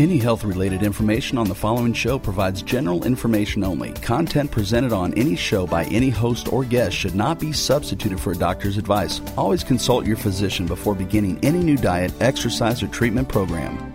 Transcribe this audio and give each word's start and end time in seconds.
Any 0.00 0.16
health 0.16 0.44
related 0.44 0.82
information 0.82 1.36
on 1.36 1.46
the 1.46 1.54
following 1.54 1.92
show 1.92 2.18
provides 2.18 2.62
general 2.62 3.04
information 3.04 3.62
only. 3.62 3.92
Content 3.92 4.50
presented 4.50 4.94
on 4.94 5.12
any 5.12 5.36
show 5.36 5.66
by 5.66 5.84
any 5.84 6.08
host 6.08 6.50
or 6.50 6.64
guest 6.64 6.96
should 6.96 7.14
not 7.14 7.38
be 7.38 7.52
substituted 7.52 8.18
for 8.18 8.32
a 8.32 8.34
doctor's 8.34 8.78
advice. 8.78 9.20
Always 9.36 9.62
consult 9.62 10.06
your 10.06 10.16
physician 10.16 10.64
before 10.64 10.94
beginning 10.94 11.38
any 11.42 11.58
new 11.58 11.76
diet, 11.76 12.14
exercise, 12.22 12.82
or 12.82 12.88
treatment 12.88 13.28
program. 13.28 13.92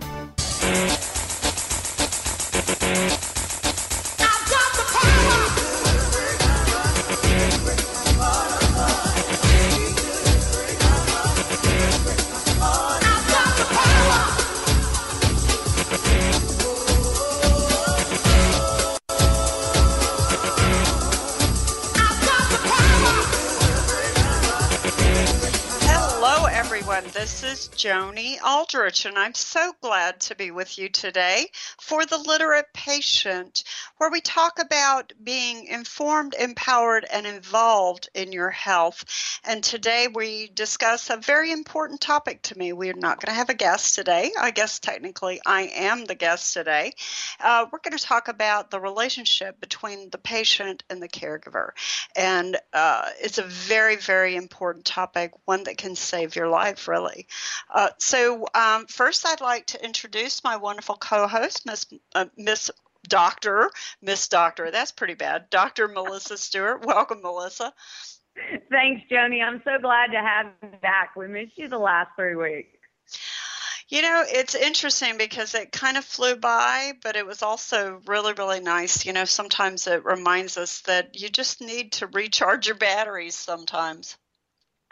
And 28.76 29.16
I'm 29.16 29.32
so 29.32 29.72
glad 29.80 30.20
to 30.20 30.34
be 30.34 30.50
with 30.50 30.76
you 30.76 30.90
today 30.90 31.46
for 31.80 32.04
The 32.04 32.18
Literate 32.18 32.74
Patient, 32.74 33.64
where 33.96 34.10
we 34.10 34.20
talk 34.20 34.58
about 34.58 35.14
being 35.24 35.64
informed, 35.64 36.34
empowered, 36.38 37.06
and 37.10 37.26
involved 37.26 38.10
in 38.12 38.32
your 38.32 38.50
health. 38.50 39.06
And 39.44 39.64
today 39.64 40.08
we 40.14 40.48
discuss 40.48 41.08
a 41.08 41.16
very 41.16 41.52
important 41.52 42.02
topic 42.02 42.42
to 42.42 42.58
me. 42.58 42.74
We're 42.74 42.92
not 42.92 43.18
going 43.18 43.32
to 43.32 43.38
have 43.38 43.48
a 43.48 43.54
guest 43.54 43.94
today. 43.94 44.30
I 44.38 44.50
guess 44.50 44.78
technically 44.78 45.40
I 45.46 45.70
am 45.74 46.04
the 46.04 46.14
guest 46.14 46.52
today. 46.52 46.92
Uh, 47.40 47.64
we're 47.72 47.78
going 47.78 47.96
to 47.96 48.04
talk 48.04 48.28
about 48.28 48.70
the 48.70 48.78
relationship 48.78 49.58
between 49.58 50.10
the 50.10 50.18
patient 50.18 50.82
and 50.90 51.00
the 51.00 51.08
caregiver. 51.08 51.70
And 52.14 52.58
uh, 52.74 53.08
it's 53.22 53.38
a 53.38 53.42
very, 53.42 53.96
very 53.96 54.36
important 54.36 54.84
topic, 54.84 55.32
one 55.46 55.64
that 55.64 55.78
can 55.78 55.96
save 55.96 56.36
your 56.36 56.48
life, 56.48 56.88
really. 56.88 57.26
Uh, 57.74 57.88
so 57.98 58.46
um, 58.66 58.86
first, 58.86 59.26
I'd 59.26 59.40
like 59.40 59.66
to 59.66 59.84
introduce 59.84 60.42
my 60.42 60.56
wonderful 60.56 60.96
co-host, 60.96 61.66
Miss 61.66 61.86
uh, 62.14 62.26
Miss 62.36 62.70
Doctor 63.08 63.70
Miss 64.02 64.28
Doctor. 64.28 64.70
That's 64.70 64.92
pretty 64.92 65.14
bad, 65.14 65.48
Doctor 65.50 65.88
Melissa 65.88 66.36
Stewart. 66.36 66.84
Welcome, 66.84 67.22
Melissa. 67.22 67.72
Thanks, 68.70 69.02
Joni. 69.10 69.42
I'm 69.42 69.62
so 69.64 69.78
glad 69.80 70.10
to 70.12 70.18
have 70.18 70.46
you 70.62 70.78
back. 70.82 71.16
We 71.16 71.26
missed 71.28 71.56
you 71.56 71.68
the 71.68 71.78
last 71.78 72.10
three 72.16 72.36
weeks. 72.36 72.76
You 73.88 74.02
know, 74.02 74.24
it's 74.26 74.56
interesting 74.56 75.16
because 75.16 75.54
it 75.54 75.70
kind 75.70 75.96
of 75.96 76.04
flew 76.04 76.34
by, 76.34 76.94
but 77.04 77.14
it 77.14 77.24
was 77.24 77.42
also 77.42 78.02
really, 78.06 78.32
really 78.32 78.60
nice. 78.60 79.06
You 79.06 79.12
know, 79.12 79.24
sometimes 79.24 79.86
it 79.86 80.04
reminds 80.04 80.56
us 80.56 80.80
that 80.82 81.20
you 81.20 81.28
just 81.28 81.60
need 81.60 81.92
to 81.92 82.08
recharge 82.08 82.66
your 82.66 82.76
batteries 82.76 83.36
sometimes. 83.36 84.16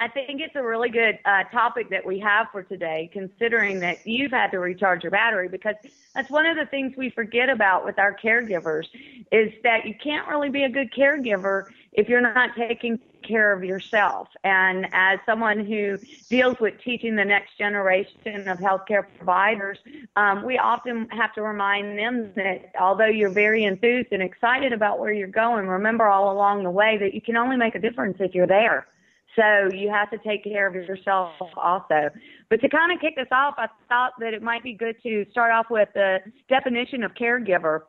I 0.00 0.08
think 0.08 0.40
it's 0.40 0.56
a 0.56 0.62
really 0.62 0.88
good 0.88 1.20
uh, 1.24 1.44
topic 1.52 1.88
that 1.90 2.04
we 2.04 2.18
have 2.18 2.48
for 2.50 2.64
today, 2.64 3.08
considering 3.12 3.78
that 3.80 4.04
you've 4.04 4.32
had 4.32 4.50
to 4.50 4.58
recharge 4.58 5.04
your 5.04 5.12
battery, 5.12 5.48
because 5.48 5.76
that's 6.16 6.30
one 6.30 6.46
of 6.46 6.56
the 6.56 6.66
things 6.66 6.96
we 6.96 7.10
forget 7.10 7.48
about 7.48 7.84
with 7.84 7.98
our 7.98 8.14
caregivers 8.14 8.86
is 9.30 9.52
that 9.62 9.86
you 9.86 9.94
can't 10.02 10.26
really 10.26 10.50
be 10.50 10.64
a 10.64 10.68
good 10.68 10.92
caregiver 10.92 11.66
if 11.92 12.08
you're 12.08 12.20
not 12.20 12.50
taking 12.56 12.98
care 13.22 13.52
of 13.52 13.62
yourself. 13.62 14.28
And 14.42 14.86
as 14.92 15.20
someone 15.24 15.64
who 15.64 15.98
deals 16.28 16.58
with 16.60 16.74
teaching 16.84 17.14
the 17.14 17.24
next 17.24 17.56
generation 17.56 18.48
of 18.48 18.58
healthcare 18.58 19.04
providers, 19.16 19.78
um, 20.16 20.44
we 20.44 20.58
often 20.58 21.08
have 21.10 21.32
to 21.34 21.42
remind 21.42 21.96
them 21.96 22.32
that 22.34 22.72
although 22.80 23.06
you're 23.06 23.30
very 23.30 23.64
enthused 23.64 24.08
and 24.10 24.22
excited 24.22 24.72
about 24.72 24.98
where 24.98 25.12
you're 25.12 25.28
going, 25.28 25.68
remember 25.68 26.06
all 26.06 26.32
along 26.32 26.64
the 26.64 26.70
way 26.70 26.98
that 26.98 27.14
you 27.14 27.20
can 27.20 27.36
only 27.36 27.56
make 27.56 27.76
a 27.76 27.80
difference 27.80 28.16
if 28.18 28.34
you're 28.34 28.48
there 28.48 28.88
so 29.36 29.68
you 29.72 29.90
have 29.90 30.10
to 30.10 30.18
take 30.18 30.44
care 30.44 30.66
of 30.66 30.74
yourself 30.74 31.32
also. 31.56 32.10
But 32.50 32.60
to 32.60 32.68
kind 32.68 32.92
of 32.92 33.00
kick 33.00 33.16
this 33.16 33.28
off, 33.32 33.54
I 33.58 33.68
thought 33.88 34.12
that 34.20 34.34
it 34.34 34.42
might 34.42 34.62
be 34.62 34.74
good 34.74 34.96
to 35.02 35.26
start 35.30 35.52
off 35.52 35.66
with 35.70 35.88
the 35.94 36.18
definition 36.48 37.02
of 37.02 37.14
caregiver. 37.14 37.82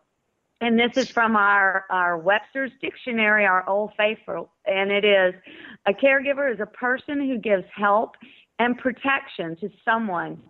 And 0.61 0.79
this 0.79 0.95
is 0.95 1.09
from 1.09 1.35
our, 1.35 1.85
our 1.89 2.17
Webster's 2.17 2.71
Dictionary, 2.81 3.45
our 3.45 3.67
Old 3.69 3.91
Faithful. 3.97 4.49
And 4.65 4.91
it 4.91 5.03
is 5.03 5.33
a 5.85 5.93
caregiver 5.93 6.51
is 6.51 6.59
a 6.59 6.65
person 6.65 7.19
who 7.19 7.37
gives 7.37 7.65
help 7.75 8.15
and 8.57 8.77
protection 8.77 9.57
to 9.57 9.69
someone, 9.83 10.41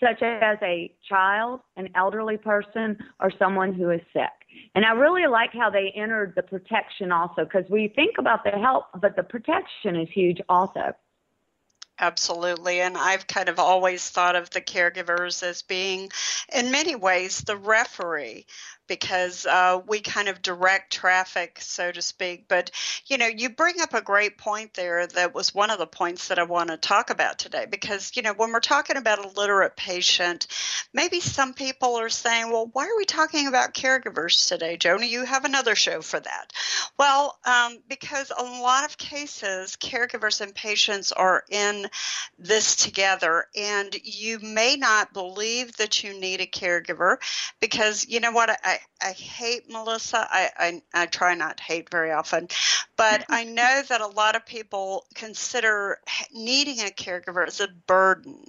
such 0.00 0.22
as 0.22 0.58
a 0.62 0.94
child, 1.08 1.60
an 1.76 1.88
elderly 1.94 2.36
person, 2.36 2.98
or 3.20 3.30
someone 3.38 3.72
who 3.72 3.90
is 3.90 4.00
sick. 4.12 4.30
And 4.74 4.84
I 4.84 4.92
really 4.92 5.26
like 5.26 5.52
how 5.52 5.70
they 5.70 5.92
entered 5.94 6.34
the 6.36 6.42
protection 6.42 7.12
also, 7.12 7.44
because 7.44 7.64
we 7.70 7.88
think 7.88 8.16
about 8.18 8.44
the 8.44 8.50
help, 8.50 8.86
but 9.00 9.16
the 9.16 9.22
protection 9.22 9.96
is 9.96 10.08
huge 10.10 10.40
also. 10.48 10.94
Absolutely. 12.00 12.80
And 12.80 12.96
I've 12.96 13.28
kind 13.28 13.48
of 13.48 13.60
always 13.60 14.10
thought 14.10 14.34
of 14.34 14.50
the 14.50 14.60
caregivers 14.60 15.44
as 15.44 15.62
being, 15.62 16.10
in 16.52 16.72
many 16.72 16.96
ways, 16.96 17.38
the 17.38 17.56
referee 17.56 18.46
because 18.86 19.46
uh, 19.46 19.80
we 19.86 20.00
kind 20.00 20.28
of 20.28 20.42
direct 20.42 20.92
traffic, 20.92 21.58
so 21.60 21.90
to 21.90 22.02
speak. 22.02 22.46
But, 22.48 22.70
you 23.06 23.18
know, 23.18 23.26
you 23.26 23.50
bring 23.50 23.80
up 23.80 23.94
a 23.94 24.02
great 24.02 24.38
point 24.38 24.74
there 24.74 25.06
that 25.06 25.34
was 25.34 25.54
one 25.54 25.70
of 25.70 25.78
the 25.78 25.86
points 25.86 26.28
that 26.28 26.38
I 26.38 26.44
want 26.44 26.70
to 26.70 26.76
talk 26.76 27.10
about 27.10 27.38
today 27.38 27.66
because, 27.70 28.12
you 28.14 28.22
know, 28.22 28.34
when 28.34 28.52
we're 28.52 28.60
talking 28.60 28.96
about 28.96 29.24
a 29.24 29.40
literate 29.40 29.76
patient, 29.76 30.46
maybe 30.92 31.20
some 31.20 31.54
people 31.54 31.96
are 31.96 32.08
saying, 32.08 32.50
well, 32.50 32.68
why 32.72 32.84
are 32.84 32.96
we 32.96 33.04
talking 33.04 33.46
about 33.46 33.74
caregivers 33.74 34.48
today? 34.48 34.76
Joni, 34.76 35.08
you 35.08 35.24
have 35.24 35.44
another 35.44 35.74
show 35.74 36.00
for 36.02 36.20
that. 36.20 36.52
Well, 36.98 37.38
um, 37.44 37.78
because 37.88 38.30
a 38.36 38.42
lot 38.42 38.84
of 38.84 38.98
cases, 38.98 39.76
caregivers 39.76 40.40
and 40.40 40.54
patients 40.54 41.12
are 41.12 41.44
in 41.50 41.86
this 42.38 42.76
together, 42.76 43.46
and 43.56 43.94
you 44.02 44.38
may 44.40 44.76
not 44.76 45.12
believe 45.12 45.76
that 45.76 46.02
you 46.02 46.18
need 46.18 46.40
a 46.40 46.46
caregiver 46.46 47.16
because, 47.60 48.06
you 48.08 48.20
know 48.20 48.32
what, 48.32 48.50
I, 48.50 48.73
I, 49.02 49.08
I 49.08 49.12
hate 49.12 49.70
Melissa. 49.70 50.26
I, 50.30 50.50
I, 50.56 50.82
I 51.02 51.06
try 51.06 51.34
not 51.34 51.58
to 51.58 51.62
hate 51.62 51.90
very 51.90 52.12
often, 52.12 52.48
but 52.96 53.24
I 53.28 53.44
know 53.44 53.82
that 53.88 54.00
a 54.00 54.06
lot 54.06 54.36
of 54.36 54.46
people 54.46 55.06
consider 55.14 55.98
needing 56.32 56.80
a 56.80 56.90
caregiver 56.90 57.46
as 57.46 57.60
a 57.60 57.68
burden, 57.86 58.44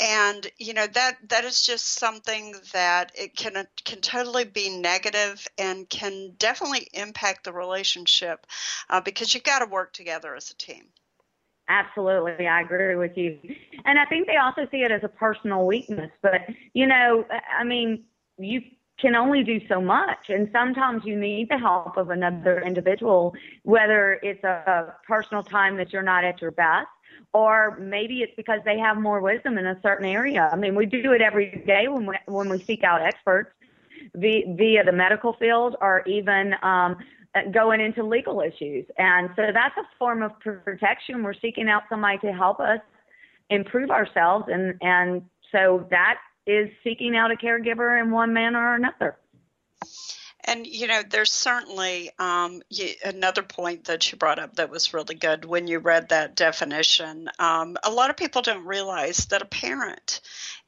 and 0.00 0.46
you 0.58 0.74
know 0.74 0.86
that 0.86 1.16
that 1.28 1.44
is 1.44 1.62
just 1.62 1.86
something 1.86 2.54
that 2.72 3.12
it 3.14 3.36
can 3.36 3.66
can 3.84 4.00
totally 4.00 4.44
be 4.44 4.68
negative 4.70 5.46
and 5.58 5.88
can 5.88 6.34
definitely 6.38 6.88
impact 6.92 7.44
the 7.44 7.52
relationship 7.52 8.46
uh, 8.90 9.00
because 9.00 9.34
you've 9.34 9.44
got 9.44 9.60
to 9.60 9.66
work 9.66 9.92
together 9.92 10.34
as 10.34 10.50
a 10.50 10.56
team. 10.56 10.86
Absolutely, 11.68 12.46
I 12.46 12.60
agree 12.60 12.94
with 12.94 13.16
you. 13.16 13.38
And 13.84 13.98
I 13.98 14.04
think 14.04 14.28
they 14.28 14.36
also 14.36 14.68
see 14.70 14.82
it 14.82 14.92
as 14.92 15.02
a 15.02 15.08
personal 15.08 15.66
weakness. 15.66 16.12
But, 16.22 16.42
you 16.74 16.86
know, 16.86 17.24
I 17.58 17.64
mean, 17.64 18.04
you 18.38 18.62
can 18.98 19.14
only 19.14 19.42
do 19.42 19.60
so 19.68 19.80
much. 19.80 20.28
And 20.28 20.48
sometimes 20.52 21.04
you 21.04 21.18
need 21.18 21.48
the 21.50 21.58
help 21.58 21.96
of 21.96 22.10
another 22.10 22.60
individual, 22.62 23.34
whether 23.62 24.18
it's 24.22 24.42
a, 24.44 24.62
a 24.66 24.94
personal 25.06 25.42
time 25.42 25.76
that 25.76 25.92
you're 25.92 26.02
not 26.02 26.24
at 26.24 26.40
your 26.40 26.50
best, 26.50 26.88
or 27.32 27.76
maybe 27.78 28.22
it's 28.22 28.32
because 28.36 28.60
they 28.64 28.78
have 28.78 28.96
more 28.96 29.20
wisdom 29.20 29.58
in 29.58 29.66
a 29.66 29.78
certain 29.82 30.06
area. 30.06 30.48
I 30.50 30.56
mean, 30.56 30.74
we 30.74 30.86
do 30.86 31.12
it 31.12 31.20
every 31.20 31.62
day 31.66 31.88
when 31.88 32.06
we, 32.06 32.16
when 32.26 32.48
we 32.48 32.58
seek 32.62 32.84
out 32.84 33.02
experts 33.02 33.50
via, 34.14 34.54
via 34.56 34.84
the 34.84 34.92
medical 34.92 35.34
field 35.34 35.76
or 35.80 36.02
even 36.06 36.54
um, 36.62 36.96
going 37.52 37.80
into 37.80 38.02
legal 38.02 38.40
issues. 38.40 38.86
And 38.96 39.28
so 39.36 39.42
that's 39.52 39.76
a 39.76 39.84
form 39.98 40.22
of 40.22 40.32
protection. 40.40 41.22
We're 41.22 41.34
seeking 41.34 41.68
out 41.68 41.82
somebody 41.90 42.18
to 42.18 42.32
help 42.32 42.60
us 42.60 42.80
improve 43.50 43.90
ourselves. 43.90 44.46
And, 44.48 44.74
and 44.80 45.22
so 45.52 45.86
that 45.90 46.16
is 46.46 46.70
seeking 46.84 47.16
out 47.16 47.30
a 47.30 47.36
caregiver 47.36 48.00
in 48.00 48.10
one 48.10 48.32
manner 48.32 48.58
or 48.58 48.74
another. 48.76 49.18
And 50.44 50.64
you 50.64 50.86
know, 50.86 51.02
there's 51.08 51.32
certainly 51.32 52.10
um, 52.20 52.62
you, 52.70 52.90
another 53.04 53.42
point 53.42 53.86
that 53.86 54.10
you 54.10 54.16
brought 54.16 54.38
up 54.38 54.56
that 54.56 54.70
was 54.70 54.94
really 54.94 55.16
good 55.16 55.44
when 55.44 55.66
you 55.66 55.80
read 55.80 56.10
that 56.10 56.36
definition. 56.36 57.28
Um, 57.40 57.76
a 57.82 57.90
lot 57.90 58.10
of 58.10 58.16
people 58.16 58.42
don't 58.42 58.64
realize 58.64 59.26
that 59.26 59.42
a 59.42 59.46
parent 59.46 60.20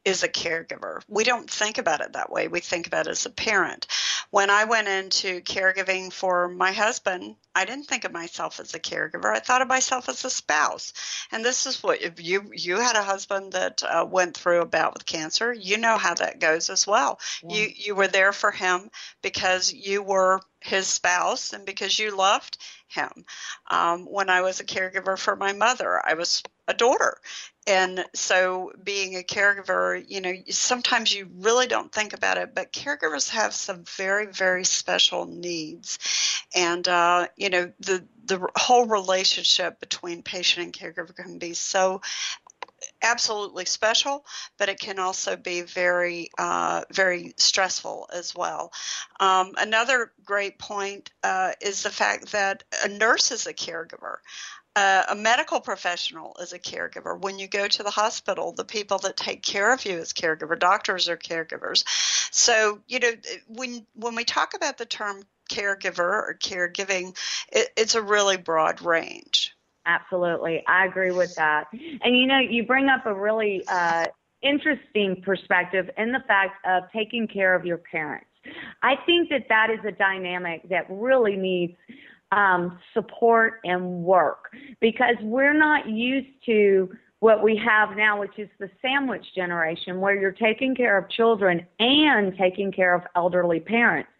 is 0.04 0.22
a 0.22 0.28
caregiver. 0.28 1.02
We 1.08 1.24
don't 1.24 1.50
think 1.50 1.78
about 1.78 2.00
it 2.00 2.12
that 2.12 2.30
way. 2.30 2.48
We 2.48 2.60
think 2.60 2.86
about 2.86 3.06
it 3.06 3.10
as 3.10 3.26
a 3.26 3.30
parent. 3.30 3.86
When 4.30 4.50
I 4.50 4.64
went 4.64 4.88
into 4.88 5.40
caregiving 5.40 6.12
for 6.12 6.48
my 6.48 6.72
husband, 6.72 7.36
I 7.54 7.64
didn't 7.64 7.86
think 7.86 8.04
of 8.04 8.12
myself 8.12 8.60
as 8.60 8.74
a 8.74 8.80
caregiver. 8.80 9.26
I 9.26 9.40
thought 9.40 9.62
of 9.62 9.68
myself 9.68 10.08
as 10.08 10.24
a 10.24 10.30
spouse. 10.30 10.92
And 11.32 11.44
this 11.44 11.66
is 11.66 11.82
what 11.82 12.02
if 12.02 12.22
you 12.22 12.50
you 12.54 12.76
had 12.78 12.96
a 12.96 13.02
husband 13.02 13.52
that 13.52 13.82
uh, 13.82 14.06
went 14.08 14.36
through 14.36 14.60
a 14.60 14.66
bout 14.66 14.94
with 14.94 15.06
cancer, 15.06 15.52
you 15.52 15.76
know 15.76 15.98
how 15.98 16.14
that 16.14 16.40
goes 16.40 16.70
as 16.70 16.86
well. 16.86 17.20
Yeah. 17.42 17.56
You 17.56 17.72
you 17.74 17.94
were 17.94 18.08
there 18.08 18.32
for 18.32 18.50
him 18.50 18.90
because 19.22 19.72
you 19.72 20.02
were 20.02 20.40
his 20.60 20.86
spouse 20.86 21.52
and 21.52 21.64
because 21.64 21.98
you 21.98 22.16
loved 22.16 22.58
him. 22.88 23.24
Um, 23.70 24.04
when 24.04 24.30
I 24.30 24.40
was 24.40 24.60
a 24.60 24.64
caregiver 24.64 25.18
for 25.18 25.36
my 25.36 25.52
mother, 25.52 26.00
I 26.04 26.14
was 26.14 26.42
a 26.66 26.74
daughter. 26.74 27.18
And 27.66 28.04
so 28.14 28.72
being 28.82 29.16
a 29.16 29.22
caregiver, 29.22 30.02
you 30.06 30.20
know, 30.20 30.32
sometimes 30.48 31.14
you 31.14 31.28
really 31.38 31.66
don't 31.66 31.92
think 31.92 32.14
about 32.14 32.38
it, 32.38 32.54
but 32.54 32.72
caregivers 32.72 33.30
have 33.30 33.54
some 33.54 33.84
very, 33.96 34.26
very 34.26 34.64
special 34.64 35.26
needs. 35.26 35.98
And, 36.54 36.86
uh, 36.88 37.28
you 37.36 37.50
know, 37.50 37.72
the, 37.80 38.06
the 38.24 38.46
whole 38.56 38.86
relationship 38.86 39.80
between 39.80 40.22
patient 40.22 40.64
and 40.64 40.72
caregiver 40.72 41.14
can 41.14 41.38
be 41.38 41.54
so 41.54 42.00
absolutely 43.02 43.64
special, 43.64 44.24
but 44.58 44.68
it 44.68 44.78
can 44.78 44.98
also 44.98 45.36
be 45.36 45.62
very, 45.62 46.30
uh, 46.38 46.82
very 46.92 47.34
stressful 47.36 48.08
as 48.12 48.34
well. 48.34 48.72
Um, 49.20 49.54
another 49.58 50.12
great 50.24 50.58
point 50.58 51.10
uh, 51.22 51.52
is 51.60 51.82
the 51.82 51.90
fact 51.90 52.32
that 52.32 52.64
a 52.84 52.88
nurse 52.88 53.30
is 53.30 53.46
a 53.46 53.54
caregiver. 53.54 54.16
Uh, 54.76 55.02
a 55.08 55.14
medical 55.16 55.60
professional 55.60 56.36
is 56.40 56.52
a 56.52 56.58
caregiver. 56.58 57.20
When 57.20 57.38
you 57.38 57.48
go 57.48 57.66
to 57.66 57.82
the 57.82 57.90
hospital, 57.90 58.52
the 58.52 58.64
people 58.64 58.98
that 58.98 59.16
take 59.16 59.42
care 59.42 59.72
of 59.72 59.84
you 59.84 59.98
as 59.98 60.12
caregiver, 60.12 60.56
doctors 60.56 61.08
are 61.08 61.16
caregivers. 61.16 61.82
So, 62.30 62.80
you 62.86 63.00
know, 63.00 63.10
when 63.48 63.86
when 63.94 64.14
we 64.14 64.24
talk 64.24 64.54
about 64.54 64.78
the 64.78 64.86
term 64.86 65.22
caregiver 65.50 65.98
or 65.98 66.38
caregiving, 66.40 67.16
it, 67.50 67.70
it's 67.76 67.96
a 67.96 68.02
really 68.02 68.36
broad 68.36 68.80
range. 68.82 69.56
Absolutely. 69.88 70.62
I 70.68 70.84
agree 70.84 71.12
with 71.12 71.34
that. 71.36 71.64
And 71.72 72.16
you 72.16 72.26
know, 72.26 72.38
you 72.38 72.64
bring 72.64 72.88
up 72.88 73.06
a 73.06 73.14
really 73.14 73.64
uh, 73.68 74.04
interesting 74.42 75.22
perspective 75.24 75.88
in 75.96 76.12
the 76.12 76.22
fact 76.28 76.64
of 76.66 76.84
taking 76.94 77.26
care 77.26 77.54
of 77.54 77.64
your 77.64 77.78
parents. 77.78 78.26
I 78.82 78.96
think 79.06 79.30
that 79.30 79.46
that 79.48 79.68
is 79.70 79.80
a 79.86 79.92
dynamic 79.92 80.68
that 80.68 80.86
really 80.90 81.36
needs 81.36 81.72
um, 82.30 82.78
support 82.92 83.60
and 83.64 84.04
work 84.04 84.52
because 84.80 85.16
we're 85.22 85.58
not 85.58 85.88
used 85.88 86.28
to 86.46 86.90
what 87.20 87.42
we 87.42 87.56
have 87.56 87.96
now, 87.96 88.20
which 88.20 88.38
is 88.38 88.48
the 88.60 88.70
sandwich 88.80 89.24
generation, 89.34 90.00
where 90.00 90.14
you're 90.14 90.30
taking 90.30 90.74
care 90.74 90.96
of 90.96 91.08
children 91.10 91.66
and 91.80 92.36
taking 92.36 92.70
care 92.70 92.94
of 92.94 93.02
elderly 93.16 93.58
parents. 93.58 94.10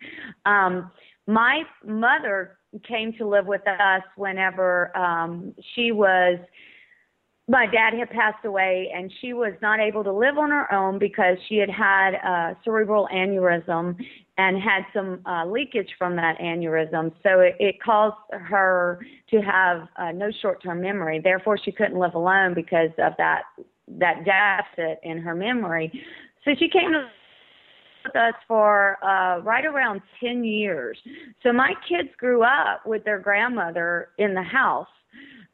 Um, 0.46 0.90
my 1.26 1.62
mother 1.84 2.57
came 2.86 3.12
to 3.14 3.26
live 3.26 3.46
with 3.46 3.66
us 3.66 4.02
whenever 4.16 4.96
um, 4.96 5.54
she 5.74 5.92
was 5.92 6.38
my 7.50 7.64
dad 7.64 7.94
had 7.94 8.10
passed 8.10 8.44
away 8.44 8.92
and 8.94 9.10
she 9.22 9.32
was 9.32 9.54
not 9.62 9.80
able 9.80 10.04
to 10.04 10.12
live 10.12 10.36
on 10.36 10.50
her 10.50 10.70
own 10.72 10.98
because 10.98 11.38
she 11.48 11.56
had 11.56 11.70
had 11.70 12.12
a 12.12 12.54
cerebral 12.62 13.08
aneurysm 13.10 13.96
and 14.36 14.62
had 14.62 14.82
some 14.92 15.20
uh, 15.24 15.46
leakage 15.46 15.88
from 15.96 16.14
that 16.16 16.38
aneurysm. 16.38 17.10
So 17.22 17.40
it, 17.40 17.56
it 17.58 17.82
caused 17.82 18.16
her 18.30 19.00
to 19.30 19.40
have 19.40 19.88
uh, 19.96 20.12
no 20.12 20.30
short-term 20.42 20.82
memory. 20.82 21.20
Therefore, 21.24 21.58
she 21.62 21.72
couldn't 21.72 21.98
live 21.98 22.14
alone 22.14 22.52
because 22.54 22.90
of 22.98 23.14
that 23.16 23.44
that 23.90 24.26
deficit 24.26 25.00
in 25.02 25.16
her 25.16 25.34
memory. 25.34 25.90
So 26.44 26.50
she 26.58 26.68
came 26.68 26.92
to 26.92 27.08
with 28.08 28.16
us 28.16 28.34
for 28.46 28.96
uh, 29.05 29.40
right 29.40 29.64
around 29.64 30.00
10 30.20 30.44
years. 30.44 30.99
So 31.43 31.52
my 31.52 31.75
kids 31.88 32.08
grew 32.19 32.43
up 32.43 32.87
with 32.87 33.05
their 33.05 33.19
grandmother 33.19 34.08
in 34.19 34.34
the 34.34 34.43
house 34.43 34.87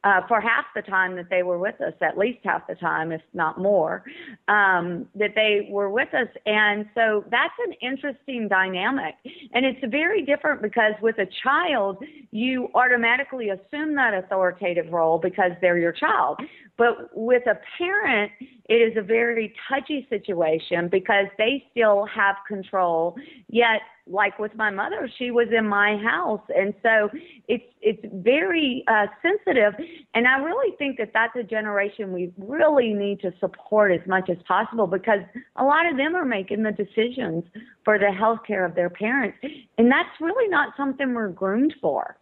uh, 0.05 0.21
for 0.29 0.41
half 0.41 0.67
the 0.75 0.83
time 0.83 1.17
that 1.17 1.31
they 1.31 1.43
were 1.43 1.59
with 1.59 1.81
us, 1.81 1.95
at 2.03 2.19
least 2.19 2.39
half 2.45 2.67
the 2.67 2.75
time, 2.75 3.11
if 3.11 3.23
not 3.33 3.59
more, 3.59 4.05
um, 4.49 5.09
that 5.15 5.31
they 5.35 5.67
were 5.71 5.89
with 5.89 6.12
us. 6.12 6.29
And 6.45 6.87
so 6.95 7.25
that's 7.31 7.55
an 7.67 7.73
interesting 7.81 8.47
dynamic. 8.47 9.15
And 9.55 9.65
it's 9.65 9.81
very 9.91 10.23
different 10.23 10.61
because 10.61 10.93
with 11.01 11.19
a 11.19 11.27
child, 11.43 12.05
you 12.31 12.69
automatically 12.75 13.49
assume 13.49 13.95
that 13.97 14.12
authoritative 14.12 14.93
role 14.93 15.19
because 15.19 15.53
they're 15.62 15.79
your 15.79 15.93
child. 15.93 16.39
But 16.77 17.09
with 17.15 17.47
a 17.47 17.59
parent, 17.79 18.33
it 18.69 18.75
is 18.75 18.97
a 18.99 19.03
very 19.03 19.55
touchy 19.69 20.07
situation 20.11 20.89
because 20.89 21.27
they 21.39 21.65
still 21.71 22.05
have 22.07 22.37
control, 22.47 23.17
yet 23.49 23.81
like 24.06 24.38
with 24.38 24.54
my 24.54 24.70
mother, 24.70 25.11
she 25.18 25.30
was 25.30 25.49
in 25.56 25.66
my 25.66 25.96
house, 25.96 26.42
and 26.54 26.75
so 26.82 27.08
it's 27.49 27.64
it's 27.80 28.04
very 28.12 28.84
uh, 28.87 29.06
sensitive. 29.23 29.73
And 30.14 30.28
I 30.28 30.38
really 30.38 30.76
think 30.76 30.99
that 30.99 31.12
that's 31.14 31.34
a 31.37 31.42
generation 31.42 32.12
we 32.12 32.32
really 32.37 32.92
need 32.92 33.20
to 33.20 33.32
support 33.40 33.92
as 33.92 34.06
much 34.06 34.28
as 34.28 34.37
possible 34.46 34.87
because 34.87 35.20
a 35.56 35.64
lot 35.64 35.87
of 35.87 35.96
them 35.96 36.14
are 36.14 36.25
making 36.25 36.62
the 36.62 36.73
decisions 36.73 37.44
for 37.84 37.99
the 37.99 38.12
health 38.12 38.40
care 38.46 38.64
of 38.64 38.75
their 38.75 38.90
parents, 38.90 39.38
and 39.78 39.90
that's 39.90 40.20
really 40.20 40.49
not 40.49 40.75
something 40.76 41.14
we're 41.14 41.28
groomed 41.28 41.75
for. 41.80 42.16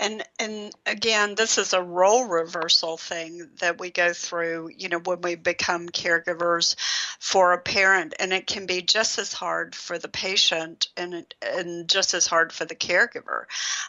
And 0.00 0.22
and 0.38 0.72
again, 0.86 1.34
this 1.34 1.58
is 1.58 1.72
a 1.72 1.82
role 1.82 2.26
reversal 2.26 2.96
thing 2.96 3.50
that 3.58 3.80
we 3.80 3.90
go 3.90 4.12
through, 4.12 4.70
you 4.76 4.88
know, 4.88 5.00
when 5.00 5.20
we 5.22 5.34
become 5.34 5.88
caregivers 5.88 6.76
for 7.18 7.52
a 7.52 7.58
parent 7.58 8.14
and 8.20 8.32
it 8.32 8.46
can 8.46 8.66
be 8.66 8.80
just 8.80 9.18
as 9.18 9.32
hard 9.32 9.74
for 9.74 9.98
the 9.98 10.06
patient 10.08 10.88
and 10.96 11.26
and 11.42 11.88
just 11.88 12.14
as 12.14 12.28
hard 12.28 12.52
for 12.52 12.64
the 12.64 12.76
caregiver. 12.76 13.46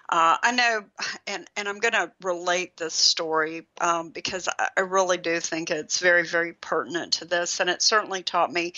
Uh, 0.10 0.38
I 0.42 0.52
know 0.52 0.86
and 1.28 1.48
and 1.56 1.70
I'm 1.70 1.78
going 1.78 1.94
to 1.94 2.12
relate 2.24 2.76
this 2.76 2.96
story 2.96 3.68
um, 3.80 4.10
because 4.10 4.50
I 4.76 4.82
really 4.82 5.18
do 5.18 5.40
think 5.40 5.70
it's 5.70 6.00
very 6.00 6.26
very 6.26 6.54
pertinent 6.54 7.14
to 7.14 7.26
this 7.26 7.60
and 7.60 7.70
it 7.70 7.84
certainly 7.84 8.24
taught 8.24 8.52
me 8.52 8.74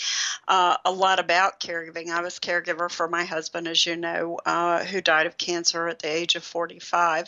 uh, 0.48 0.76
a 0.84 0.92
lot 0.92 1.18
about 1.18 1.60
caregiving. 1.60 2.10
I 2.10 2.20
was 2.20 2.38
caregiver 2.38 2.90
for 2.90 3.08
my 3.08 3.24
husband 3.24 3.68
as 3.68 3.86
you 3.86 3.96
know, 3.96 4.38
uh, 4.44 4.84
who 4.84 5.00
died 5.00 5.26
of 5.26 5.38
cancer 5.38 5.88
at 5.88 6.00
the 6.00 6.12
age 6.12 6.34
of 6.34 6.44
45 6.44 7.21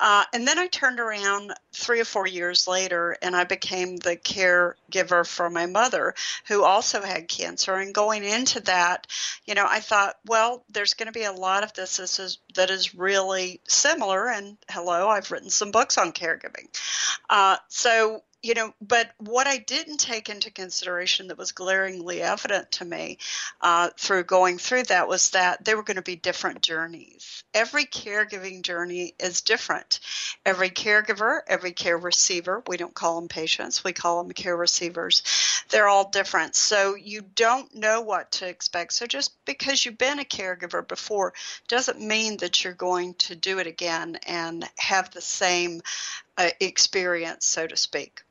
uh, 0.00 0.24
and 0.32 0.46
then 0.46 0.58
I 0.58 0.66
turned 0.68 1.00
around 1.00 1.52
three 1.72 2.00
or 2.00 2.04
four 2.04 2.26
years 2.26 2.68
later 2.68 3.16
and 3.22 3.34
I 3.34 3.44
became 3.44 3.96
the 3.96 4.16
caregiver 4.16 5.26
for 5.26 5.50
my 5.50 5.66
mother, 5.66 6.14
who 6.48 6.64
also 6.64 7.02
had 7.02 7.28
cancer. 7.28 7.74
And 7.74 7.94
going 7.94 8.24
into 8.24 8.60
that, 8.60 9.06
you 9.46 9.54
know, 9.54 9.66
I 9.68 9.80
thought, 9.80 10.16
well, 10.26 10.64
there's 10.70 10.94
going 10.94 11.06
to 11.06 11.18
be 11.18 11.24
a 11.24 11.32
lot 11.32 11.64
of 11.64 11.72
this, 11.72 11.96
this 11.96 12.18
is, 12.18 12.38
that 12.54 12.70
is 12.70 12.94
really 12.94 13.60
similar. 13.68 14.28
And 14.28 14.56
hello, 14.68 15.08
I've 15.08 15.30
written 15.30 15.50
some 15.50 15.70
books 15.70 15.98
on 15.98 16.12
caregiving. 16.12 16.68
Uh, 17.28 17.56
so 17.68 18.22
you 18.46 18.54
know, 18.54 18.72
but 18.80 19.10
what 19.18 19.48
I 19.48 19.58
didn't 19.58 19.96
take 19.96 20.28
into 20.28 20.52
consideration 20.52 21.26
that 21.28 21.36
was 21.36 21.50
glaringly 21.50 22.22
evident 22.22 22.70
to 22.72 22.84
me 22.84 23.18
uh, 23.60 23.90
through 23.98 24.22
going 24.22 24.58
through 24.58 24.84
that 24.84 25.08
was 25.08 25.30
that 25.30 25.64
they 25.64 25.74
were 25.74 25.82
going 25.82 25.96
to 25.96 26.02
be 26.02 26.14
different 26.14 26.62
journeys. 26.62 27.42
Every 27.52 27.86
caregiving 27.86 28.62
journey 28.62 29.14
is 29.18 29.40
different. 29.40 29.98
Every 30.44 30.70
caregiver, 30.70 31.40
every 31.48 31.72
care 31.72 31.98
receiver, 31.98 32.62
we 32.68 32.76
don't 32.76 32.94
call 32.94 33.20
them 33.20 33.26
patients, 33.26 33.82
we 33.82 33.92
call 33.92 34.22
them 34.22 34.32
care 34.32 34.56
receivers, 34.56 35.24
they're 35.70 35.88
all 35.88 36.08
different. 36.08 36.54
So 36.54 36.94
you 36.94 37.22
don't 37.34 37.74
know 37.74 38.00
what 38.02 38.30
to 38.32 38.46
expect. 38.46 38.92
So 38.92 39.06
just 39.06 39.32
because 39.44 39.84
you've 39.84 39.98
been 39.98 40.20
a 40.20 40.24
caregiver 40.24 40.86
before 40.86 41.32
doesn't 41.66 42.00
mean 42.00 42.36
that 42.36 42.62
you're 42.62 42.74
going 42.74 43.14
to 43.14 43.34
do 43.34 43.58
it 43.58 43.66
again 43.66 44.20
and 44.24 44.68
have 44.78 45.10
the 45.10 45.20
same 45.20 45.80
uh, 46.38 46.50
experience, 46.60 47.44
so 47.44 47.66
to 47.66 47.76
speak. 47.76 48.22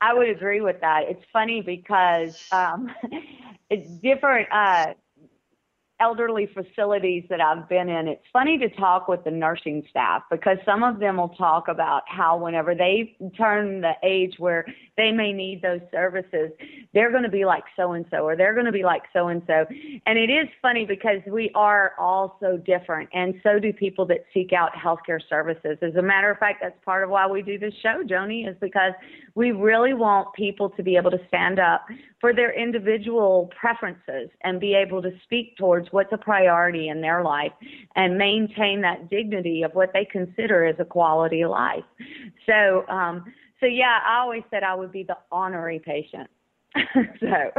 I 0.00 0.14
would 0.14 0.28
agree 0.28 0.60
with 0.60 0.80
that. 0.80 1.04
It's 1.08 1.24
funny 1.32 1.60
because 1.60 2.34
um, 2.52 2.90
it's 3.70 3.88
different. 4.02 4.48
Uh, 4.52 4.94
elderly 6.04 6.46
facilities 6.52 7.24
that 7.30 7.40
I've 7.40 7.66
been 7.66 7.88
in, 7.88 8.08
it's 8.08 8.24
funny 8.30 8.58
to 8.58 8.68
talk 8.68 9.08
with 9.08 9.24
the 9.24 9.30
nursing 9.30 9.82
staff 9.88 10.22
because 10.30 10.58
some 10.62 10.82
of 10.82 11.00
them 11.00 11.16
will 11.16 11.30
talk 11.30 11.68
about 11.68 12.02
how 12.06 12.36
whenever 12.36 12.74
they 12.74 13.16
turn 13.38 13.80
the 13.80 13.92
age 14.02 14.34
where 14.36 14.66
they 14.98 15.12
may 15.12 15.32
need 15.32 15.62
those 15.62 15.80
services, 15.90 16.50
they're 16.92 17.10
going 17.10 17.22
to 17.22 17.30
be 17.30 17.46
like 17.46 17.64
so 17.74 17.92
and 17.92 18.04
so 18.10 18.18
or 18.18 18.36
they're 18.36 18.52
going 18.52 18.66
to 18.66 18.72
be 18.72 18.82
like 18.82 19.04
so 19.14 19.28
and 19.28 19.40
so. 19.46 19.64
And 20.04 20.18
it 20.18 20.28
is 20.28 20.46
funny 20.60 20.84
because 20.84 21.20
we 21.26 21.50
are 21.54 21.94
all 21.98 22.36
so 22.38 22.58
different 22.58 23.08
and 23.14 23.34
so 23.42 23.58
do 23.58 23.72
people 23.72 24.04
that 24.06 24.26
seek 24.34 24.52
out 24.52 24.72
healthcare 24.74 25.20
services. 25.26 25.78
As 25.80 25.94
a 25.96 26.02
matter 26.02 26.30
of 26.30 26.36
fact, 26.36 26.58
that's 26.62 26.76
part 26.84 27.02
of 27.02 27.08
why 27.08 27.26
we 27.26 27.40
do 27.40 27.58
this 27.58 27.72
show, 27.82 28.02
Joni, 28.04 28.46
is 28.46 28.56
because 28.60 28.92
we 29.34 29.52
really 29.52 29.94
want 29.94 30.34
people 30.34 30.68
to 30.68 30.82
be 30.82 30.96
able 30.96 31.10
to 31.12 31.20
stand 31.28 31.58
up 31.58 31.86
for 32.24 32.32
their 32.32 32.58
individual 32.58 33.50
preferences 33.60 34.30
and 34.44 34.58
be 34.58 34.74
able 34.74 35.02
to 35.02 35.10
speak 35.24 35.54
towards 35.58 35.88
what's 35.90 36.10
a 36.10 36.16
priority 36.16 36.88
in 36.88 37.02
their 37.02 37.22
life 37.22 37.52
and 37.96 38.16
maintain 38.16 38.80
that 38.80 39.10
dignity 39.10 39.62
of 39.62 39.70
what 39.74 39.90
they 39.92 40.06
consider 40.10 40.64
as 40.64 40.74
a 40.78 40.86
quality 40.86 41.44
life. 41.44 41.84
So, 42.46 42.86
um, 42.88 43.30
so 43.60 43.66
yeah, 43.66 43.98
I 44.08 44.20
always 44.20 44.42
said 44.50 44.62
I 44.62 44.74
would 44.74 44.90
be 44.90 45.02
the 45.02 45.18
honorary 45.30 45.82
patient. 45.84 46.30
so. 47.20 47.50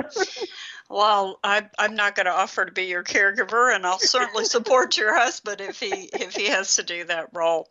Well 0.89 1.39
I, 1.43 1.67
i'm 1.79 1.95
not 1.95 2.15
going 2.15 2.25
to 2.25 2.31
offer 2.31 2.65
to 2.65 2.71
be 2.71 2.83
your 2.83 3.03
caregiver 3.03 3.73
and 3.73 3.85
i'll 3.85 3.99
certainly 3.99 4.45
support 4.45 4.97
your 4.97 5.17
husband 5.17 5.61
if 5.61 5.79
he 5.79 6.09
if 6.13 6.35
he 6.35 6.47
has 6.47 6.75
to 6.75 6.83
do 6.83 7.03
that 7.05 7.29
role. 7.33 7.69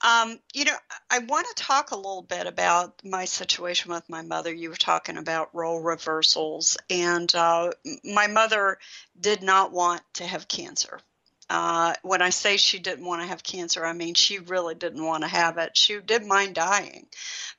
Um, 0.00 0.38
you 0.54 0.64
know 0.64 0.76
i 1.10 1.18
want 1.18 1.46
to 1.48 1.62
talk 1.62 1.90
a 1.90 1.96
little 1.96 2.22
bit 2.22 2.46
about 2.46 3.00
my 3.04 3.24
situation 3.24 3.92
with 3.92 4.08
my 4.08 4.22
mother. 4.22 4.52
You 4.52 4.70
were 4.70 4.76
talking 4.76 5.16
about 5.18 5.54
role 5.54 5.80
reversals 5.80 6.76
and 6.88 7.32
uh, 7.34 7.72
my 8.04 8.28
mother 8.28 8.78
did 9.20 9.42
not 9.42 9.72
want 9.72 10.02
to 10.14 10.26
have 10.26 10.48
cancer 10.48 11.00
uh, 11.50 11.94
when 12.02 12.20
I 12.20 12.30
say 12.30 12.58
she 12.58 12.78
didn't 12.78 13.06
want 13.06 13.22
to 13.22 13.28
have 13.28 13.42
cancer, 13.42 13.84
I 13.84 13.94
mean 13.94 14.14
she 14.14 14.38
really 14.38 14.74
didn't 14.74 15.04
want 15.04 15.22
to 15.22 15.28
have 15.28 15.56
it. 15.56 15.76
She 15.76 15.98
did 15.98 16.26
mind 16.26 16.54
dying, 16.54 17.06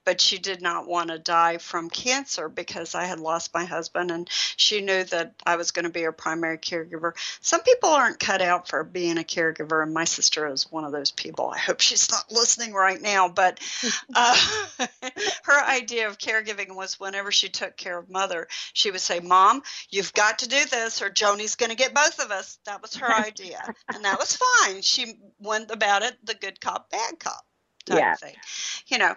but 0.05 0.21
she 0.21 0.37
did 0.37 0.61
not 0.61 0.87
want 0.87 1.09
to 1.09 1.17
die 1.17 1.57
from 1.57 1.89
cancer 1.89 2.49
because 2.49 2.93
I 2.93 3.05
had 3.05 3.19
lost 3.19 3.53
my 3.53 3.65
husband 3.65 4.11
and 4.11 4.29
she 4.57 4.81
knew 4.81 5.03
that 5.05 5.33
I 5.43 5.55
was 5.55 5.71
going 5.71 5.85
to 5.85 5.91
be 5.91 6.03
her 6.03 6.11
primary 6.11 6.59
caregiver. 6.59 7.13
Some 7.41 7.61
people 7.61 7.89
aren't 7.89 8.19
cut 8.19 8.43
out 8.43 8.67
for 8.67 8.83
being 8.83 9.17
a 9.17 9.23
caregiver, 9.23 9.81
and 9.81 9.93
my 9.93 10.05
sister 10.05 10.47
is 10.47 10.71
one 10.71 10.83
of 10.83 10.91
those 10.91 11.11
people. 11.11 11.49
I 11.49 11.57
hope 11.57 11.81
she's 11.81 12.11
not 12.11 12.31
listening 12.31 12.73
right 12.73 13.01
now, 13.01 13.27
but 13.27 13.59
uh, 14.15 14.37
her 15.43 15.65
idea 15.65 16.07
of 16.07 16.19
caregiving 16.19 16.75
was 16.75 16.99
whenever 16.99 17.31
she 17.31 17.49
took 17.49 17.75
care 17.75 17.97
of 17.97 18.09
mother, 18.09 18.47
she 18.73 18.91
would 18.91 19.01
say, 19.01 19.19
Mom, 19.19 19.63
you've 19.89 20.13
got 20.13 20.39
to 20.39 20.49
do 20.49 20.63
this 20.65 21.01
or 21.01 21.09
Joni's 21.09 21.55
going 21.55 21.71
to 21.71 21.75
get 21.75 21.95
both 21.95 22.19
of 22.19 22.29
us. 22.29 22.59
That 22.65 22.83
was 22.83 22.95
her 22.97 23.11
idea 23.25 23.73
and 23.87 24.03
that 24.05 24.19
was 24.19 24.37
fine. 24.37 24.81
She 24.81 25.19
went 25.39 25.71
about 25.71 26.03
it 26.03 26.17
the 26.23 26.35
good 26.35 26.59
cop, 26.61 26.89
bad 26.89 27.19
cop 27.19 27.45
type 27.85 27.99
yeah. 27.99 28.15
thing, 28.15 28.35
you 28.87 28.97
know. 28.97 29.15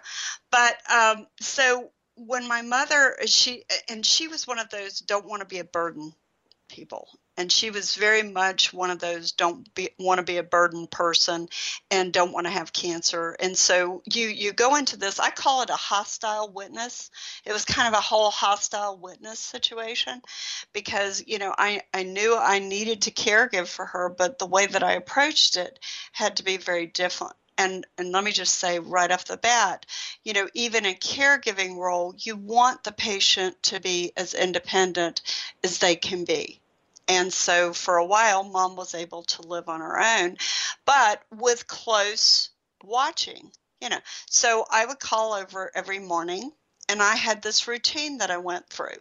But 0.50 0.76
um, 0.90 1.26
so 1.40 1.90
when 2.16 2.46
my 2.46 2.62
mother, 2.62 3.16
she 3.26 3.64
and 3.88 4.04
she 4.04 4.28
was 4.28 4.46
one 4.46 4.58
of 4.58 4.68
those 4.70 5.00
don't 5.00 5.26
want 5.26 5.40
to 5.40 5.46
be 5.46 5.58
a 5.58 5.64
burden 5.64 6.12
people. 6.72 7.08
And 7.36 7.50
she 7.50 7.70
was 7.70 7.94
very 7.94 8.22
much 8.22 8.74
one 8.74 8.90
of 8.90 8.98
those 8.98 9.32
don't 9.32 9.72
be, 9.74 9.90
want 9.98 10.18
to 10.18 10.24
be 10.24 10.36
a 10.36 10.42
burden 10.42 10.86
person 10.86 11.48
and 11.90 12.12
don't 12.12 12.32
want 12.32 12.46
to 12.46 12.52
have 12.52 12.72
cancer. 12.72 13.36
And 13.40 13.56
so 13.56 14.02
you 14.12 14.28
you 14.28 14.52
go 14.52 14.76
into 14.76 14.96
this 14.98 15.18
i 15.18 15.30
call 15.30 15.62
it 15.62 15.70
a 15.70 15.74
hostile 15.74 16.50
witness. 16.50 17.10
It 17.44 17.52
was 17.52 17.64
kind 17.64 17.88
of 17.88 17.94
a 17.94 18.02
whole 18.02 18.30
hostile 18.30 18.98
witness 18.98 19.38
situation 19.38 20.20
because 20.72 21.24
you 21.26 21.38
know 21.38 21.54
i 21.56 21.82
i 21.94 22.02
knew 22.02 22.36
i 22.36 22.58
needed 22.58 23.02
to 23.02 23.10
caregive 23.10 23.68
for 23.68 23.86
her 23.86 24.08
but 24.10 24.38
the 24.38 24.46
way 24.46 24.66
that 24.66 24.82
i 24.82 24.92
approached 24.92 25.56
it 25.56 25.78
had 26.12 26.36
to 26.36 26.44
be 26.44 26.56
very 26.56 26.86
different. 26.86 27.34
And 27.58 27.86
and 27.98 28.12
let 28.12 28.24
me 28.24 28.32
just 28.32 28.54
say 28.54 28.78
right 28.78 29.10
off 29.10 29.26
the 29.26 29.36
bat 29.36 29.86
you 30.24 30.32
know 30.32 30.48
even 30.54 30.84
in 30.86 30.92
a 30.92 30.98
caregiving 30.98 31.76
role 31.76 32.14
you 32.18 32.36
want 32.36 32.84
the 32.84 32.92
patient 32.92 33.62
to 33.64 33.80
be 33.80 34.12
as 34.16 34.34
independent 34.34 35.22
as 35.62 35.78
they 35.78 35.96
can 35.96 36.24
be 36.24 36.61
and 37.08 37.32
so 37.32 37.72
for 37.72 37.96
a 37.96 38.06
while, 38.06 38.44
mom 38.44 38.76
was 38.76 38.94
able 38.94 39.24
to 39.24 39.42
live 39.42 39.68
on 39.68 39.80
her 39.80 40.00
own, 40.00 40.36
but 40.84 41.22
with 41.30 41.66
close 41.66 42.50
watching, 42.84 43.50
you 43.80 43.88
know. 43.88 44.00
So 44.30 44.64
I 44.70 44.86
would 44.86 45.00
call 45.00 45.34
over 45.34 45.70
every 45.74 45.98
morning, 45.98 46.52
and 46.88 47.02
I 47.02 47.16
had 47.16 47.42
this 47.42 47.66
routine 47.68 48.18
that 48.18 48.30
I 48.30 48.38
went 48.38 48.68
through. 48.68 48.98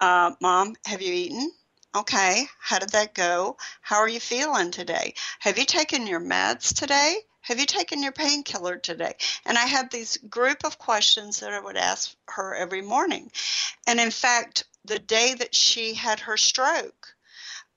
Uh, 0.00 0.32
mom, 0.40 0.76
have 0.84 1.02
you 1.02 1.12
eaten? 1.12 1.50
Okay, 1.96 2.46
how 2.60 2.78
did 2.78 2.90
that 2.90 3.14
go? 3.14 3.56
How 3.80 3.96
are 3.96 4.08
you 4.08 4.20
feeling 4.20 4.70
today? 4.70 5.14
Have 5.40 5.58
you 5.58 5.64
taken 5.64 6.06
your 6.06 6.20
meds 6.20 6.74
today? 6.74 7.16
Have 7.40 7.58
you 7.58 7.66
taken 7.66 8.02
your 8.02 8.12
painkiller 8.12 8.76
today? 8.76 9.14
And 9.46 9.56
I 9.56 9.64
had 9.64 9.90
these 9.90 10.18
group 10.18 10.64
of 10.64 10.78
questions 10.78 11.40
that 11.40 11.52
I 11.52 11.60
would 11.60 11.78
ask 11.78 12.14
her 12.28 12.54
every 12.54 12.82
morning. 12.82 13.32
And 13.86 13.98
in 13.98 14.10
fact, 14.10 14.64
the 14.84 14.98
day 14.98 15.34
that 15.34 15.54
she 15.54 15.94
had 15.94 16.20
her 16.20 16.36
stroke, 16.36 17.14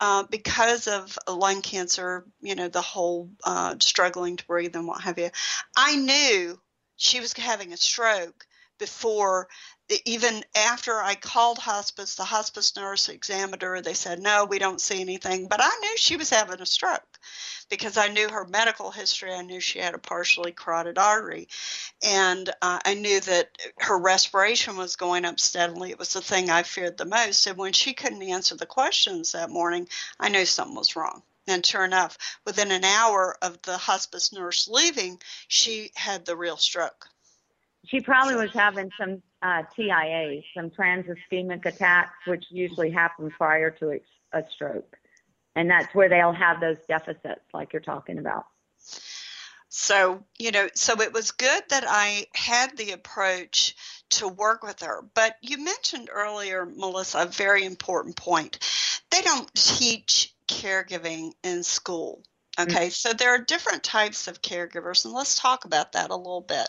uh, 0.02 0.24
because 0.24 0.88
of 0.88 1.18
lung 1.30 1.62
cancer, 1.62 2.26
you 2.42 2.56
know, 2.56 2.68
the 2.68 2.82
whole 2.82 3.30
uh, 3.46 3.76
struggling 3.80 4.36
to 4.36 4.46
breathe 4.48 4.76
and 4.76 4.88
what 4.88 5.02
have 5.02 5.20
you, 5.20 5.30
I 5.78 5.96
knew 5.96 6.60
she 6.98 7.20
was 7.20 7.34
having 7.34 7.72
a 7.72 7.78
stroke 7.78 8.46
before 8.80 9.48
even 10.06 10.44
after 10.56 10.94
I 11.02 11.16
called 11.16 11.58
hospice, 11.58 12.16
the 12.16 12.24
hospice 12.24 12.76
nurse 12.76 13.10
examined 13.10 13.62
her. 13.62 13.82
They 13.82 13.94
said, 13.94 14.20
no, 14.20 14.46
we 14.46 14.60
don't 14.60 14.82
see 14.82 15.02
anything. 15.02 15.48
But 15.48 15.60
I 15.62 15.70
knew 15.82 15.98
she 15.98 16.16
was 16.16 16.30
having 16.30 16.62
a 16.62 16.66
stroke 16.66 17.20
because 17.72 17.98
I 17.98 18.10
knew 18.10 18.30
her 18.30 18.46
medical 18.46 18.92
history. 18.92 19.34
I 19.34 19.42
knew 19.42 19.60
she 19.60 19.80
had 19.80 19.96
a 19.96 19.98
partially 19.98 20.52
carotid 20.52 21.00
artery. 21.00 21.48
And 22.04 22.48
uh, 22.62 22.80
I 22.86 22.94
knew 22.94 23.20
that 23.22 23.58
her 23.80 23.98
respiration 23.98 24.78
was 24.78 24.98
going 24.98 25.26
up 25.26 25.40
steadily. 25.40 25.90
It 25.90 25.98
was 25.98 26.14
the 26.14 26.22
thing 26.22 26.52
I 26.52 26.62
feared 26.62 26.98
the 26.98 27.06
most. 27.06 27.48
And 27.48 27.58
when 27.58 27.74
she 27.74 27.94
couldn't 27.94 28.22
answer 28.22 28.56
the 28.56 28.68
questions 28.68 29.32
that 29.32 29.50
morning, 29.50 29.88
I 30.20 30.30
knew 30.30 30.46
something 30.46 30.76
was 30.76 30.96
wrong. 30.96 31.24
And 31.48 31.66
sure 31.66 31.86
enough, 31.86 32.18
within 32.46 32.72
an 32.72 32.84
hour 32.84 33.36
of 33.42 33.60
the 33.64 33.78
hospice 33.78 34.32
nurse 34.32 34.68
leaving, 34.68 35.20
she 35.48 35.92
had 35.96 36.26
the 36.26 36.36
real 36.36 36.58
stroke. 36.58 37.08
She 37.88 38.02
probably 38.02 38.36
was 38.36 38.52
having 38.52 38.92
some 39.00 39.24
uh, 39.42 39.64
TIA, 39.76 40.42
some 40.56 40.70
transischemic 40.70 41.66
attacks, 41.66 42.14
which 42.28 42.46
usually 42.52 42.92
happen 42.92 43.32
prior 43.32 43.72
to 43.72 44.00
a 44.34 44.44
stroke. 44.52 44.98
And 45.56 45.70
that's 45.70 45.94
where 45.94 46.10
they'll 46.10 46.32
have 46.32 46.62
those 46.62 46.78
deficits, 46.88 47.42
like 47.54 47.74
you're 47.74 47.82
talking 47.82 48.18
about. 48.18 48.46
So, 49.74 50.26
you 50.38 50.52
know, 50.52 50.68
so 50.76 51.02
it 51.02 51.14
was 51.14 51.32
good 51.32 51.64
that 51.70 51.86
I 51.88 52.28
had 52.34 52.76
the 52.76 52.92
approach 52.92 53.76
to 54.12 54.28
work 54.28 54.64
with 54.64 54.82
her. 54.82 55.02
But 55.14 55.38
you 55.42 55.64
mentioned 55.64 56.10
earlier, 56.12 56.66
Melissa, 56.66 57.20
a 57.20 57.26
very 57.26 57.64
important 57.64 58.18
point. 58.18 58.60
They 59.12 59.22
don't 59.22 59.54
teach 59.54 60.34
caregiving 60.48 61.32
in 61.44 61.64
school. 61.64 62.22
Okay, 62.60 62.88
mm-hmm. 62.88 62.90
so 62.90 63.14
there 63.14 63.34
are 63.34 63.40
different 63.40 63.82
types 63.82 64.28
of 64.28 64.42
caregivers, 64.42 65.06
and 65.06 65.14
let's 65.14 65.40
talk 65.40 65.64
about 65.64 65.94
that 65.94 66.10
a 66.10 66.16
little 66.16 66.42
bit 66.42 66.68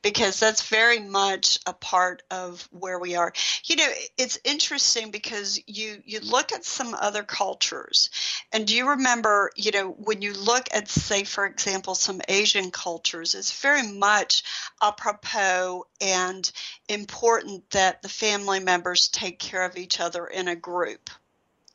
because 0.00 0.40
that's 0.40 0.66
very 0.68 1.00
much 1.00 1.58
a 1.66 1.74
part 1.74 2.22
of 2.30 2.66
where 2.72 2.98
we 2.98 3.14
are. 3.14 3.34
You 3.64 3.76
know, 3.76 3.88
it's 4.16 4.38
interesting 4.42 5.10
because 5.10 5.60
you 5.66 6.02
you 6.06 6.20
look 6.20 6.52
at 6.52 6.64
some 6.64 6.94
other 6.94 7.22
cultures, 7.22 8.08
and 8.54 8.66
do 8.66 8.74
you 8.74 8.88
remember, 8.88 9.50
you 9.54 9.70
know, 9.70 9.90
when 9.90 10.22
you 10.22 10.32
look 10.32 10.66
at, 10.72 10.88
say, 10.88 11.24
for 11.24 11.44
example, 11.44 11.94
some 11.94 12.22
Asian 12.26 12.70
cultures, 12.70 13.34
it's 13.34 13.60
very 13.60 13.86
much 13.86 14.44
apropos 14.80 15.86
and 16.00 16.50
important 16.88 17.70
that 17.72 18.00
the 18.00 18.08
family 18.08 18.60
members 18.60 19.08
take 19.08 19.38
care 19.38 19.66
of 19.66 19.76
each 19.76 20.00
other 20.00 20.26
in 20.26 20.48
a 20.48 20.56
group 20.56 21.10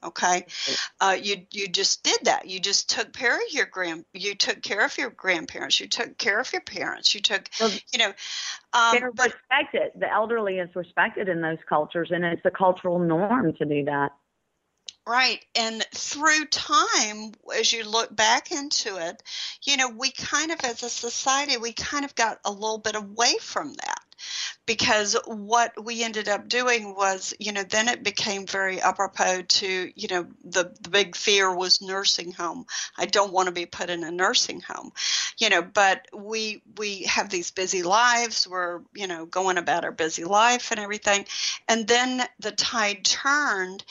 okay? 0.06 0.46
Uh, 1.00 1.18
you 1.20 1.46
you 1.52 1.68
just 1.68 2.04
did 2.04 2.20
that. 2.24 2.48
You 2.50 2.60
just 2.60 2.90
took 2.90 3.14
care 3.14 3.36
of 3.36 3.52
your 3.52 3.66
grand 3.66 4.06
you 4.14 4.36
took 4.36 4.62
care 4.62 4.86
of 4.86 4.98
your 4.98 5.10
grandparents. 5.10 5.80
You 5.80 5.88
took 5.88 6.18
care 6.18 6.40
of 6.40 6.52
your 6.52 6.62
parents. 6.62 7.14
You 7.14 7.22
took 7.22 7.50
well, 7.60 7.72
you 7.92 8.00
know 8.00 8.14
um, 8.74 8.92
they're 8.94 9.12
but, 9.12 9.34
respected. 9.34 9.92
The 10.00 10.12
elderly 10.12 10.60
is 10.60 10.70
respected 10.76 11.30
in 11.30 11.42
those 11.42 11.60
cultures 11.68 12.10
and 12.12 12.24
it's 12.26 12.46
a 12.46 12.52
cultural 12.52 13.00
norm 13.00 13.54
to 13.54 13.66
do 13.66 13.86
that. 13.86 14.12
Right. 15.06 15.44
And 15.54 15.86
through 15.94 16.46
time, 16.46 17.34
as 17.58 17.74
you 17.74 17.84
look 17.84 18.16
back 18.16 18.52
into 18.52 18.96
it, 18.98 19.22
you 19.64 19.76
know, 19.76 19.90
we 19.90 20.12
kind 20.12 20.52
of, 20.52 20.64
as 20.64 20.82
a 20.82 20.90
society, 20.90 21.58
we 21.58 21.74
kind 21.74 22.06
of 22.06 22.16
got 22.16 22.40
a 22.46 22.52
little 22.52 22.78
bit 22.78 22.96
away 22.96 23.36
from 23.42 23.74
that 23.74 24.03
because 24.66 25.16
what 25.26 25.74
we 25.84 26.04
ended 26.04 26.30
up 26.30 26.48
doing 26.48 26.96
was, 26.96 27.34
you 27.40 27.52
know, 27.52 27.64
then 27.64 27.88
it 27.90 28.04
became 28.04 28.46
very 28.46 28.82
apropos 28.82 29.42
to, 29.42 29.92
you 29.96 30.08
know, 30.08 30.26
the, 30.44 30.74
the 30.82 30.90
big 30.90 31.16
fear 31.16 31.54
was 31.54 31.82
nursing 31.82 32.32
home. 32.32 32.66
I 32.98 33.06
don't 33.06 33.34
want 33.34 33.48
to 33.48 33.54
be 33.54 33.66
put 33.66 33.90
in 33.90 34.04
a 34.04 34.12
nursing 34.12 34.62
home, 34.62 34.92
you 35.38 35.50
know, 35.50 35.62
but 35.62 36.08
we 36.14 36.62
we 36.78 37.04
have 37.04 37.30
these 37.30 37.52
busy 37.52 37.84
lives. 37.84 38.48
We're, 38.48 38.82
you 38.96 39.08
know, 39.08 39.26
going 39.26 39.58
about 39.58 39.84
our 39.84 39.92
busy 39.92 40.24
life 40.24 40.72
and 40.72 40.80
everything. 40.80 41.26
And 41.68 41.88
then 41.88 42.24
the 42.40 42.52
tide 42.52 43.04
turned 43.04 43.84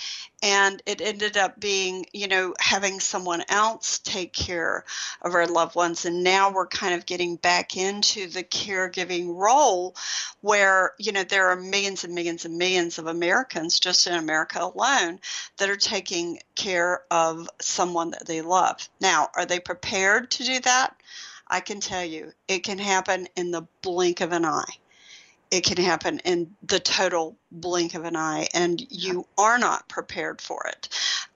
and 0.43 0.83
it 0.87 1.01
ended 1.01 1.37
up 1.37 1.59
being, 1.61 2.05
you 2.13 2.27
know, 2.27 2.53
having 2.59 2.99
someone 2.99 3.45
else 3.49 4.01
take 4.01 4.33
care 4.33 4.85
of 5.23 5.35
our 5.35 5.47
loved 5.47 5.77
ones. 5.77 6.05
And 6.05 6.25
now 6.25 6.51
we're 6.51 6.67
kind 6.67 6.95
of 6.95 7.07
getting 7.07 7.37
back 7.37 7.77
into 7.77 8.27
the 8.27 8.43
caregiving 8.43 9.37
role 9.37 9.95
where 10.41 10.93
you 10.99 11.13
know 11.13 11.23
there 11.23 11.49
are 11.49 11.57
millions 11.57 12.03
and 12.03 12.15
millions 12.15 12.45
and 12.45 12.59
millions 12.59 12.99
of 12.99 13.07
Americans 13.07 13.79
just 13.79 14.09
in 14.09 14.15
America 14.15 14.59
alone 14.61 15.21
that 15.59 15.71
are 15.71 15.77
taking 15.77 16.41
care 16.57 17.03
of 17.11 17.49
someone 17.61 18.11
that 18.11 18.27
they 18.27 18.43
love. 18.43 18.89
Now, 19.01 19.29
are 19.37 19.47
they 19.47 19.61
prepared 19.61 20.33
to 20.33 20.45
do 20.45 20.59
that? 20.61 20.97
I 21.47 21.61
can 21.61 21.81
tell 21.81 22.05
you, 22.05 22.33
it 22.49 22.65
can 22.65 22.79
happen 22.79 23.29
in 23.37 23.51
the 23.51 23.67
blink 23.83 24.21
of 24.21 24.33
an 24.33 24.45
eye 24.45 24.79
it 25.53 25.65
can 25.65 25.77
happen 25.77 26.19
in 26.21 26.51
the 26.63 26.81
total 26.81 27.37
blink 27.51 27.95
of 27.95 28.05
an 28.05 28.17
eye 28.17 28.49
and 28.55 28.81
you 28.91 29.27
are 29.37 29.59
not 29.59 29.87
prepared 29.87 30.41
for 30.41 30.65
it. 30.67 30.89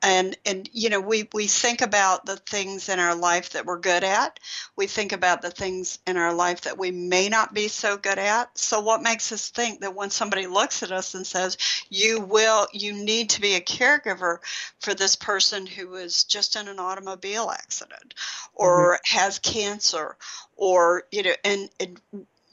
And 0.03 0.35
and 0.47 0.69
you 0.73 0.89
know 0.89 1.01
we 1.01 1.29
we 1.35 1.47
think 1.47 1.83
about 1.83 2.25
the 2.25 2.37
things 2.37 2.89
in 2.89 2.99
our 2.99 3.15
life 3.15 3.51
that 3.51 3.67
we're 3.67 3.79
good 3.79 4.03
at. 4.03 4.41
We 4.75 4.87
think 4.87 5.13
about 5.13 5.43
the 5.43 5.51
things 5.51 5.99
in 6.07 6.17
our 6.17 6.33
life 6.33 6.63
that 6.63 6.79
we 6.79 6.91
may 6.91 7.29
not 7.29 7.53
be 7.53 7.69
so 7.69 7.99
good 7.99 8.19
at. 8.19 8.57
So 8.57 8.81
what 8.81 9.03
makes 9.03 9.33
us 9.33 9.51
think 9.51 9.83
that 9.83 9.95
when 9.95 10.09
somebody 10.09 10.47
looks 10.47 10.83
at 10.83 10.93
us 10.93 11.15
and 11.15 11.27
says 11.27 11.59
you 11.91 12.21
will 12.21 12.67
you 12.73 12.95
need 12.95 13.31
to 13.31 13.41
be 13.43 13.55
a 13.55 13.61
caregiver 13.61 14.39
for 14.81 14.95
this 14.95 15.15
person 15.15 15.67
who 15.67 15.97
is 15.97 16.25
just 16.25 16.57
in 16.57 16.69
an 16.69 16.79
automobile 16.79 17.51
accident 17.51 18.15
or 18.55 18.95
mm-hmm. 18.95 19.19
has 19.19 19.39
cancer 19.41 20.17
or 20.57 21.03
you 21.13 21.23
know 21.23 21.35
and, 21.45 21.69
and 21.79 22.01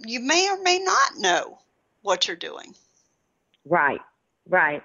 you 0.05 0.19
may 0.19 0.49
or 0.49 0.61
may 0.61 0.79
not 0.79 1.17
know 1.17 1.59
what 2.01 2.27
you're 2.27 2.37
doing. 2.37 2.75
Right, 3.65 4.01
right. 4.47 4.83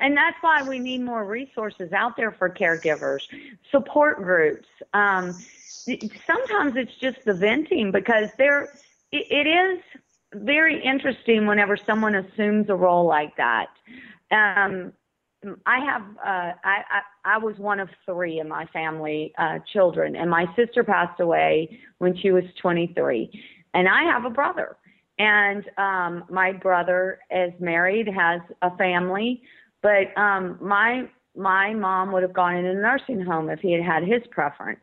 And 0.00 0.16
that's 0.16 0.36
why 0.40 0.62
we 0.62 0.78
need 0.78 1.02
more 1.02 1.24
resources 1.24 1.92
out 1.92 2.16
there 2.16 2.32
for 2.32 2.48
caregivers, 2.48 3.20
support 3.70 4.18
groups. 4.18 4.66
Um, 4.94 5.32
sometimes 6.26 6.76
it's 6.76 6.94
just 7.00 7.18
the 7.24 7.34
venting 7.34 7.92
because 7.92 8.28
there, 8.38 8.74
it, 9.12 9.26
it 9.30 9.46
is 9.46 9.80
very 10.34 10.82
interesting 10.82 11.46
whenever 11.46 11.76
someone 11.76 12.14
assumes 12.14 12.68
a 12.68 12.74
role 12.74 13.06
like 13.06 13.36
that. 13.36 13.68
Um, 14.30 14.92
I 15.64 15.78
have 15.84 16.02
uh, 16.18 16.52
I, 16.64 16.82
I 16.90 17.00
I 17.24 17.38
was 17.38 17.56
one 17.58 17.78
of 17.78 17.88
three 18.04 18.40
in 18.40 18.48
my 18.48 18.66
family 18.66 19.32
uh, 19.38 19.58
children, 19.72 20.16
and 20.16 20.28
my 20.30 20.46
sister 20.56 20.82
passed 20.82 21.20
away 21.20 21.78
when 21.98 22.16
she 22.16 22.32
was 22.32 22.44
23, 22.60 23.30
and 23.76 23.86
I 23.88 24.04
have 24.04 24.24
a 24.24 24.30
brother. 24.30 24.76
And 25.18 25.64
um, 25.78 26.24
my 26.30 26.52
brother 26.52 27.20
is 27.30 27.52
married, 27.60 28.08
has 28.08 28.40
a 28.62 28.74
family, 28.76 29.42
but 29.82 30.16
um, 30.20 30.58
my 30.60 31.08
my 31.36 31.74
mom 31.74 32.12
would 32.12 32.22
have 32.22 32.32
gone 32.32 32.56
in 32.56 32.64
a 32.64 32.74
nursing 32.74 33.20
home 33.20 33.50
if 33.50 33.60
he 33.60 33.72
had 33.72 33.82
had 33.82 34.02
his 34.02 34.22
preference. 34.30 34.80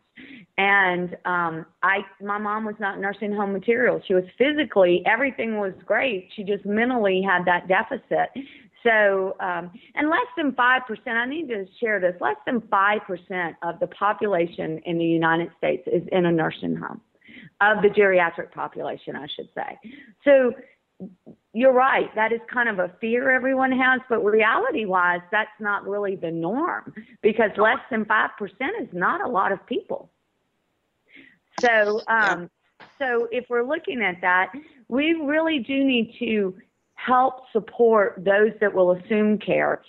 And 0.59 1.17
um, 1.25 1.65
I, 1.81 2.01
my 2.21 2.38
mom 2.38 2.65
was 2.65 2.75
not 2.79 3.00
nursing 3.00 3.33
home 3.33 3.53
material. 3.53 4.00
She 4.07 4.13
was 4.13 4.23
physically 4.38 5.01
everything 5.07 5.57
was 5.57 5.73
great. 5.83 6.29
She 6.35 6.43
just 6.43 6.63
mentally 6.63 7.23
had 7.27 7.43
that 7.45 7.67
deficit. 7.67 8.29
So, 8.83 9.35
um, 9.39 9.71
and 9.95 10.09
less 10.09 10.27
than 10.38 10.51
5%, 10.51 10.81
I 11.07 11.25
need 11.25 11.47
to 11.47 11.65
share 11.79 12.00
this, 12.00 12.13
less 12.21 12.35
than 12.45 12.62
5% 12.62 13.56
of 13.63 13.79
the 13.79 13.88
population 13.88 14.79
in 14.86 14.99
the 14.99 15.06
United 15.06 15.49
States 15.58 15.82
is 15.88 16.03
in 16.12 16.27
a 16.27 16.32
nursing 16.32 16.75
home 16.75 17.01
of 17.71 17.82
the 17.82 17.89
geriatric 17.89 18.52
population, 18.52 19.15
I 19.15 19.28
should 19.28 19.49
say. 19.56 19.80
So 20.23 20.54
you're 21.54 21.73
right. 21.73 22.13
That 22.15 22.32
is 22.32 22.39
kind 22.52 22.67
of 22.67 22.80
a 22.80 22.91
fear 22.99 23.30
everyone 23.30 23.71
has, 23.71 24.02
but 24.10 24.23
reality 24.23 24.86
wise, 24.86 25.21
that's 25.32 25.49
not 25.60 25.88
really 25.88 26.15
the 26.15 26.32
norm 26.32 26.93
because 27.21 27.52
less 27.58 27.80
than 27.91 28.06
5% 28.06 28.30
is 28.82 28.88
not 28.91 29.21
a 29.21 29.28
lot 29.28 29.52
of 29.52 29.65
people. 29.65 30.10
So, 31.63 32.02
um, 32.08 32.49
so 32.99 33.28
if 33.32 33.45
we're 33.49 33.63
looking 33.63 34.02
at 34.02 34.19
that, 34.21 34.52
we 34.88 35.13
really 35.13 35.60
do 35.60 35.84
need 35.84 36.15
to 36.19 36.56
help 36.95 37.43
support 37.52 38.23
those 38.23 38.52
that 38.60 38.73
will 38.73 38.91
assume 38.91 39.38
care 39.38 39.82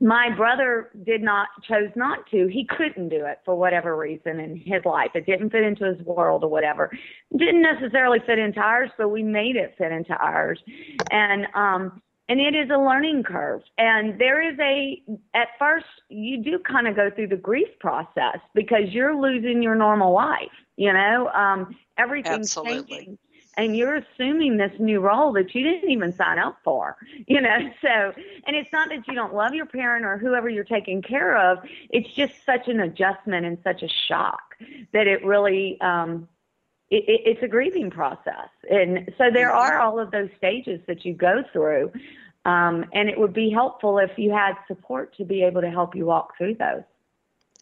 my 0.00 0.30
brother 0.36 0.90
did 1.04 1.22
not 1.22 1.48
chose 1.66 1.90
not 1.96 2.20
to. 2.30 2.46
He 2.46 2.64
couldn't 2.64 3.08
do 3.08 3.24
it 3.24 3.40
for 3.44 3.56
whatever 3.56 3.96
reason 3.96 4.38
in 4.38 4.56
his 4.56 4.84
life. 4.84 5.10
It 5.14 5.26
didn't 5.26 5.50
fit 5.50 5.64
into 5.64 5.84
his 5.84 6.00
world 6.06 6.44
or 6.44 6.50
whatever. 6.50 6.90
Didn't 7.36 7.62
necessarily 7.62 8.18
fit 8.24 8.38
into 8.38 8.60
ours 8.60 8.90
but 8.96 9.08
we 9.08 9.22
made 9.22 9.56
it 9.56 9.74
fit 9.76 9.90
into 9.90 10.14
ours. 10.14 10.62
And 11.10 11.46
um 11.54 12.00
and 12.30 12.40
it 12.40 12.54
is 12.54 12.68
a 12.70 12.78
learning 12.78 13.24
curve. 13.24 13.62
And 13.76 14.20
there 14.20 14.40
is 14.40 14.56
a 14.60 15.02
at 15.34 15.48
first 15.58 15.86
you 16.08 16.42
do 16.42 16.60
kind 16.60 16.86
of 16.86 16.94
go 16.94 17.10
through 17.10 17.28
the 17.28 17.36
grief 17.36 17.68
process 17.80 18.38
because 18.54 18.90
you're 18.90 19.20
losing 19.20 19.62
your 19.62 19.74
normal 19.74 20.12
life 20.12 20.48
you 20.76 20.92
know? 20.92 21.28
Um 21.28 21.74
everything's 21.96 22.56
Absolutely. 22.56 22.96
changing 22.98 23.18
and 23.58 23.76
you're 23.76 23.96
assuming 23.96 24.56
this 24.56 24.72
new 24.78 25.00
role 25.00 25.32
that 25.32 25.54
you 25.54 25.62
didn't 25.62 25.90
even 25.90 26.14
sign 26.14 26.38
up 26.38 26.56
for 26.64 26.96
you 27.26 27.40
know? 27.40 27.58
So 27.82 28.12
and 28.46 28.56
it's 28.56 28.72
not 28.72 28.88
that 28.88 29.06
you 29.06 29.14
don't 29.14 29.34
love 29.34 29.52
your 29.52 29.66
parent 29.66 30.06
or 30.06 30.16
whoever 30.16 30.48
you're 30.48 30.64
taking 30.64 31.02
care 31.02 31.36
of. 31.36 31.58
It's 31.90 32.08
just 32.14 32.32
such 32.46 32.68
an 32.68 32.80
adjustment 32.80 33.44
and 33.44 33.58
such 33.62 33.82
a 33.82 33.88
shock 33.88 34.54
that 34.92 35.06
it 35.06 35.24
really 35.24 35.78
um 35.80 36.28
it, 36.90 37.04
it, 37.06 37.20
it's 37.26 37.42
a 37.42 37.48
grieving 37.48 37.90
process. 37.90 38.48
And 38.70 39.12
so 39.18 39.30
there 39.30 39.50
mm-hmm. 39.50 39.58
are 39.58 39.78
all 39.78 40.00
of 40.00 40.10
those 40.10 40.30
stages 40.38 40.80
that 40.86 41.04
you 41.04 41.12
go 41.12 41.42
through 41.52 41.92
um 42.44 42.84
and 42.92 43.08
it 43.08 43.18
would 43.18 43.34
be 43.34 43.50
helpful 43.50 43.98
if 43.98 44.12
you 44.16 44.30
had 44.30 44.54
support 44.66 45.16
to 45.16 45.24
be 45.24 45.42
able 45.42 45.60
to 45.60 45.70
help 45.70 45.94
you 45.94 46.06
walk 46.06 46.36
through 46.38 46.54
those. 46.54 46.84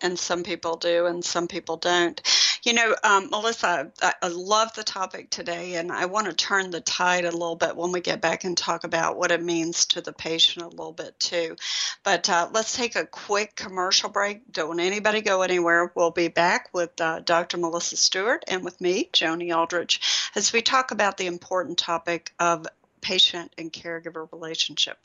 And 0.03 0.19
some 0.19 0.43
people 0.43 0.77
do 0.77 1.07
and 1.07 1.25
some 1.25 1.49
people 1.49 1.79
don't 1.79 2.21
you 2.67 2.73
know, 2.73 2.97
um, 3.05 3.31
Melissa, 3.31 3.93
I, 4.03 4.15
I, 4.21 4.27
love 4.27 4.75
the 4.75 4.83
topic 4.83 5.31
today, 5.31 5.77
and 5.77 5.93
I 5.93 6.07
want 6.07 6.27
to 6.27 6.33
turn 6.33 6.73
the 6.73 6.81
tide 6.81 7.25
a 7.25 7.31
little 7.31 7.55
bit 7.55 7.77
when 7.77 7.93
we 7.93 8.01
get 8.01 8.21
back 8.21 8.43
and 8.43 8.59
talk 8.59 8.83
about 8.83 9.17
what 9.17 9.31
it 9.31 9.41
means 9.41 9.87
to 9.87 10.01
the 10.01 10.13
patient 10.13 10.65
a 10.65 10.69
little 10.69 10.93
bit 10.93 11.19
too. 11.21 11.55
But 12.03 12.29
uh, 12.29 12.49
let's 12.53 12.77
take 12.77 12.97
a 12.97 13.07
quick 13.07 13.55
commercial 13.55 14.11
break. 14.11 14.51
Don't 14.51 14.81
anybody 14.81 15.21
go 15.21 15.43
anywhere. 15.43 15.93
We'll 15.95 16.11
be 16.11 16.27
back 16.27 16.71
with 16.75 17.01
uh, 17.01 17.21
Dr. 17.21 17.57
Melissa 17.57 17.97
Stewart 17.97 18.43
and 18.49 18.65
with 18.65 18.81
me, 18.81 19.11
Joni 19.13 19.57
Aldrich, 19.57 20.01
as 20.35 20.53
we 20.53 20.61
talk 20.61 20.91
about 20.91 21.19
the 21.19 21.29
important 21.29 21.79
topic 21.79 22.33
of 22.41 22.67
patient 23.01 23.53
and 23.57 23.73
caregiver 23.73 24.27
relationship. 24.33 24.99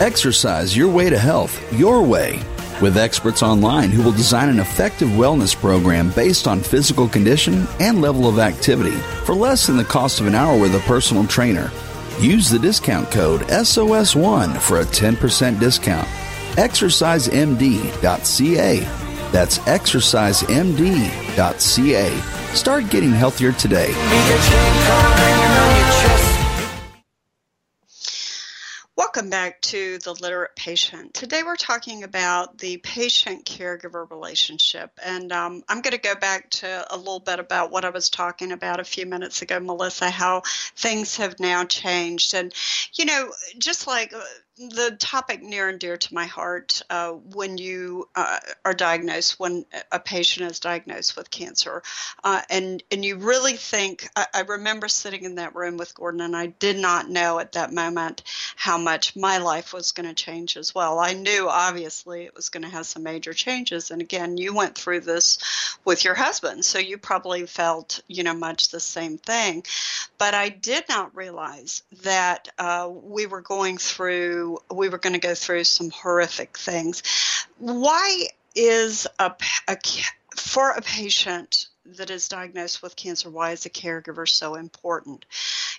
Exercise 0.00 0.74
your 0.76 0.90
way 0.90 1.08
to 1.08 1.18
health, 1.18 1.58
your 1.72 2.02
way, 2.02 2.38
with 2.82 2.98
experts 2.98 3.42
online 3.42 3.88
who 3.90 4.02
will 4.02 4.12
design 4.12 4.50
an 4.50 4.60
effective 4.60 5.08
wellness 5.08 5.56
program 5.56 6.10
based 6.10 6.46
on 6.46 6.60
physical 6.60 7.08
condition 7.08 7.66
and 7.80 8.02
level 8.02 8.28
of 8.28 8.38
activity 8.38 8.94
for 9.24 9.34
less 9.34 9.66
than 9.66 9.78
the 9.78 9.84
cost 9.84 10.20
of 10.20 10.26
an 10.26 10.34
hour 10.34 10.60
with 10.60 10.74
a 10.74 10.80
personal 10.80 11.26
trainer. 11.26 11.70
Use 12.20 12.50
the 12.50 12.58
discount 12.58 13.10
code 13.10 13.40
SOS1 13.42 14.58
for 14.58 14.80
a 14.80 14.84
10% 14.84 15.58
discount. 15.58 16.06
ExerciseMD.ca. 16.56 18.80
That's 19.32 19.58
exercisemd.ca. 19.60 22.54
Start 22.54 22.90
getting 22.90 23.12
healthier 23.12 23.52
today. 23.52 23.94
Welcome 29.16 29.30
back 29.30 29.62
to 29.62 29.96
the 30.00 30.12
Literate 30.12 30.54
Patient. 30.56 31.14
Today 31.14 31.42
we're 31.42 31.56
talking 31.56 32.02
about 32.02 32.58
the 32.58 32.76
patient 32.76 33.46
caregiver 33.46 34.10
relationship. 34.10 34.90
And 35.02 35.32
um, 35.32 35.62
I'm 35.70 35.80
going 35.80 35.92
to 35.92 35.98
go 35.98 36.14
back 36.14 36.50
to 36.50 36.84
a 36.94 36.98
little 36.98 37.20
bit 37.20 37.40
about 37.40 37.70
what 37.70 37.86
I 37.86 37.88
was 37.88 38.10
talking 38.10 38.52
about 38.52 38.78
a 38.78 38.84
few 38.84 39.06
minutes 39.06 39.40
ago, 39.40 39.58
Melissa, 39.58 40.10
how 40.10 40.42
things 40.76 41.16
have 41.16 41.40
now 41.40 41.64
changed. 41.64 42.34
And, 42.34 42.52
you 42.92 43.06
know, 43.06 43.32
just 43.56 43.86
like 43.86 44.12
uh, 44.12 44.20
the 44.58 44.96
topic 44.98 45.42
near 45.42 45.68
and 45.68 45.78
dear 45.78 45.98
to 45.98 46.14
my 46.14 46.24
heart 46.24 46.82
uh, 46.88 47.10
when 47.10 47.58
you 47.58 48.08
uh, 48.16 48.38
are 48.64 48.72
diagnosed, 48.72 49.38
when 49.38 49.66
a 49.92 50.00
patient 50.00 50.50
is 50.50 50.60
diagnosed 50.60 51.16
with 51.16 51.30
cancer, 51.30 51.82
uh, 52.24 52.40
and 52.48 52.82
and 52.90 53.04
you 53.04 53.16
really 53.16 53.54
think. 53.54 54.08
I, 54.16 54.26
I, 54.32 54.40
remember 54.40 54.88
sitting 54.88 55.24
in 55.24 55.34
that 55.34 55.54
room 55.54 55.76
with 55.76 55.94
Gordon, 55.94 56.22
and 56.22 56.34
I 56.34 56.46
did 56.46 56.78
not 56.78 57.10
know 57.10 57.38
at 57.38 57.52
that 57.52 57.72
moment 57.72 58.22
how 58.56 58.78
much 58.78 59.14
my 59.14 59.38
life 59.38 59.74
was 59.74 59.92
going 59.92 60.08
to 60.08 60.14
change 60.14 60.56
as 60.56 60.74
well. 60.74 60.98
I 60.98 61.12
knew 61.12 61.48
obviously 61.48 62.24
it 62.24 62.34
was 62.34 62.48
going 62.48 62.62
to 62.62 62.70
have 62.70 62.86
some 62.86 63.02
major 63.02 63.34
changes, 63.34 63.90
and 63.90 64.00
again, 64.00 64.38
you 64.38 64.54
went 64.54 64.74
through 64.74 65.00
this 65.00 65.38
with 65.84 66.04
your 66.04 66.14
husband, 66.14 66.64
so 66.64 66.78
you 66.78 66.96
probably 66.96 67.44
felt 67.44 68.00
you 68.08 68.22
know 68.22 68.34
much 68.34 68.70
the 68.70 68.80
same 68.80 69.18
thing. 69.18 69.64
But 70.16 70.32
I 70.32 70.48
did 70.48 70.84
not 70.88 71.14
realize 71.14 71.82
that 72.02 72.48
uh, 72.58 72.88
we 72.90 73.26
were 73.26 73.42
going 73.42 73.76
through 73.76 74.45
we 74.72 74.88
were 74.88 74.98
going 74.98 75.12
to 75.12 75.18
go 75.18 75.34
through 75.34 75.64
some 75.64 75.90
horrific 75.90 76.56
things. 76.58 77.02
Why 77.58 78.28
is 78.54 79.06
a, 79.18 79.32
a 79.68 79.76
for 80.36 80.70
a 80.70 80.82
patient 80.82 81.66
that 81.96 82.10
is 82.10 82.28
diagnosed 82.28 82.82
with 82.82 82.96
cancer, 82.96 83.30
why 83.30 83.52
is 83.52 83.64
a 83.66 83.70
caregiver 83.70 84.28
so 84.28 84.54
important? 84.54 85.24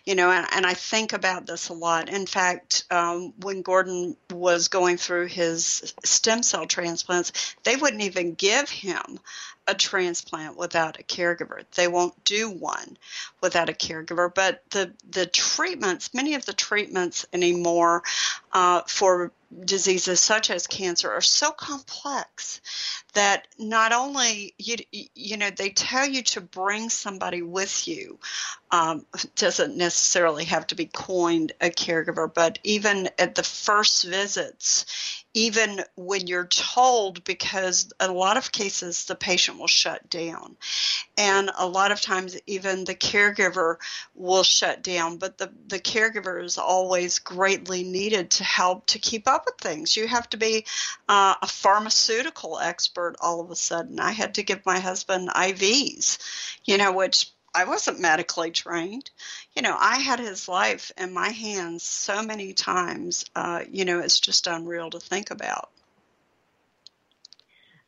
You 0.06 0.16
know, 0.16 0.32
and, 0.32 0.48
and 0.52 0.66
I 0.66 0.74
think 0.74 1.14
about 1.14 1.46
this 1.46 1.70
a 1.70 1.74
lot. 1.74 2.10
In 2.10 2.26
fact, 2.26 2.86
um, 2.90 3.34
when 3.42 3.62
Gordon 3.62 4.16
was 4.32 4.70
going 4.70 4.98
through 4.98 5.28
his 5.28 5.94
stem 6.04 6.44
cell 6.44 6.66
transplants, 6.66 7.56
they 7.64 7.76
wouldn't 7.76 8.04
even 8.04 8.34
give 8.34 8.70
him 8.70 9.20
a 9.68 9.76
transplant 9.76 10.58
without 10.58 11.00
a 11.00 11.04
caregiver. 11.04 11.64
They 11.76 11.88
won't 11.88 12.24
do 12.24 12.50
one 12.50 12.98
without 13.42 13.70
a 13.70 13.74
caregiver. 13.74 14.34
But 14.34 14.64
the 14.72 14.94
the 15.10 15.26
treatments, 15.26 16.14
many 16.14 16.36
of 16.36 16.46
the 16.46 16.54
treatments 16.54 17.26
anymore 17.34 18.04
uh, 18.54 18.82
for 18.88 19.32
diseases 19.64 20.20
such 20.20 20.50
as 20.50 20.68
cancer 20.68 21.10
are 21.10 21.22
so 21.22 21.52
complex 21.52 22.60
that 23.14 23.48
not 23.58 23.94
only 23.94 24.54
you 24.58 24.76
you 24.92 25.38
know 25.38 25.50
they 25.50 25.70
tell 25.70 26.06
you 26.06 26.22
to 26.22 26.42
bring 26.42 26.90
somebody 26.90 27.42
with 27.42 27.88
you 27.88 28.20
um, 28.72 29.06
doesn't 29.36 29.78
necessarily 29.78 30.44
have 30.44 30.68
to 30.68 30.76
be 30.76 30.86
coined 30.86 31.54
a 31.62 31.70
caregiver 31.70 32.32
but 32.32 32.60
even 32.64 33.10
at 33.18 33.36
the 33.36 33.44
first 33.44 34.04
visits 34.04 34.86
even 35.38 35.84
when 35.96 36.26
you're 36.26 36.48
told, 36.48 37.24
because 37.24 37.94
a 38.00 38.12
lot 38.12 38.38
of 38.38 38.52
cases 38.52 39.06
the 39.06 39.14
patient 39.14 39.60
will 39.60 39.68
shut 39.68 40.10
down. 40.10 40.58
And 41.16 41.52
a 41.56 41.68
lot 41.68 41.92
of 41.92 42.02
times, 42.02 42.36
even 42.48 42.86
the 42.86 42.96
caregiver 42.96 43.76
will 44.16 44.42
shut 44.42 44.82
down, 44.82 45.18
but 45.18 45.38
the, 45.38 45.54
the 45.68 45.80
caregiver 45.80 46.44
is 46.44 46.58
always 46.58 47.20
greatly 47.20 47.84
needed 47.84 48.32
to 48.32 48.44
help 48.44 48.88
to 48.88 48.98
keep 48.98 49.28
up 49.28 49.46
with 49.46 49.60
things. 49.60 49.96
You 49.96 50.08
have 50.08 50.28
to 50.32 50.38
be 50.38 50.66
uh, 51.08 51.36
a 51.40 51.48
pharmaceutical 51.48 52.58
expert 52.58 53.16
all 53.22 53.40
of 53.40 53.52
a 53.52 53.56
sudden. 53.56 54.00
I 54.00 54.14
had 54.14 54.34
to 54.36 54.44
give 54.44 54.66
my 54.66 54.80
husband 54.80 55.30
IVs, 55.30 56.18
you 56.66 56.80
know, 56.80 56.94
which 56.94 57.32
I 57.58 57.64
wasn't 57.64 58.00
medically 58.00 58.52
trained. 58.52 59.10
You 59.56 59.64
know, 59.64 59.76
I 59.76 59.98
had 59.98 60.20
his 60.20 60.48
life 60.48 60.92
in 60.96 61.12
my 61.12 61.30
hands 61.30 61.82
so 61.82 62.22
many 62.22 62.54
times. 62.54 63.26
Uh, 63.36 63.64
you 63.72 63.84
know, 63.84 64.00
it's 64.00 64.20
just 64.20 64.46
unreal 64.46 64.92
to 64.92 65.00
think 65.00 65.32
about. 65.32 65.72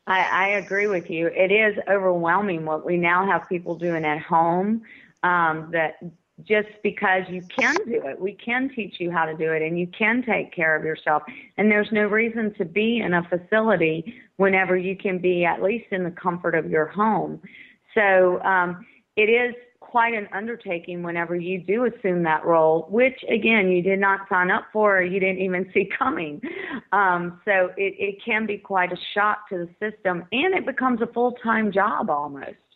I, 0.08 0.22
I 0.22 0.48
agree 0.58 0.88
with 0.88 1.12
you. 1.12 1.28
It 1.28 1.52
is 1.52 1.78
overwhelming 1.88 2.66
what 2.66 2.84
we 2.84 2.98
now 2.98 3.28
have 3.28 3.48
people 3.48 3.76
doing 3.76 4.06
at 4.06 4.20
home. 4.20 4.82
Um, 5.22 5.70
that 5.72 6.02
just 6.46 6.70
because 6.82 7.24
you 7.30 7.44
can 7.44 7.76
do 7.86 8.02
it, 8.08 8.20
we 8.20 8.34
can 8.34 8.72
teach 8.76 8.96
you 9.00 9.12
how 9.12 9.26
to 9.26 9.36
do 9.36 9.52
it, 9.52 9.62
and 9.62 9.78
you 9.78 9.86
can 9.86 10.24
take 10.24 10.52
care 10.52 10.76
of 10.76 10.84
yourself. 10.84 11.22
And 11.58 11.70
there's 11.70 11.92
no 11.92 12.08
reason 12.08 12.56
to 12.56 12.66
be 12.66 13.02
in 13.02 13.14
a 13.14 13.22
facility 13.30 14.16
whenever 14.38 14.76
you 14.76 14.96
can 14.96 15.20
be 15.20 15.46
at 15.46 15.62
least 15.62 15.88
in 15.92 16.04
the 16.04 16.12
comfort 16.12 16.56
of 16.56 16.72
your 16.72 16.88
home. 16.88 17.40
So 17.94 18.42
um, 18.42 18.86
it 19.20 19.30
is 19.30 19.54
quite 19.82 20.14
an 20.14 20.30
undertaking 20.34 21.04
whenever 21.04 21.36
you 21.36 21.60
do 21.60 21.86
assume 21.86 22.24
that 22.24 22.46
role, 22.46 22.88
which 22.90 23.20
again 23.30 23.70
you 23.70 23.82
did 23.82 24.00
not 24.00 24.22
sign 24.30 24.50
up 24.50 24.64
for 24.72 25.00
or 25.00 25.04
you 25.04 25.20
didn't 25.20 25.40
even 25.42 25.70
see 25.74 25.90
coming. 25.98 26.42
Um, 26.94 27.42
so 27.44 27.72
it, 27.76 27.96
it 28.00 28.16
can 28.24 28.46
be 28.46 28.58
quite 28.58 28.94
a 28.94 28.98
shock 29.14 29.50
to 29.50 29.58
the 29.58 29.92
system, 29.92 30.26
and 30.32 30.54
it 30.54 30.66
becomes 30.66 31.02
a 31.02 31.08
full 31.08 31.34
time 31.44 31.72
job 31.72 32.10
almost 32.10 32.69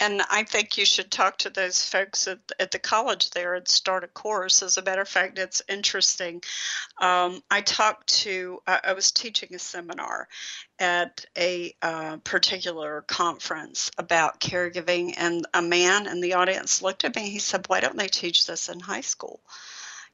and 0.00 0.22
I 0.30 0.44
think 0.44 0.78
you 0.78 0.86
should 0.86 1.10
talk 1.10 1.36
to 1.38 1.50
those 1.50 1.84
folks 1.84 2.26
at, 2.26 2.38
at 2.58 2.70
the 2.70 2.78
college 2.78 3.30
there 3.30 3.54
and 3.54 3.68
start 3.68 4.02
a 4.02 4.08
course. 4.08 4.62
As 4.62 4.78
a 4.78 4.82
matter 4.82 5.02
of 5.02 5.08
fact, 5.08 5.38
it's 5.38 5.62
interesting. 5.68 6.42
Um, 7.00 7.42
I 7.50 7.60
talked 7.60 8.06
to, 8.20 8.62
I, 8.66 8.80
I, 8.84 8.92
was 8.94 9.12
teaching 9.12 9.54
a 9.54 9.58
seminar 9.58 10.26
at 10.78 11.26
a 11.36 11.74
uh, 11.82 12.16
particular 12.24 13.02
conference 13.02 13.90
about 13.98 14.40
caregiving, 14.40 15.14
and 15.18 15.46
a 15.52 15.60
man 15.60 16.06
in 16.06 16.22
the 16.22 16.34
audience 16.34 16.80
looked 16.80 17.04
at 17.04 17.14
me. 17.14 17.28
He 17.28 17.38
said, 17.38 17.68
Why 17.68 17.80
don't 17.80 17.98
they 17.98 18.08
teach 18.08 18.46
this 18.46 18.70
in 18.70 18.80
high 18.80 19.02
school? 19.02 19.40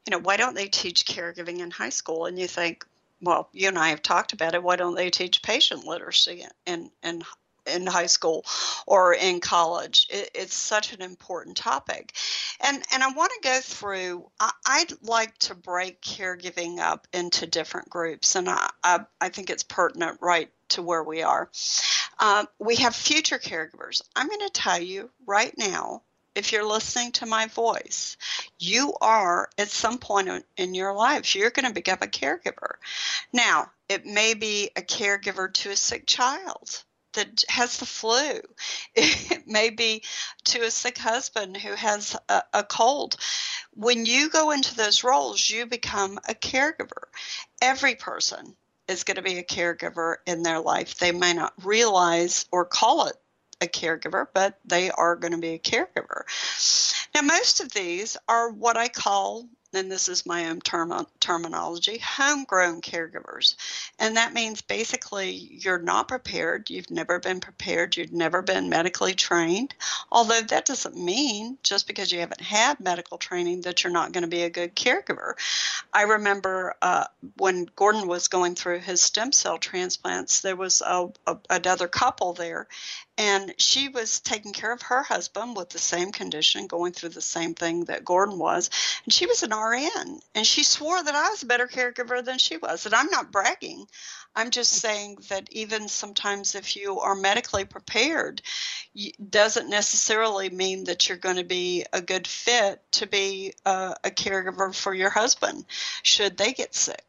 You 0.04 0.10
know, 0.10 0.18
why 0.18 0.36
don't 0.36 0.56
they 0.56 0.68
teach 0.68 1.06
caregiving 1.06 1.60
in 1.60 1.70
high 1.70 1.90
school? 1.90 2.26
And 2.26 2.38
you 2.38 2.48
think, 2.48 2.84
well, 3.20 3.48
you 3.52 3.68
and 3.68 3.78
I 3.78 3.88
have 3.88 4.02
talked 4.02 4.32
about 4.32 4.54
it. 4.54 4.62
Why 4.62 4.76
don't 4.76 4.94
they 4.94 5.10
teach 5.10 5.42
patient 5.42 5.84
literacy 5.84 6.44
in, 6.66 6.90
in 7.02 7.22
in 7.66 7.86
high 7.86 8.06
school 8.06 8.44
or 8.86 9.14
in 9.14 9.40
college. 9.40 10.06
It, 10.10 10.30
it's 10.34 10.54
such 10.54 10.92
an 10.92 11.02
important 11.02 11.56
topic. 11.56 12.12
And, 12.60 12.82
and 12.92 13.02
I 13.02 13.12
want 13.12 13.32
to 13.32 13.48
go 13.48 13.60
through, 13.60 14.30
I, 14.40 14.86
would 14.88 15.08
like 15.08 15.36
to 15.38 15.54
break 15.54 16.00
caregiving 16.00 16.78
up 16.78 17.06
into 17.12 17.46
different 17.46 17.88
groups, 17.88 18.36
and 18.36 18.48
I, 18.48 18.70
I, 18.82 19.00
I 19.20 19.28
think 19.28 19.50
it's 19.50 19.62
pertinent 19.62 20.18
right 20.20 20.50
to 20.70 20.82
where 20.82 21.02
we 21.02 21.22
are. 21.22 21.50
Uh, 22.18 22.46
we 22.58 22.76
have 22.76 22.94
future 22.94 23.38
caregivers. 23.38 24.02
I'm 24.14 24.28
going 24.28 24.40
to 24.40 24.50
tell 24.50 24.80
you 24.80 25.10
right 25.26 25.52
now 25.56 26.02
if 26.36 26.52
you're 26.52 26.68
listening 26.68 27.12
to 27.12 27.26
my 27.26 27.46
voice, 27.46 28.16
you 28.58 28.94
are 29.00 29.48
at 29.56 29.68
some 29.68 29.98
point 29.98 30.44
in 30.58 30.74
your 30.74 30.92
life, 30.92 31.34
you're 31.34 31.50
going 31.50 31.66
to 31.66 31.72
become 31.72 31.98
a 32.02 32.06
caregiver. 32.06 32.74
Now, 33.32 33.70
it 33.88 34.04
may 34.04 34.34
be 34.34 34.70
a 34.76 34.82
caregiver 34.82 35.52
to 35.54 35.70
a 35.70 35.76
sick 35.76 36.06
child 36.06 36.84
that 37.16 37.44
has 37.48 37.78
the 37.78 37.86
flu. 37.86 38.40
It 38.94 39.46
may 39.46 39.70
be 39.70 40.04
to 40.44 40.62
a 40.62 40.70
sick 40.70 40.96
husband 40.96 41.56
who 41.56 41.74
has 41.74 42.16
a, 42.28 42.42
a 42.54 42.62
cold. 42.62 43.16
When 43.72 44.06
you 44.06 44.30
go 44.30 44.52
into 44.52 44.74
those 44.74 45.04
roles, 45.04 45.50
you 45.50 45.66
become 45.66 46.18
a 46.28 46.34
caregiver. 46.34 47.08
Every 47.60 47.94
person 47.94 48.56
is 48.88 49.04
going 49.04 49.16
to 49.16 49.22
be 49.22 49.38
a 49.38 49.44
caregiver 49.44 50.16
in 50.26 50.42
their 50.42 50.60
life. 50.60 50.96
They 50.96 51.12
may 51.12 51.32
not 51.32 51.52
realize 51.62 52.46
or 52.52 52.64
call 52.64 53.08
it 53.08 53.16
a 53.60 53.66
caregiver, 53.66 54.26
but 54.32 54.58
they 54.64 54.90
are 54.90 55.16
going 55.16 55.32
to 55.32 55.38
be 55.38 55.54
a 55.54 55.58
caregiver. 55.58 56.22
Now, 57.14 57.22
most 57.22 57.60
of 57.60 57.72
these 57.72 58.16
are 58.28 58.50
what 58.50 58.76
I 58.76 58.88
call 58.88 59.48
and 59.72 59.90
this 59.90 60.08
is 60.08 60.26
my 60.26 60.48
own 60.48 60.60
term, 60.60 60.92
terminology, 61.20 61.98
homegrown 61.98 62.80
caregivers. 62.80 63.56
And 63.98 64.16
that 64.16 64.32
means 64.32 64.62
basically 64.62 65.30
you're 65.30 65.78
not 65.78 66.08
prepared, 66.08 66.70
you've 66.70 66.90
never 66.90 67.18
been 67.18 67.40
prepared, 67.40 67.96
you've 67.96 68.12
never 68.12 68.42
been 68.42 68.68
medically 68.68 69.14
trained. 69.14 69.74
Although 70.10 70.40
that 70.40 70.66
doesn't 70.66 70.96
mean 70.96 71.58
just 71.62 71.86
because 71.86 72.12
you 72.12 72.20
haven't 72.20 72.40
had 72.40 72.80
medical 72.80 73.18
training 73.18 73.62
that 73.62 73.82
you're 73.82 73.92
not 73.92 74.12
going 74.12 74.22
to 74.22 74.28
be 74.28 74.42
a 74.42 74.50
good 74.50 74.74
caregiver. 74.74 75.34
I 75.92 76.02
remember 76.02 76.74
uh, 76.82 77.04
when 77.36 77.68
Gordon 77.76 78.06
was 78.06 78.28
going 78.28 78.54
through 78.54 78.80
his 78.80 79.00
stem 79.00 79.32
cell 79.32 79.58
transplants, 79.58 80.40
there 80.40 80.56
was 80.56 80.80
a, 80.80 81.08
a, 81.26 81.38
another 81.50 81.88
couple 81.88 82.32
there, 82.32 82.66
and 83.18 83.54
she 83.56 83.88
was 83.88 84.20
taking 84.20 84.52
care 84.52 84.72
of 84.72 84.82
her 84.82 85.02
husband 85.02 85.56
with 85.56 85.70
the 85.70 85.78
same 85.78 86.12
condition, 86.12 86.66
going 86.66 86.92
through 86.92 87.10
the 87.10 87.20
same 87.20 87.54
thing 87.54 87.84
that 87.84 88.04
Gordon 88.04 88.38
was. 88.38 88.70
And 89.04 89.12
she 89.12 89.26
was 89.26 89.42
an 89.42 89.54
RN, 89.54 90.20
and 90.34 90.46
she 90.46 90.62
swore 90.62 91.02
that 91.02 91.14
I 91.14 91.30
was 91.30 91.42
a 91.42 91.46
better 91.46 91.66
caregiver 91.66 92.24
than 92.24 92.38
she 92.38 92.56
was. 92.58 92.84
And 92.84 92.94
I'm 92.94 93.10
not 93.10 93.32
bragging. 93.32 93.86
I'm 94.34 94.50
just 94.50 94.72
saying 94.72 95.18
that 95.30 95.48
even 95.50 95.88
sometimes 95.88 96.54
if 96.54 96.76
you 96.76 97.00
are 97.00 97.14
medically 97.14 97.64
prepared, 97.64 98.42
doesn't 99.30 99.70
necessarily 99.70 100.50
mean 100.50 100.84
that 100.84 101.08
you're 101.08 101.16
going 101.16 101.36
to 101.36 101.44
be 101.44 101.84
a 101.92 102.02
good 102.02 102.26
fit 102.26 102.82
to 102.92 103.06
be 103.06 103.54
a, 103.64 103.96
a 104.04 104.10
caregiver 104.10 104.74
for 104.74 104.92
your 104.92 105.10
husband 105.10 105.64
should 106.02 106.36
they 106.36 106.52
get 106.52 106.74
sick. 106.74 107.02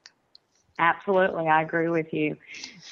Absolutely, 0.79 1.47
I 1.47 1.63
agree 1.63 1.89
with 1.89 2.13
you. 2.13 2.37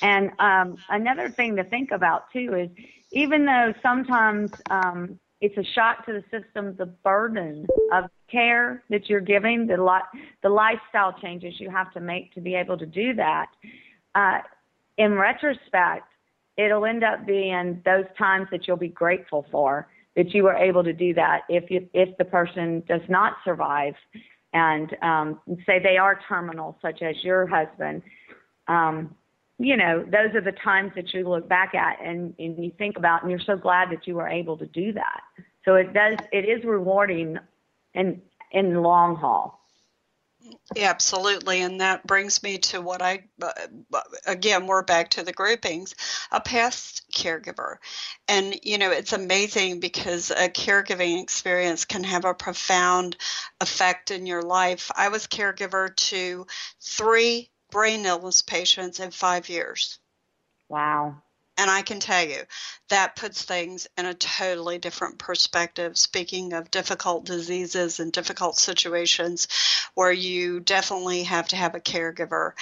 And 0.01 0.31
um, 0.39 0.77
another 0.89 1.29
thing 1.29 1.57
to 1.57 1.63
think 1.63 1.91
about 1.91 2.31
too 2.31 2.53
is 2.55 2.69
even 3.15 3.45
though 3.45 3.73
sometimes 3.81 4.51
um, 4.69 5.19
it's 5.41 5.57
a 5.57 5.63
shock 5.73 6.05
to 6.05 6.13
the 6.13 6.23
system. 6.29 6.75
The 6.77 6.85
burden 6.85 7.71
of 7.91 8.05
care 8.29 8.83
that 8.89 9.09
you're 9.09 9.21
giving, 9.21 9.65
the 9.65 9.81
li- 9.81 10.21
the 10.43 10.49
lifestyle 10.49 11.13
changes 11.21 11.55
you 11.59 11.69
have 11.69 11.91
to 11.93 11.99
make 11.99 12.33
to 12.35 12.41
be 12.41 12.53
able 12.55 12.77
to 12.77 12.85
do 12.85 13.15
that. 13.15 13.47
Uh, 14.13 14.39
in 14.97 15.13
retrospect, 15.13 16.07
it'll 16.57 16.85
end 16.85 17.03
up 17.03 17.25
being 17.25 17.81
those 17.85 18.05
times 18.17 18.47
that 18.51 18.67
you'll 18.67 18.77
be 18.77 18.89
grateful 18.89 19.45
for 19.51 19.87
that 20.15 20.33
you 20.33 20.43
were 20.43 20.55
able 20.55 20.83
to 20.83 20.93
do 20.93 21.13
that. 21.13 21.41
If 21.49 21.69
you, 21.69 21.89
if 21.93 22.15
the 22.17 22.25
person 22.25 22.83
does 22.87 23.01
not 23.09 23.33
survive, 23.43 23.95
and 24.53 24.95
um, 25.01 25.41
say 25.65 25.79
they 25.83 25.97
are 25.97 26.17
terminal, 26.29 26.77
such 26.81 27.01
as 27.01 27.15
your 27.23 27.45
husband. 27.45 28.01
Um, 28.69 29.13
you 29.57 29.77
know, 29.77 30.03
those 30.03 30.35
are 30.35 30.41
the 30.41 30.51
times 30.51 30.91
that 30.95 31.13
you 31.13 31.27
look 31.27 31.47
back 31.47 31.73
at 31.75 31.99
and, 32.01 32.33
and 32.37 32.63
you 32.63 32.71
think 32.77 32.97
about, 32.97 33.21
and 33.21 33.31
you're 33.31 33.39
so 33.39 33.55
glad 33.55 33.89
that 33.91 34.05
you 34.05 34.15
were 34.15 34.27
able 34.27 34.57
to 34.57 34.65
do 34.65 34.93
that. 34.93 35.21
So 35.63 35.75
it 35.75 35.93
does, 35.93 36.17
it 36.31 36.45
is 36.45 36.63
rewarding 36.63 37.37
in 37.93 38.21
in 38.51 38.73
the 38.73 38.79
long 38.79 39.15
haul. 39.15 39.61
Yeah, 40.75 40.89
absolutely. 40.89 41.61
And 41.61 41.81
that 41.81 42.05
brings 42.05 42.43
me 42.43 42.59
to 42.59 42.79
what 42.79 43.01
I, 43.01 43.23
uh, 43.41 43.51
again, 44.27 44.67
we're 44.67 44.83
back 44.83 45.09
to 45.11 45.23
the 45.23 45.33
groupings, 45.33 45.95
a 46.31 46.39
past 46.39 47.03
caregiver. 47.11 47.77
And, 48.27 48.55
you 48.61 48.77
know, 48.77 48.91
it's 48.91 49.13
amazing 49.13 49.79
because 49.79 50.29
a 50.31 50.47
caregiving 50.49 51.21
experience 51.21 51.85
can 51.85 52.03
have 52.03 52.25
a 52.25 52.33
profound 52.33 53.17
effect 53.59 54.11
in 54.11 54.27
your 54.27 54.43
life. 54.43 54.91
I 54.95 55.09
was 55.09 55.27
caregiver 55.27 55.95
to 55.95 56.45
three 56.79 57.49
brain 57.71 58.05
illness 58.05 58.41
patients 58.41 58.99
in 58.99 59.11
five 59.11 59.49
years. 59.49 59.99
Wow. 60.69 61.21
And 61.57 61.71
I 61.71 61.83
can 61.83 62.01
tell 62.01 62.25
you 62.27 62.41
that 62.89 63.15
puts 63.15 63.41
things 63.41 63.87
in 63.97 64.05
a 64.05 64.13
totally 64.13 64.77
different 64.77 65.19
perspective. 65.19 65.97
Speaking 65.97 66.51
of 66.51 66.69
difficult 66.69 67.25
diseases 67.25 67.99
and 67.99 68.11
difficult 68.11 68.57
situations 68.57 69.47
where 69.93 70.11
you 70.11 70.59
definitely 70.59 71.23
have 71.23 71.47
to 71.49 71.55
have 71.55 71.73
a 71.73 71.79
caregiver. 71.79 72.53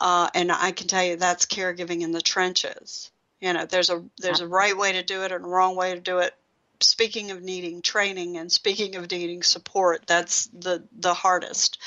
Uh, 0.00 0.28
and 0.34 0.50
I 0.50 0.72
can 0.72 0.88
tell 0.88 1.04
you 1.04 1.16
that's 1.16 1.46
caregiving 1.46 2.00
in 2.00 2.10
the 2.10 2.20
trenches. 2.20 3.10
You 3.40 3.52
know, 3.52 3.66
there's 3.66 3.88
a 3.88 4.04
there's 4.18 4.40
a 4.40 4.48
right 4.48 4.76
way 4.76 4.92
to 4.92 5.02
do 5.02 5.22
it 5.22 5.32
and 5.32 5.44
a 5.44 5.48
wrong 5.48 5.76
way 5.76 5.94
to 5.94 6.00
do 6.00 6.18
it 6.18 6.34
speaking 6.82 7.30
of 7.30 7.42
needing 7.42 7.82
training 7.82 8.36
and 8.36 8.50
speaking 8.50 8.96
of 8.96 9.10
needing 9.10 9.42
support, 9.42 10.06
that's 10.06 10.46
the, 10.46 10.84
the 10.98 11.14
hardest. 11.14 11.78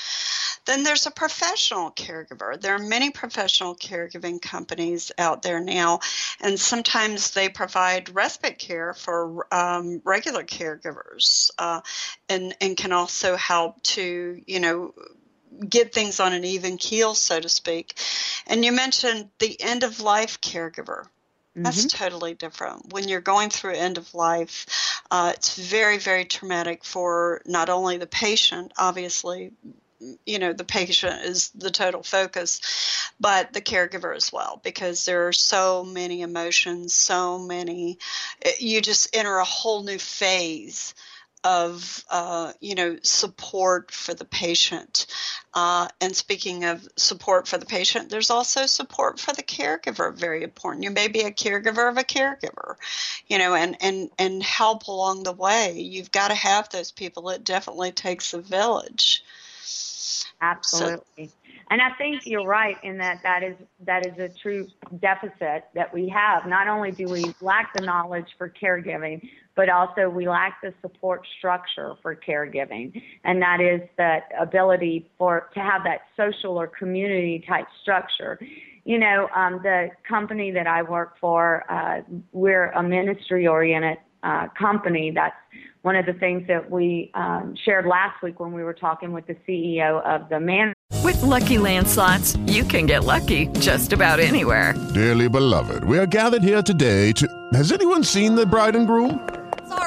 Then 0.66 0.82
there's 0.82 1.06
a 1.06 1.10
professional 1.10 1.90
caregiver. 1.90 2.58
There 2.58 2.74
are 2.74 2.78
many 2.78 3.10
professional 3.10 3.74
caregiving 3.74 4.40
companies 4.40 5.12
out 5.18 5.42
there 5.42 5.60
now, 5.60 6.00
and 6.40 6.58
sometimes 6.58 7.32
they 7.32 7.48
provide 7.48 8.14
respite 8.14 8.58
care 8.58 8.94
for 8.94 9.46
um, 9.52 10.00
regular 10.04 10.42
caregivers 10.42 11.50
uh, 11.58 11.80
and, 12.28 12.56
and 12.60 12.76
can 12.76 12.92
also 12.92 13.36
help 13.36 13.82
to, 13.82 14.42
you 14.46 14.60
know, 14.60 14.94
get 15.68 15.92
things 15.92 16.18
on 16.18 16.32
an 16.32 16.44
even 16.44 16.78
keel, 16.78 17.14
so 17.14 17.40
to 17.40 17.48
speak. 17.48 17.98
And 18.46 18.64
you 18.64 18.72
mentioned 18.72 19.28
the 19.38 19.60
end 19.60 19.82
of 19.82 20.00
life 20.00 20.40
caregiver. 20.40 21.06
That's 21.56 21.86
mm-hmm. 21.86 22.04
totally 22.04 22.34
different. 22.34 22.92
When 22.92 23.08
you're 23.08 23.20
going 23.20 23.50
through 23.50 23.74
end 23.74 23.96
of 23.96 24.12
life, 24.14 24.66
uh, 25.10 25.32
it's 25.36 25.56
very, 25.56 25.98
very 25.98 26.24
traumatic 26.24 26.84
for 26.84 27.42
not 27.46 27.68
only 27.68 27.96
the 27.96 28.08
patient, 28.08 28.72
obviously, 28.76 29.52
you 30.26 30.38
know, 30.38 30.52
the 30.52 30.64
patient 30.64 31.22
is 31.22 31.50
the 31.50 31.70
total 31.70 32.02
focus, 32.02 32.60
but 33.20 33.52
the 33.52 33.60
caregiver 33.60 34.14
as 34.14 34.32
well, 34.32 34.60
because 34.62 35.04
there 35.04 35.28
are 35.28 35.32
so 35.32 35.84
many 35.84 36.22
emotions, 36.22 36.92
so 36.92 37.38
many, 37.38 37.98
you 38.58 38.80
just 38.80 39.16
enter 39.16 39.36
a 39.36 39.44
whole 39.44 39.82
new 39.82 39.98
phase 39.98 40.94
of 41.44 42.02
uh, 42.10 42.52
you 42.60 42.74
know 42.74 42.96
support 43.02 43.90
for 43.90 44.14
the 44.14 44.24
patient. 44.24 45.06
Uh, 45.52 45.86
and 46.00 46.16
speaking 46.16 46.64
of 46.64 46.88
support 46.96 47.46
for 47.46 47.58
the 47.58 47.66
patient, 47.66 48.10
there's 48.10 48.30
also 48.30 48.66
support 48.66 49.20
for 49.20 49.32
the 49.32 49.42
caregiver. 49.42 50.12
Very 50.12 50.42
important. 50.42 50.82
You 50.82 50.90
may 50.90 51.06
be 51.06 51.20
a 51.20 51.30
caregiver 51.30 51.88
of 51.88 51.98
a 51.98 52.02
caregiver, 52.02 52.76
you 53.28 53.38
know, 53.38 53.54
and 53.54 53.76
and 53.80 54.10
and 54.18 54.42
help 54.42 54.88
along 54.88 55.22
the 55.22 55.32
way. 55.32 55.78
You've 55.78 56.10
got 56.10 56.28
to 56.28 56.34
have 56.34 56.70
those 56.70 56.90
people. 56.90 57.28
It 57.30 57.44
definitely 57.44 57.92
takes 57.92 58.32
a 58.32 58.40
village. 58.40 59.22
Absolutely. 60.40 61.26
So, 61.26 61.32
and 61.70 61.80
I 61.80 61.90
think 61.96 62.26
you're 62.26 62.46
right 62.46 62.76
in 62.82 62.98
that 62.98 63.22
that 63.22 63.42
is 63.42 63.56
that 63.86 64.06
is 64.06 64.18
a 64.18 64.28
true 64.28 64.68
deficit 65.00 65.64
that 65.74 65.92
we 65.92 66.08
have. 66.08 66.46
Not 66.46 66.68
only 66.68 66.90
do 66.90 67.06
we 67.06 67.34
lack 67.40 67.72
the 67.74 67.82
knowledge 67.82 68.34
for 68.36 68.50
caregiving, 68.50 69.28
but 69.56 69.68
also 69.68 70.08
we 70.08 70.28
lack 70.28 70.60
the 70.62 70.72
support 70.82 71.26
structure 71.38 71.94
for 72.02 72.16
caregiving, 72.16 73.00
and 73.24 73.40
that 73.42 73.60
is 73.60 73.80
that 73.96 74.24
ability 74.38 75.10
for 75.18 75.48
to 75.54 75.60
have 75.60 75.82
that 75.84 76.00
social 76.16 76.58
or 76.58 76.66
community 76.66 77.44
type 77.46 77.66
structure. 77.82 78.38
You 78.84 78.98
know, 78.98 79.28
um, 79.34 79.60
the 79.62 79.88
company 80.06 80.50
that 80.50 80.66
I 80.66 80.82
work 80.82 81.14
for, 81.20 81.64
uh, 81.70 82.02
we're 82.32 82.70
a 82.72 82.82
ministry 82.82 83.46
oriented 83.46 83.98
uh, 84.22 84.48
company. 84.58 85.10
That's 85.14 85.36
one 85.82 85.96
of 85.96 86.06
the 86.06 86.14
things 86.14 86.46
that 86.48 86.70
we 86.70 87.10
um, 87.14 87.54
shared 87.64 87.86
last 87.86 88.22
week 88.22 88.40
when 88.40 88.52
we 88.52 88.62
were 88.62 88.74
talking 88.74 89.12
with 89.12 89.26
the 89.26 89.36
CEO 89.46 90.02
of 90.02 90.28
the 90.28 90.40
man. 90.40 90.72
With 91.02 91.16
LuckyLand 91.16 91.86
Slots, 91.86 92.36
you 92.46 92.64
can 92.64 92.86
get 92.86 93.04
lucky 93.04 93.46
just 93.60 93.92
about 93.92 94.20
anywhere. 94.20 94.74
Dearly 94.94 95.28
beloved, 95.28 95.84
we 95.84 95.98
are 95.98 96.06
gathered 96.06 96.42
here 96.42 96.62
today 96.62 97.12
to. 97.12 97.28
Has 97.52 97.72
anyone 97.72 98.02
seen 98.02 98.34
the 98.34 98.46
bride 98.46 98.74
and 98.74 98.86
groom? 98.86 99.33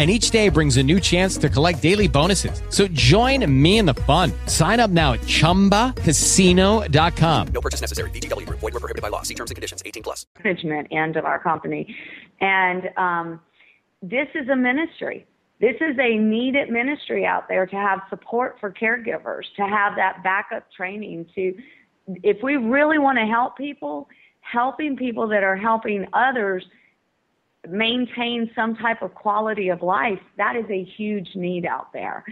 and 0.00 0.10
each 0.10 0.30
day 0.30 0.48
brings 0.48 0.78
a 0.78 0.82
new 0.82 0.98
chance 0.98 1.36
to 1.36 1.50
collect 1.50 1.82
daily 1.82 2.08
bonuses. 2.08 2.62
So 2.70 2.88
join 2.88 3.44
me 3.62 3.76
in 3.76 3.84
the 3.84 3.92
fun. 3.92 4.32
Sign 4.46 4.80
up 4.80 4.90
now 4.90 5.12
at 5.12 5.20
ChumbaCasino.com. 5.20 7.48
No 7.48 7.60
purchase 7.60 7.82
necessary. 7.82 8.08
VGW. 8.08 8.48
Void 8.48 8.62
were 8.62 8.80
prohibited 8.80 9.02
by 9.02 9.08
law. 9.08 9.20
See 9.20 9.34
terms 9.34 9.50
and 9.50 9.56
conditions. 9.56 9.82
18 9.84 10.02
plus. 10.02 10.24
Management 10.42 10.88
end 10.90 11.18
of 11.18 11.26
our 11.26 11.38
company. 11.38 11.94
And 12.40 12.88
um, 12.96 13.42
this 14.00 14.28
is 14.34 14.48
a 14.48 14.56
ministry. 14.56 15.26
This 15.60 15.76
is 15.82 15.98
a 15.98 16.16
needed 16.16 16.70
ministry 16.70 17.26
out 17.26 17.46
there 17.46 17.66
to 17.66 17.76
have 17.76 18.00
support 18.08 18.56
for 18.58 18.72
caregivers, 18.72 19.44
to 19.56 19.66
have 19.66 19.96
that 19.96 20.24
backup 20.24 20.72
training 20.72 21.26
to, 21.34 21.54
if 22.22 22.42
we 22.42 22.56
really 22.56 22.98
want 22.98 23.18
to 23.18 23.26
help 23.26 23.58
people, 23.58 24.08
helping 24.40 24.96
people 24.96 25.28
that 25.28 25.42
are 25.42 25.56
helping 25.56 26.06
others– 26.14 26.64
maintain 27.68 28.50
some 28.54 28.76
type 28.76 29.02
of 29.02 29.14
quality 29.14 29.68
of 29.68 29.82
life, 29.82 30.20
that 30.36 30.56
is 30.56 30.64
a 30.70 30.84
huge 30.84 31.34
need 31.34 31.66
out 31.66 31.92
there. 31.92 32.24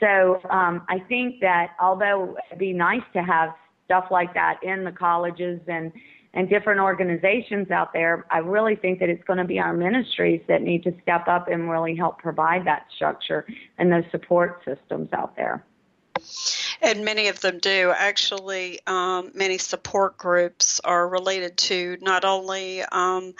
So 0.00 0.40
um, 0.50 0.82
I 0.88 1.00
think 1.08 1.40
that 1.40 1.72
although 1.80 2.36
it'd 2.46 2.58
be 2.58 2.72
nice 2.72 3.02
to 3.14 3.22
have 3.22 3.54
stuff 3.84 4.06
like 4.10 4.34
that 4.34 4.62
in 4.62 4.84
the 4.84 4.92
colleges 4.92 5.60
and 5.66 5.92
and 6.34 6.48
different 6.48 6.78
organizations 6.78 7.70
out 7.70 7.92
there, 7.94 8.26
I 8.30 8.38
really 8.38 8.76
think 8.76 9.00
that 9.00 9.08
it's 9.08 9.24
going 9.24 9.38
to 9.38 9.46
be 9.46 9.58
our 9.58 9.72
ministries 9.72 10.42
that 10.46 10.60
need 10.62 10.84
to 10.84 10.92
step 11.02 11.26
up 11.26 11.48
and 11.48 11.70
really 11.70 11.96
help 11.96 12.18
provide 12.18 12.66
that 12.66 12.86
structure 12.94 13.46
and 13.78 13.90
those 13.90 14.04
support 14.10 14.62
systems 14.64 15.08
out 15.14 15.34
there. 15.36 15.64
And 16.80 17.04
many 17.04 17.28
of 17.28 17.40
them 17.40 17.58
do. 17.58 17.92
Actually, 17.94 18.80
um, 18.86 19.32
many 19.34 19.58
support 19.58 20.16
groups 20.16 20.80
are 20.80 21.08
related 21.08 21.56
to 21.56 21.98
not 22.00 22.24
only 22.24 22.82
um, 22.82 23.34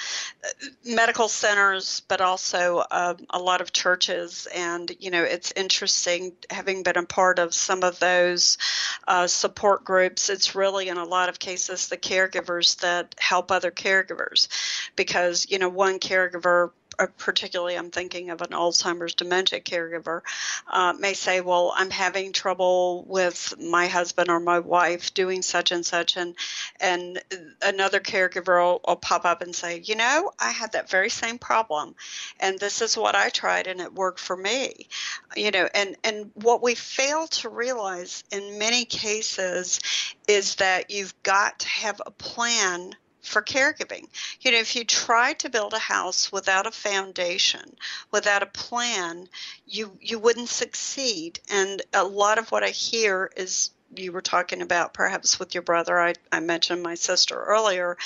medical 0.84 1.28
centers, 1.28 2.00
but 2.08 2.20
also 2.20 2.78
uh, 2.78 3.14
a 3.30 3.38
lot 3.38 3.60
of 3.60 3.72
churches. 3.72 4.48
And, 4.54 4.90
you 4.98 5.10
know, 5.10 5.22
it's 5.22 5.52
interesting 5.54 6.32
having 6.50 6.82
been 6.82 6.96
a 6.96 7.04
part 7.04 7.38
of 7.38 7.54
some 7.54 7.84
of 7.84 8.00
those 8.00 8.58
uh, 9.06 9.28
support 9.28 9.84
groups. 9.84 10.30
It's 10.30 10.56
really, 10.56 10.88
in 10.88 10.96
a 10.96 11.04
lot 11.04 11.28
of 11.28 11.38
cases, 11.38 11.88
the 11.88 11.96
caregivers 11.96 12.80
that 12.80 13.14
help 13.18 13.52
other 13.52 13.70
caregivers 13.70 14.48
because, 14.96 15.46
you 15.48 15.58
know, 15.58 15.68
one 15.68 16.00
caregiver 16.00 16.70
particularly 17.06 17.76
I'm 17.76 17.90
thinking 17.90 18.30
of 18.30 18.42
an 18.42 18.48
Alzheimer's 18.48 19.14
dementia 19.14 19.60
caregiver, 19.60 20.22
uh, 20.66 20.94
may 20.98 21.14
say, 21.14 21.40
Well, 21.40 21.72
I'm 21.76 21.90
having 21.90 22.32
trouble 22.32 23.04
with 23.06 23.54
my 23.58 23.86
husband 23.86 24.28
or 24.30 24.40
my 24.40 24.58
wife 24.58 25.14
doing 25.14 25.42
such 25.42 25.70
and 25.70 25.84
such. 25.84 26.16
And, 26.16 26.34
and 26.80 27.22
another 27.62 28.00
caregiver 28.00 28.62
will, 28.62 28.80
will 28.86 28.96
pop 28.96 29.24
up 29.24 29.42
and 29.42 29.54
say, 29.54 29.82
You 29.84 29.96
know, 29.96 30.32
I 30.38 30.50
had 30.50 30.72
that 30.72 30.90
very 30.90 31.10
same 31.10 31.38
problem. 31.38 31.94
And 32.40 32.58
this 32.58 32.82
is 32.82 32.96
what 32.96 33.14
I 33.14 33.28
tried 33.28 33.66
and 33.66 33.80
it 33.80 33.94
worked 33.94 34.20
for 34.20 34.36
me. 34.36 34.88
You 35.36 35.50
know, 35.50 35.68
and, 35.74 35.96
and 36.04 36.30
what 36.34 36.62
we 36.62 36.74
fail 36.74 37.26
to 37.28 37.48
realize 37.48 38.24
in 38.32 38.58
many 38.58 38.84
cases 38.84 39.80
is 40.26 40.56
that 40.56 40.90
you've 40.90 41.14
got 41.22 41.60
to 41.60 41.68
have 41.68 42.02
a 42.04 42.10
plan 42.10 42.94
for 43.22 43.42
caregiving. 43.42 44.08
You 44.40 44.52
know, 44.52 44.58
if 44.58 44.76
you 44.76 44.84
try 44.84 45.34
to 45.34 45.50
build 45.50 45.74
a 45.74 45.78
house 45.78 46.32
without 46.32 46.66
a 46.66 46.70
foundation, 46.70 47.76
without 48.10 48.42
a 48.42 48.46
plan, 48.46 49.28
you 49.66 49.96
you 50.00 50.18
wouldn't 50.18 50.48
succeed. 50.48 51.40
And 51.50 51.82
a 51.92 52.04
lot 52.04 52.38
of 52.38 52.50
what 52.50 52.64
I 52.64 52.70
hear 52.70 53.30
is 53.36 53.70
you 53.96 54.12
were 54.12 54.20
talking 54.20 54.62
about 54.62 54.92
perhaps 54.92 55.38
with 55.38 55.54
your 55.54 55.62
brother 55.62 55.98
i, 55.98 56.12
I 56.30 56.40
mentioned 56.40 56.82
my 56.82 56.94
sister 56.94 57.34
earlier 57.34 57.96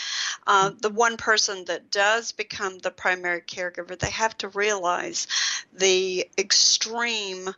uh, 0.46 0.70
the 0.81 0.90
one 0.90 1.16
person 1.16 1.64
that 1.64 1.90
does 1.90 2.31
become 2.31 2.79
the 2.79 2.92
primary 2.92 3.40
caregiver 3.40 3.98
they 3.98 4.11
have 4.11 4.37
to 4.38 4.48
realize 4.48 5.27
the 5.72 6.29
extreme 6.38 7.51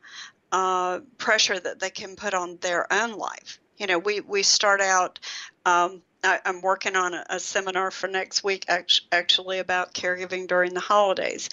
uh, 0.53 1.01
pressure 1.19 1.59
that 1.59 1.81
they 1.81 1.91
can 1.91 2.17
put 2.17 2.33
on 2.33 2.57
their 2.63 2.91
own 2.93 3.13
life 3.13 3.59
you 3.79 3.87
know 3.87 3.99
we, 3.99 4.21
we 4.21 4.43
start 4.43 4.81
out 4.81 5.19
um, 5.67 6.03
I, 6.23 6.41
am 6.45 6.63
working 6.63 6.97
on 6.97 7.15
a, 7.15 7.25
a, 7.29 7.41
seminar 7.41 7.91
for 7.91 8.07
next 8.07 8.45
week 8.45 8.67
actually 8.69 9.59
about 9.59 9.95
caregiving 9.95 10.47
during 10.47 10.73
the 10.73 10.81
holidays. 10.81 11.51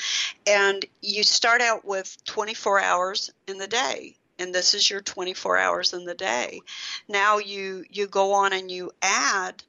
And 0.47 0.85
you 1.01 1.23
start 1.23 1.61
out 1.61 1.83
with 1.83 2.17
24 2.25 2.81
hours 2.81 3.31
in 3.47 3.57
the 3.57 3.67
day 3.67 4.15
and 4.41 4.55
this 4.55 4.73
is 4.73 4.89
your 4.89 5.01
24 5.01 5.57
hours 5.57 5.93
in 5.93 6.05
the 6.05 6.15
day. 6.15 6.61
Now 7.07 7.37
you 7.37 7.85
you 7.89 8.07
go 8.07 8.33
on 8.33 8.53
and 8.53 8.71
you 8.71 8.91
add 9.01 9.63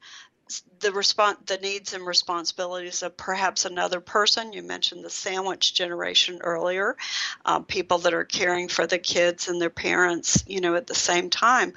the 0.79 0.91
response 0.91 1.39
the 1.45 1.57
needs 1.57 1.93
and 1.93 2.05
responsibilities 2.05 3.03
of 3.03 3.15
perhaps 3.15 3.65
another 3.65 3.99
person. 4.01 4.53
You 4.53 4.63
mentioned 4.63 5.03
the 5.03 5.09
sandwich 5.09 5.73
generation 5.73 6.39
earlier 6.41 6.97
um, 7.45 7.65
people 7.65 7.99
that 7.99 8.13
are 8.13 8.25
caring 8.25 8.67
for 8.67 8.85
the 8.85 8.99
kids 8.99 9.47
and 9.47 9.61
their 9.61 9.69
parents 9.69 10.43
you 10.47 10.61
know 10.61 10.75
at 10.75 10.87
the 10.87 10.95
same 10.95 11.29
time. 11.29 11.73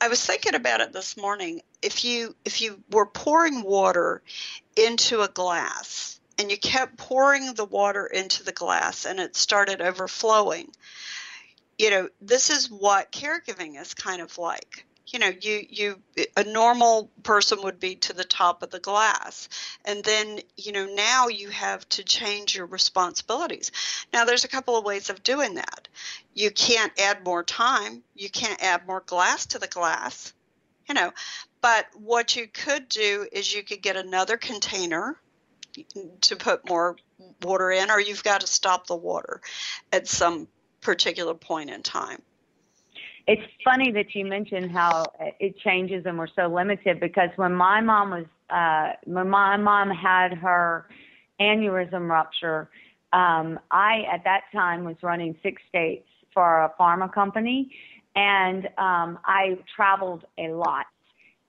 I 0.00 0.08
was 0.08 0.24
thinking 0.24 0.54
about 0.54 0.80
it 0.80 0.92
this 0.92 1.16
morning. 1.16 1.62
If 1.82 2.04
you 2.04 2.34
if 2.44 2.62
you 2.62 2.82
were 2.90 3.06
pouring 3.06 3.62
water 3.62 4.22
into 4.76 5.22
a 5.22 5.28
glass 5.28 6.20
and 6.38 6.50
you 6.50 6.56
kept 6.56 6.96
pouring 6.96 7.54
the 7.54 7.64
water 7.64 8.06
into 8.06 8.44
the 8.44 8.52
glass 8.52 9.04
and 9.04 9.18
it 9.18 9.34
started 9.34 9.80
overflowing 9.80 10.70
you 11.78 11.90
know 11.90 12.08
this 12.20 12.50
is 12.50 12.70
what 12.70 13.12
caregiving 13.12 13.80
is 13.80 13.94
kind 13.94 14.20
of 14.20 14.36
like 14.36 14.84
you 15.12 15.18
know 15.18 15.32
you 15.40 15.66
you 15.68 16.02
a 16.36 16.44
normal 16.44 17.10
person 17.22 17.62
would 17.62 17.80
be 17.80 17.96
to 17.96 18.12
the 18.12 18.24
top 18.24 18.62
of 18.62 18.70
the 18.70 18.80
glass. 18.80 19.48
And 19.84 20.04
then 20.04 20.40
you 20.56 20.72
know 20.72 20.86
now 20.86 21.28
you 21.28 21.50
have 21.50 21.88
to 21.90 22.04
change 22.04 22.56
your 22.56 22.66
responsibilities. 22.66 23.72
Now 24.12 24.24
there's 24.24 24.44
a 24.44 24.48
couple 24.48 24.76
of 24.76 24.84
ways 24.84 25.10
of 25.10 25.22
doing 25.22 25.54
that. 25.54 25.88
You 26.34 26.50
can't 26.50 26.92
add 27.00 27.24
more 27.24 27.42
time. 27.42 28.02
You 28.14 28.30
can't 28.30 28.62
add 28.62 28.86
more 28.86 29.02
glass 29.06 29.46
to 29.46 29.58
the 29.58 29.68
glass 29.68 30.32
you 30.88 30.94
know. 30.94 31.12
But 31.60 31.86
what 31.94 32.36
you 32.36 32.46
could 32.46 32.88
do 32.88 33.26
is 33.30 33.54
you 33.54 33.62
could 33.62 33.82
get 33.82 33.96
another 33.96 34.36
container 34.36 35.16
to 36.22 36.36
put 36.36 36.68
more 36.68 36.96
water 37.42 37.70
in 37.70 37.90
or 37.90 38.00
you've 38.00 38.24
got 38.24 38.40
to 38.40 38.46
stop 38.46 38.86
the 38.86 38.96
water 38.96 39.40
at 39.92 40.08
some 40.08 40.48
particular 40.80 41.34
point 41.34 41.70
in 41.70 41.82
time 41.82 42.22
it's 43.28 43.42
funny 43.62 43.92
that 43.92 44.14
you 44.14 44.24
mentioned 44.24 44.70
how 44.72 45.12
it 45.38 45.56
changes 45.58 46.04
and 46.06 46.18
we're 46.18 46.26
so 46.34 46.46
limited 46.46 46.98
because 46.98 47.28
when 47.36 47.52
my 47.52 47.80
mom 47.80 48.10
was 48.10 48.24
uh 48.50 48.94
when 49.04 49.28
my 49.28 49.56
mom 49.56 49.90
had 49.90 50.32
her 50.32 50.86
aneurysm 51.40 52.08
rupture 52.08 52.70
um 53.12 53.60
i 53.70 54.02
at 54.12 54.24
that 54.24 54.42
time 54.50 54.82
was 54.82 54.96
running 55.02 55.36
six 55.42 55.60
states 55.68 56.08
for 56.32 56.64
a 56.64 56.72
pharma 56.80 57.12
company 57.12 57.70
and 58.16 58.66
um 58.78 59.18
i 59.24 59.56
traveled 59.76 60.24
a 60.38 60.48
lot. 60.48 60.86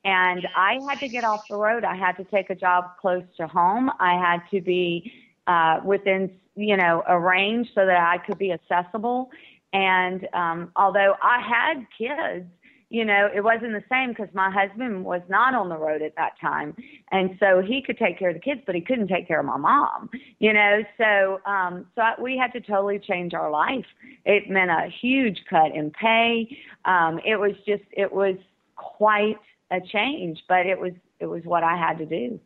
And 0.04 0.46
i 0.56 0.80
had 0.88 1.00
to 1.00 1.08
get 1.08 1.24
off 1.24 1.48
the 1.50 1.56
road. 1.56 1.84
I 1.86 1.96
had 1.96 2.18
to 2.18 2.26
take 2.26 2.50
a 2.50 2.56
job 2.56 2.98
close 3.00 3.24
to 3.38 3.48
home. 3.48 3.89
I 4.00 4.13
had 4.13 4.42
to 4.52 4.62
be 4.62 5.12
uh 5.48 5.80
within 5.86 6.30
you 6.56 6.76
know 6.76 7.04
a 7.08 7.18
range 7.18 7.70
so 7.74 7.86
that 7.86 7.98
i 7.98 8.18
could 8.18 8.38
be 8.38 8.52
accessible 8.52 9.30
and 9.74 10.28
um, 10.34 10.72
although 10.76 11.16
I 11.22 11.40
had 11.42 11.86
kids, 11.98 12.48
you 12.90 13.06
know, 13.06 13.30
it 13.34 13.44
wasn't 13.44 13.74
the 13.74 13.84
same 13.88 14.10
because 14.10 14.30
my 14.34 14.50
husband 14.50 15.06
was 15.06 15.22
not 15.30 15.54
on 15.54 15.70
the 15.70 15.78
road 15.78 16.02
at 16.02 16.16
that 16.16 16.32
time. 16.42 16.76
And 17.12 17.38
so 17.40 17.62
he 17.62 17.84
could 17.86 18.00
take 18.00 18.18
care 18.18 18.30
of 18.30 18.36
the 18.36 18.42
kids, 18.42 18.62
but 18.66 18.74
he 18.74 18.82
couldn't 18.82 19.10
take 19.10 19.28
care 19.28 19.40
of 19.40 19.46
my 19.46 19.58
mom, 19.58 20.10
you 20.40 20.54
know. 20.54 20.80
So, 20.98 21.40
um, 21.46 21.86
so 21.94 22.02
I, 22.02 22.16
we 22.20 22.36
had 22.36 22.52
to 22.54 22.62
totally 22.62 22.98
change 22.98 23.36
our 23.36 23.52
life. 23.52 23.86
It 24.26 24.50
meant 24.50 24.72
a 24.72 24.90
huge 25.02 25.40
cut 25.48 25.76
in 25.76 25.92
pay. 25.92 26.58
Um, 26.86 27.20
it 27.24 27.36
was 27.36 27.52
just, 27.68 27.84
it 27.92 28.12
was 28.12 28.36
quite 28.76 29.38
a 29.70 29.80
change, 29.80 30.40
but 30.48 30.66
it 30.66 30.80
was, 30.80 30.94
it 31.20 31.28
was 31.28 31.44
what 31.44 31.64
I 31.64 31.78
had 31.78 32.00
to 32.00 32.06
do. 32.08 32.40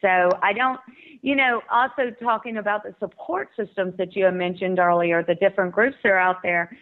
So 0.00 0.30
I 0.42 0.52
don't, 0.52 0.80
you 1.22 1.34
know, 1.34 1.62
also 1.70 2.10
talking 2.22 2.58
about 2.58 2.84
the 2.84 2.94
support 3.00 3.48
systems 3.56 3.94
that 3.98 4.14
you 4.14 4.30
mentioned 4.30 4.78
earlier, 4.78 5.24
the 5.24 5.34
different 5.34 5.72
groups 5.72 5.96
that 6.02 6.10
are 6.10 6.18
out 6.18 6.42
there. 6.42 6.76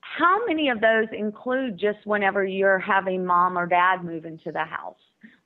How 0.00 0.44
many 0.46 0.68
of 0.68 0.80
those 0.80 1.06
include 1.16 1.78
just 1.78 1.98
whenever 2.04 2.44
you're 2.44 2.78
having 2.78 3.24
mom 3.24 3.56
or 3.56 3.66
dad 3.66 4.04
move 4.04 4.24
into 4.24 4.52
the 4.52 4.64
house? 4.64 4.98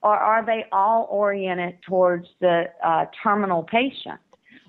Or 0.03 0.17
are 0.17 0.45
they 0.45 0.65
all 0.73 1.07
oriented 1.11 1.79
towards 1.87 2.27
the 2.41 2.65
uh, 2.85 3.07
terminal 3.23 3.63
patient 3.63 4.21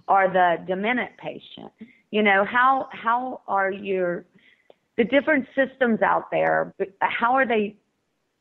or 0.07 0.27
the 0.27 0.63
demented 0.67 1.17
patient? 1.17 1.71
You 2.11 2.23
know, 2.23 2.45
how, 2.45 2.87
how 2.91 3.41
are 3.47 3.71
your, 3.71 4.25
the 4.97 5.03
different 5.03 5.47
systems 5.55 6.01
out 6.01 6.29
there, 6.31 6.73
how 7.01 7.33
are 7.33 7.47
they 7.47 7.75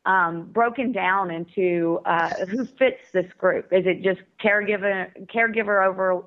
um, 0.05 0.45
broken 0.51 0.91
down 0.91 1.31
into 1.31 1.99
uh, 2.05 2.29
who 2.45 2.65
fits 2.65 3.11
this 3.13 3.31
group. 3.37 3.71
Is 3.71 3.85
it 3.85 4.01
just 4.03 4.21
caregiver 4.43 5.09
caregiver 5.27 5.85
over 5.85 6.23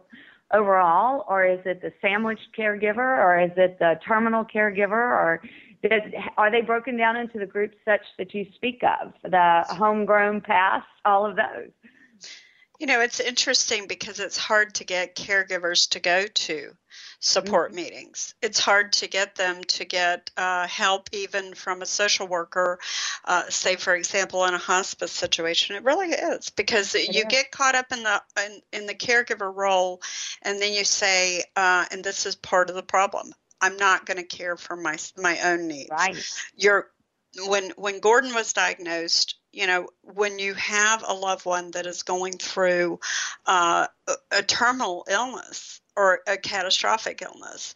overall, 0.53 1.25
or 1.29 1.45
is 1.45 1.61
it 1.65 1.83
the 1.83 1.93
sandwich 2.01 2.41
caregiver, 2.57 2.97
or 2.97 3.39
is 3.41 3.51
it 3.57 3.79
the 3.79 4.01
terminal 4.07 4.45
caregiver, 4.45 4.93
or 4.93 5.43
does, 5.83 6.01
are 6.37 6.51
they 6.51 6.63
broken 6.63 6.97
down 6.97 7.17
into 7.17 7.39
the 7.39 7.47
groups 7.47 7.77
such 7.85 8.01
that 8.17 8.35
you 8.35 8.47
speak 8.55 8.83
of, 8.83 9.13
the 9.23 9.65
homegrown 9.69 10.41
past, 10.41 10.87
all 11.05 11.27
of 11.27 11.37
those? 11.37 11.71
You 12.79 12.87
know, 12.87 13.01
it's 13.01 13.19
interesting 13.19 13.87
because 13.89 14.21
it's 14.21 14.37
hard 14.37 14.75
to 14.77 14.85
get 14.85 15.17
caregivers 15.17 15.91
to 15.91 16.01
go 16.01 16.27
to 16.27 16.77
support 17.21 17.71
mm-hmm. 17.71 17.77
meetings. 17.77 18.35
It's 18.41 18.61
hard 18.61 18.93
to 18.95 19.09
get 19.09 19.35
them 19.35 19.63
to 19.65 19.85
get 19.85 20.31
uh, 20.37 20.67
help 20.69 21.09
even 21.13 21.55
from 21.55 21.83
a 21.83 21.87
social 21.87 22.29
worker, 22.29 22.79
uh, 23.25 23.45
say 23.49 23.77
for 23.77 23.95
example 23.95 24.45
in 24.45 24.55
a 24.55 24.59
hospice 24.59 25.13
situation. 25.13 25.77
It 25.77 25.85
really 25.85 26.11
is 26.11 26.51
because 26.51 26.95
it 26.95 27.15
you 27.15 27.23
is. 27.23 27.27
get 27.29 27.51
caught 27.51 27.75
up 27.75 27.93
in 27.93 28.03
the 28.03 28.23
in, 28.45 28.61
in, 28.73 28.87
the 28.87 28.95
caregiver 28.95 29.53
role, 29.53 30.01
and 30.43 30.61
then 30.61 30.73
you 30.73 30.85
say, 30.85 31.43
uh, 31.57 31.85
and 31.91 32.05
this 32.05 32.27
is 32.27 32.37
part 32.37 32.71
of 32.71 32.77
the 32.77 32.83
problem. 32.83 33.33
I'm 33.61 33.77
not 33.77 34.07
going 34.07 34.19
to 34.19 34.23
care 34.23 34.57
for 34.57 34.77
my 34.77 34.97
my 35.17 35.39
own 35.43 35.67
needs. 35.67 35.91
Right. 35.91 36.17
You're 36.55 36.89
when 37.47 37.71
when 37.77 38.01
Gordon 38.01 38.35
was 38.35 38.53
diagnosed, 38.53 39.38
you 39.53 39.67
know, 39.67 39.89
when 40.03 40.39
you 40.39 40.55
have 40.55 41.05
a 41.07 41.15
loved 41.15 41.45
one 41.45 41.71
that 41.73 41.87
is 41.87 42.03
going 42.03 42.35
through 42.35 43.01
uh, 43.47 43.87
a, 44.07 44.15
a 44.33 44.43
terminal 44.43 45.07
illness, 45.09 45.81
or 45.99 46.21
a 46.29 46.37
catastrophic 46.37 47.23
illness, 47.23 47.75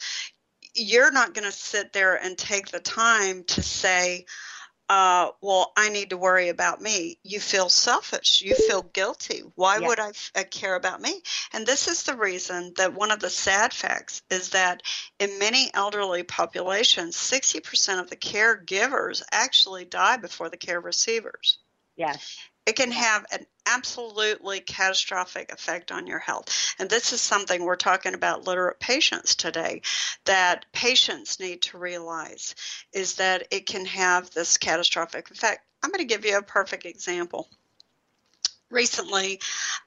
you're 0.75 1.11
not 1.11 1.35
going 1.35 1.45
to 1.45 1.53
sit 1.53 1.93
there 1.93 2.15
and 2.15 2.39
take 2.39 2.69
the 2.69 2.81
time 2.81 3.43
to 3.45 3.63
say, 3.63 4.25
uh, 4.93 5.31
well, 5.41 5.73
I 5.75 5.89
need 5.89 6.11
to 6.11 6.19
worry 6.19 6.51
about 6.51 6.83
me. 6.83 7.19
You 7.23 7.41
feel 7.41 7.71
selfish. 7.71 8.43
You 8.43 8.55
feel 8.55 8.83
guilty. 8.83 9.41
Why 9.55 9.79
would 9.81 9.99
I, 9.99 10.11
f- 10.11 10.31
I 10.37 10.43
care 10.43 10.75
about 10.75 11.01
me? 11.01 11.23
And 11.55 11.67
this 11.67 11.89
is 11.89 12.03
the 12.03 12.15
reason 12.15 12.75
that 12.77 12.93
one 12.93 13.11
of 13.11 13.19
the 13.19 13.31
sad 13.31 13.73
facts 13.73 14.21
is 14.29 14.51
that 14.51 14.83
in 15.19 15.39
many 15.39 15.71
elderly 15.73 16.25
populations, 16.25 17.17
60% 17.17 18.01
of 18.01 18.11
the 18.11 18.17
caregivers 18.17 19.23
actually 19.33 19.87
die 19.87 20.19
before 20.19 20.51
the 20.51 20.59
care 20.59 20.81
receivers. 20.81 21.59
Yes 21.97 22.37
it 22.67 22.77
can 22.77 22.93
have 22.93 23.27
an 23.33 23.45
absolutely 23.67 24.61
catastrophic 24.61 25.53
effect 25.53 25.93
on 25.93 26.07
your 26.07 26.19
health. 26.19 26.75
And 26.79 26.89
this 26.89 27.13
is 27.13 27.21
something 27.21 27.65
we're 27.65 27.77
talking 27.77 28.15
about 28.15 28.47
literate 28.47 28.81
patients 28.81 29.35
today 29.35 29.83
that 30.25 30.67
patients 30.73 31.41
need 31.41 31.63
to 31.63 31.79
realize 31.79 32.55
is 32.93 33.15
that 33.15 33.49
it 33.51 33.67
can 33.67 33.87
have 33.87 34.31
this 34.31 34.57
catastrophic 34.59 35.31
effect. 35.31 35.65
I'm 35.83 35.91
going 35.91 36.07
to 36.07 36.15
give 36.15 36.25
you 36.25 36.39
a 36.39 36.43
perfect 36.43 36.87
example. 36.87 37.49
recently 38.71 39.39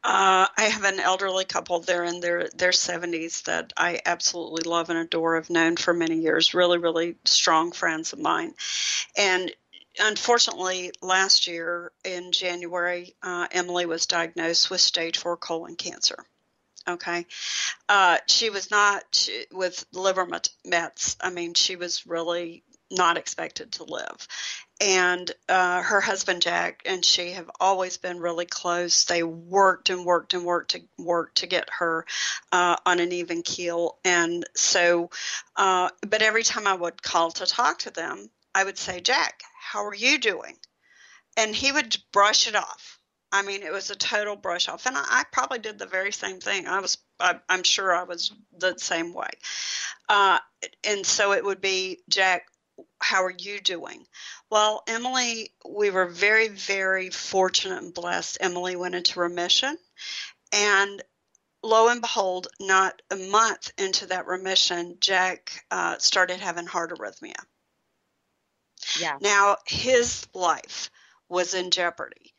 uh, 0.03 0.45
i 0.57 0.63
have 0.63 0.83
an 0.83 0.99
elderly 0.99 1.43
couple 1.43 1.79
they're 1.79 2.03
in 2.03 2.19
their 2.19 2.49
their 2.55 2.71
70s 2.71 3.43
that 3.45 3.73
i 3.75 3.99
absolutely 4.05 4.63
love 4.69 4.91
and 4.91 4.99
adore 4.99 5.35
have 5.35 5.49
known 5.49 5.75
for 5.75 5.93
many 5.93 6.17
years 6.17 6.53
really 6.53 6.77
really 6.77 7.15
strong 7.25 7.71
friends 7.71 8.13
of 8.13 8.19
mine 8.19 8.53
and 9.17 9.51
unfortunately 9.99 10.91
last 11.01 11.47
year 11.47 11.91
in 12.03 12.31
january 12.31 13.15
uh, 13.23 13.47
emily 13.51 13.85
was 13.85 14.05
diagnosed 14.05 14.69
with 14.69 14.81
stage 14.81 15.17
4 15.17 15.37
colon 15.37 15.75
cancer 15.75 16.25
okay 16.87 17.25
uh, 17.89 18.17
she 18.27 18.49
was 18.49 18.69
not 18.69 19.03
she, 19.11 19.45
with 19.51 19.85
liver 19.93 20.27
mets 20.65 21.17
i 21.21 21.29
mean 21.29 21.53
she 21.53 21.75
was 21.75 22.05
really 22.05 22.63
not 22.91 23.17
expected 23.17 23.71
to 23.71 23.83
live 23.83 24.27
and 24.81 25.31
uh, 25.47 25.81
her 25.81 26.01
husband 26.01 26.41
Jack 26.41 26.81
and 26.85 27.03
she 27.03 27.31
have 27.31 27.49
always 27.59 27.97
been 27.97 28.19
really 28.19 28.45
close. 28.45 29.05
They 29.05 29.23
worked 29.23 29.89
and 29.89 30.05
worked 30.05 30.33
and 30.33 30.43
worked 30.43 30.71
to 30.71 30.81
work 30.97 31.33
to 31.35 31.47
get 31.47 31.69
her 31.79 32.05
uh, 32.51 32.75
on 32.85 32.99
an 32.99 33.11
even 33.13 33.41
keel. 33.41 33.97
And 34.03 34.45
so, 34.53 35.09
uh, 35.55 35.89
but 36.07 36.21
every 36.21 36.43
time 36.43 36.67
I 36.67 36.73
would 36.73 37.01
call 37.01 37.31
to 37.31 37.45
talk 37.45 37.79
to 37.79 37.91
them, 37.91 38.29
I 38.53 38.65
would 38.65 38.77
say, 38.77 38.99
Jack, 38.99 39.43
how 39.65 39.85
are 39.85 39.95
you 39.95 40.17
doing? 40.19 40.57
And 41.37 41.55
he 41.55 41.71
would 41.71 41.97
brush 42.13 42.47
it 42.47 42.55
off. 42.55 42.99
I 43.31 43.41
mean, 43.41 43.63
it 43.63 43.71
was 43.71 43.89
a 43.89 43.95
total 43.95 44.35
brush 44.35 44.69
off, 44.69 44.85
and 44.85 44.95
I, 44.95 45.03
I 45.05 45.23
probably 45.31 45.59
did 45.59 45.77
the 45.77 45.87
very 45.87 46.11
same 46.11 46.39
thing. 46.39 46.67
I 46.67 46.79
was, 46.79 46.97
I, 47.19 47.39
am 47.49 47.63
sure, 47.63 47.93
I 47.93 48.03
was 48.03 48.31
the 48.57 48.77
same 48.77 49.13
way. 49.13 49.29
Uh, 50.07 50.39
and 50.83 51.05
so 51.05 51.33
it 51.33 51.43
would 51.43 51.59
be, 51.59 51.99
Jack, 52.07 52.45
how 52.99 53.23
are 53.23 53.35
you 53.37 53.59
doing? 53.59 54.05
Well, 54.49 54.83
Emily, 54.87 55.51
we 55.67 55.89
were 55.89 56.05
very, 56.05 56.47
very 56.47 57.09
fortunate 57.09 57.83
and 57.83 57.93
blessed. 57.93 58.37
Emily 58.39 58.75
went 58.75 58.95
into 58.95 59.19
remission, 59.19 59.77
and 60.53 61.03
lo 61.63 61.89
and 61.89 62.01
behold, 62.01 62.47
not 62.59 63.01
a 63.09 63.15
month 63.15 63.71
into 63.77 64.05
that 64.05 64.27
remission, 64.27 64.97
Jack 65.01 65.65
uh, 65.71 65.97
started 65.97 66.39
having 66.39 66.67
heart 66.67 66.91
arrhythmia. 66.91 67.35
Yeah. 68.99 69.17
Now 69.21 69.57
his 69.65 70.27
life 70.33 70.89
was 71.29 71.53
in 71.53 71.71
jeopardy. 71.71 72.33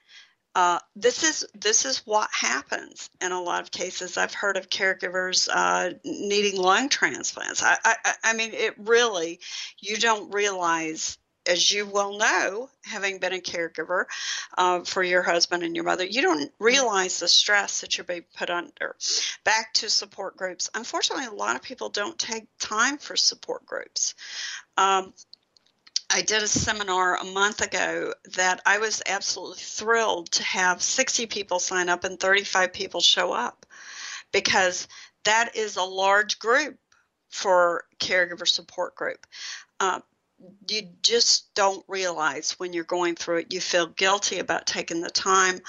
Uh, 0.55 0.79
this 0.95 1.23
is 1.23 1.47
this 1.55 1.85
is 1.85 1.99
what 2.07 2.31
happens 2.33 3.11
in 3.21 3.31
a 3.31 3.43
lot 3.43 3.63
of 3.63 3.71
cases. 3.71 4.17
I've 4.17 4.33
heard 4.33 4.57
of 4.57 4.71
caregivers 4.71 5.51
uh, 5.53 5.93
needing 6.03 6.59
lung 6.59 6.89
transplants. 6.89 7.63
I, 7.63 7.77
I, 7.85 7.95
I 8.25 8.33
mean, 8.33 8.53
it 8.55 8.75
really 8.79 9.41
you 9.81 9.99
don't 9.99 10.33
realize 10.33 11.19
as 11.47 11.71
you 11.71 11.87
well 11.87 12.19
know, 12.19 12.69
having 12.85 13.19
been 13.19 13.33
a 13.33 13.39
caregiver 13.39 14.05
uh, 14.57 14.81
for 14.81 15.03
your 15.03 15.23
husband 15.23 15.63
and 15.63 15.75
your 15.75 15.85
mother, 15.85 16.05
you 16.05 16.23
don't 16.23 16.51
realize 16.59 17.19
the 17.19 17.29
stress 17.29 17.81
that 17.81 17.97
you're 17.97 18.05
being 18.05 18.25
put 18.37 18.51
under. 18.51 18.97
Back 19.45 19.73
to 19.75 19.91
support 19.91 20.37
groups. 20.37 20.71
Unfortunately, 20.75 21.27
a 21.27 21.33
lot 21.33 21.57
of 21.57 21.63
people 21.63 21.89
don't 21.89 22.19
take 22.19 22.47
time 22.59 22.99
for 22.99 23.17
support 23.17 23.65
groups. 23.67 24.15
Um, 24.77 25.13
I 26.09 26.23
did 26.23 26.43
a 26.43 26.49
seminar 26.49 27.17
a 27.17 27.25
month 27.25 27.61
ago 27.61 28.15
that 28.37 28.61
I 28.65 28.79
was 28.79 29.03
absolutely 29.07 29.59
thrilled 29.59 30.31
to 30.33 30.43
have 30.45 30.83
60 30.83 31.27
people 31.27 31.59
sign 31.59 31.89
up 31.89 32.05
and 32.05 32.19
35 32.19 32.73
people 32.73 33.01
show 33.01 33.33
up 33.33 33.67
because 34.33 34.87
that 35.25 35.57
is 35.57 35.77
a 35.77 35.83
large 35.83 36.39
group 36.39 36.79
for 37.29 37.85
caregiver 37.99 38.47
support 38.47 38.95
group. 38.95 39.27
Uh, 39.81 40.01
you 40.69 40.83
just 41.03 41.55
don't 41.55 41.85
realize 41.89 42.53
when 42.59 42.73
you're 42.73 42.85
going 42.85 43.15
through 43.15 43.39
it. 43.39 43.53
You 43.53 43.61
feel 43.61 43.87
guilty 43.87 44.39
about 44.39 44.67
taking 44.67 45.01
the 45.01 45.11
time. 45.11 45.61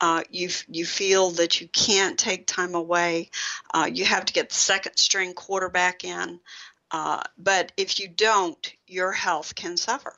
Uh, 0.00 0.22
you 0.30 0.48
you 0.68 0.86
feel 0.86 1.30
that 1.30 1.60
you 1.60 1.68
can't 1.68 2.18
take 2.18 2.46
time 2.46 2.74
away. 2.74 3.30
Uh, 3.74 3.90
you 3.92 4.04
have 4.04 4.24
to 4.26 4.32
get 4.32 4.48
the 4.50 4.54
second 4.54 4.96
string 4.96 5.34
quarterback 5.34 6.04
in. 6.04 6.38
Uh, 6.92 7.22
but 7.38 7.72
if 7.76 7.98
you 7.98 8.08
don't, 8.08 8.74
your 8.86 9.12
health 9.12 9.54
can 9.54 9.76
suffer. 9.76 10.14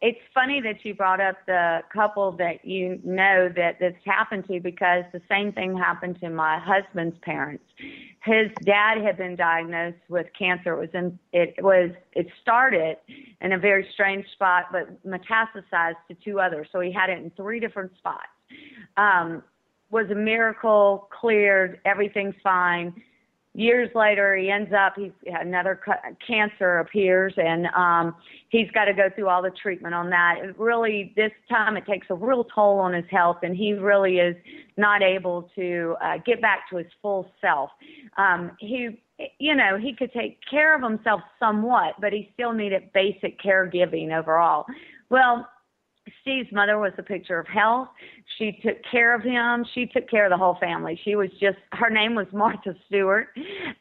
It's 0.00 0.20
funny 0.32 0.60
that 0.60 0.84
you 0.84 0.94
brought 0.94 1.20
up 1.20 1.36
the 1.46 1.80
couple 1.92 2.30
that 2.32 2.64
you 2.64 3.00
know 3.02 3.48
that 3.56 3.80
this 3.80 3.94
happened 4.04 4.46
to 4.46 4.60
because 4.60 5.02
the 5.12 5.20
same 5.28 5.52
thing 5.52 5.76
happened 5.76 6.20
to 6.20 6.30
my 6.30 6.60
husband's 6.60 7.18
parents. 7.22 7.64
His 8.24 8.48
dad 8.64 8.98
had 9.02 9.16
been 9.16 9.34
diagnosed 9.34 9.98
with 10.08 10.28
cancer. 10.38 10.74
It 10.74 10.80
was 10.80 10.90
in, 10.94 11.18
it 11.32 11.54
was 11.64 11.90
it 12.12 12.28
started 12.40 12.96
in 13.40 13.52
a 13.52 13.58
very 13.58 13.88
strange 13.92 14.24
spot, 14.32 14.66
but 14.70 15.04
metastasized 15.04 15.96
to 16.08 16.14
two 16.24 16.38
others. 16.38 16.68
So 16.70 16.78
he 16.78 16.92
had 16.92 17.10
it 17.10 17.18
in 17.18 17.30
three 17.30 17.58
different 17.58 17.90
spots. 17.98 18.28
Um, 18.96 19.42
was 19.90 20.06
a 20.10 20.14
miracle, 20.14 21.08
cleared, 21.10 21.80
everything's 21.84 22.34
fine 22.42 22.94
years 23.58 23.90
later 23.92 24.36
he 24.36 24.50
ends 24.50 24.70
up 24.72 24.94
he's 24.96 25.10
another 25.26 25.80
cancer 26.24 26.78
appears 26.78 27.34
and 27.36 27.66
um 27.76 28.14
he's 28.50 28.70
got 28.70 28.84
to 28.84 28.94
go 28.94 29.08
through 29.14 29.28
all 29.28 29.42
the 29.42 29.50
treatment 29.50 29.94
on 29.94 30.08
that. 30.10 30.36
It 30.42 30.58
really 30.58 31.12
this 31.16 31.32
time 31.50 31.76
it 31.76 31.84
takes 31.84 32.06
a 32.10 32.14
real 32.14 32.44
toll 32.44 32.78
on 32.78 32.94
his 32.94 33.04
health 33.10 33.38
and 33.42 33.56
he 33.56 33.72
really 33.72 34.18
is 34.18 34.36
not 34.76 35.02
able 35.02 35.50
to 35.56 35.96
uh, 36.00 36.18
get 36.24 36.40
back 36.40 36.70
to 36.70 36.76
his 36.76 36.86
full 37.02 37.32
self. 37.40 37.70
Um 38.16 38.52
he 38.60 39.00
you 39.40 39.56
know 39.56 39.76
he 39.76 39.92
could 39.92 40.12
take 40.12 40.38
care 40.48 40.76
of 40.76 40.82
himself 40.82 41.20
somewhat 41.40 41.94
but 42.00 42.12
he 42.12 42.30
still 42.34 42.52
needed 42.52 42.92
basic 42.94 43.40
caregiving 43.40 44.16
overall. 44.16 44.66
Well 45.10 45.48
Steve's 46.22 46.50
mother 46.52 46.78
was 46.78 46.92
a 46.98 47.02
picture 47.02 47.38
of 47.38 47.46
health. 47.46 47.88
She 48.38 48.58
took 48.62 48.76
care 48.90 49.14
of 49.14 49.22
him. 49.22 49.64
She 49.74 49.86
took 49.86 50.08
care 50.08 50.24
of 50.26 50.30
the 50.30 50.36
whole 50.36 50.56
family. 50.60 50.98
She 51.04 51.16
was 51.16 51.28
just 51.40 51.58
her 51.72 51.90
name 51.90 52.14
was 52.14 52.26
Martha 52.32 52.74
Stewart, 52.86 53.28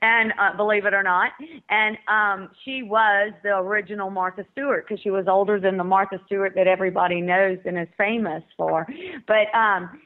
and 0.01 0.33
uh, 0.39 0.55
believe 0.55 0.85
it 0.85 0.93
or 0.93 1.03
not, 1.03 1.31
and 1.69 1.97
um, 2.07 2.49
she 2.63 2.83
was 2.83 3.33
the 3.43 3.55
original 3.57 4.09
Martha 4.09 4.45
Stewart 4.53 4.85
because 4.87 5.01
she 5.01 5.11
was 5.11 5.25
older 5.27 5.59
than 5.59 5.77
the 5.77 5.83
Martha 5.83 6.19
Stewart 6.25 6.53
that 6.55 6.67
everybody 6.67 7.21
knows 7.21 7.57
and 7.65 7.77
is 7.77 7.87
famous 7.97 8.43
for. 8.57 8.87
But 9.27 9.53
um, 9.57 9.99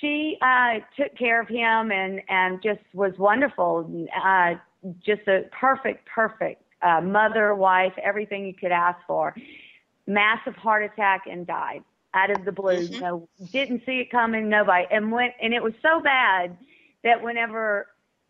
she 0.00 0.38
uh, 0.42 0.80
took 0.96 1.16
care 1.16 1.40
of 1.40 1.48
him 1.48 1.90
and 1.92 2.20
and 2.28 2.62
just 2.62 2.80
was 2.94 3.12
wonderful. 3.18 4.08
Uh, 4.24 4.54
just 5.04 5.26
a 5.26 5.42
perfect, 5.58 6.06
perfect 6.06 6.62
uh, 6.82 7.00
mother, 7.00 7.54
wife, 7.54 7.92
everything 8.02 8.46
you 8.46 8.54
could 8.54 8.72
ask 8.72 8.98
for 9.06 9.34
massive 10.08 10.56
heart 10.56 10.82
attack 10.82 11.22
and 11.30 11.46
died 11.46 11.84
out 12.14 12.30
of 12.30 12.44
the 12.44 12.50
blue. 12.50 12.88
Mm-hmm. 12.88 13.00
No, 13.00 13.28
didn't 13.52 13.82
see 13.86 14.00
it 14.00 14.10
coming. 14.10 14.48
Nobody. 14.48 14.86
And 14.90 15.12
went, 15.12 15.34
and 15.40 15.54
it 15.54 15.62
was 15.62 15.74
so 15.82 16.00
bad 16.00 16.56
that 17.04 17.22
whenever 17.22 17.86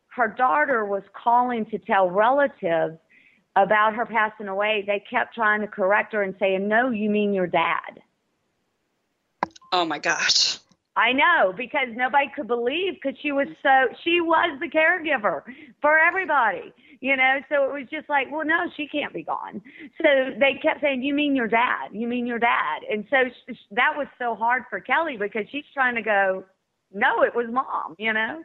her 0.08 0.28
daughter 0.28 0.84
was 0.84 1.04
calling 1.14 1.64
to 1.66 1.78
tell 1.78 2.10
relatives 2.10 2.98
about 3.56 3.94
her 3.94 4.04
passing 4.04 4.48
away, 4.48 4.84
they 4.86 5.02
kept 5.08 5.34
trying 5.34 5.60
to 5.60 5.66
correct 5.66 6.12
her 6.12 6.22
and 6.22 6.34
saying, 6.38 6.68
"No, 6.68 6.90
you 6.90 7.08
mean 7.08 7.32
your 7.32 7.46
dad." 7.46 8.02
Oh 9.72 9.84
my 9.84 9.98
gosh. 9.98 10.58
I 10.96 11.12
know 11.12 11.54
because 11.56 11.88
nobody 11.92 12.28
could 12.34 12.48
believe 12.48 12.94
because 12.94 13.16
she 13.20 13.30
was 13.30 13.46
so 13.62 13.88
she 14.02 14.20
was 14.20 14.58
the 14.58 14.68
caregiver 14.68 15.42
for 15.80 15.96
everybody, 15.96 16.72
you 17.00 17.16
know. 17.16 17.38
So 17.48 17.64
it 17.64 17.72
was 17.72 17.88
just 17.90 18.08
like, 18.08 18.30
well, 18.30 18.44
no, 18.44 18.70
she 18.76 18.88
can't 18.88 19.12
be 19.12 19.22
gone. 19.22 19.62
So 20.00 20.08
they 20.38 20.58
kept 20.62 20.80
saying, 20.80 21.02
"You 21.02 21.14
mean 21.14 21.34
your 21.36 21.48
dad? 21.48 21.88
You 21.92 22.06
mean 22.06 22.26
your 22.26 22.38
dad?" 22.38 22.80
And 22.90 23.06
so 23.10 23.16
that 23.72 23.96
was 23.96 24.06
so 24.18 24.34
hard 24.34 24.64
for 24.70 24.80
Kelly 24.80 25.16
because 25.16 25.44
she's 25.50 25.64
trying 25.74 25.94
to 25.96 26.02
go, 26.02 26.44
"No, 26.92 27.22
it 27.22 27.34
was 27.34 27.46
mom," 27.50 27.94
you 27.98 28.12
know 28.12 28.42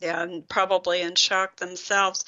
yeah, 0.00 0.22
and 0.22 0.48
probably 0.48 1.02
in 1.02 1.14
shock 1.14 1.56
themselves. 1.56 2.24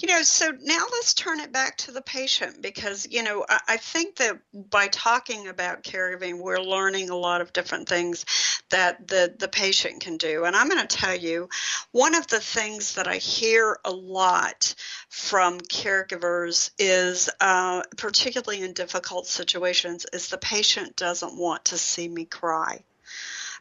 You 0.00 0.08
know, 0.08 0.22
so 0.22 0.50
now 0.60 0.84
let's 0.92 1.14
turn 1.14 1.40
it 1.40 1.52
back 1.52 1.78
to 1.78 1.92
the 1.92 2.02
patient 2.02 2.60
because, 2.60 3.08
you 3.10 3.22
know, 3.22 3.44
I, 3.48 3.60
I 3.68 3.76
think 3.78 4.16
that 4.16 4.38
by 4.52 4.88
talking 4.88 5.48
about 5.48 5.82
caregiving, 5.82 6.40
we're 6.40 6.60
learning 6.60 7.08
a 7.08 7.16
lot 7.16 7.40
of 7.40 7.52
different 7.52 7.88
things 7.88 8.26
that 8.70 9.08
the, 9.08 9.34
the 9.38 9.48
patient 9.48 10.00
can 10.00 10.16
do. 10.16 10.44
And 10.44 10.56
I'm 10.56 10.68
going 10.68 10.86
to 10.86 10.96
tell 10.96 11.14
you, 11.14 11.48
one 11.92 12.14
of 12.14 12.26
the 12.26 12.40
things 12.40 12.94
that 12.94 13.06
I 13.06 13.16
hear 13.16 13.78
a 13.84 13.92
lot 13.92 14.74
from 15.08 15.60
caregivers 15.60 16.70
is, 16.78 17.30
uh, 17.40 17.82
particularly 17.96 18.62
in 18.62 18.72
difficult 18.72 19.26
situations, 19.26 20.06
is 20.12 20.28
the 20.28 20.38
patient 20.38 20.96
doesn't 20.96 21.36
want 21.36 21.66
to 21.66 21.78
see 21.78 22.08
me 22.08 22.24
cry. 22.24 22.82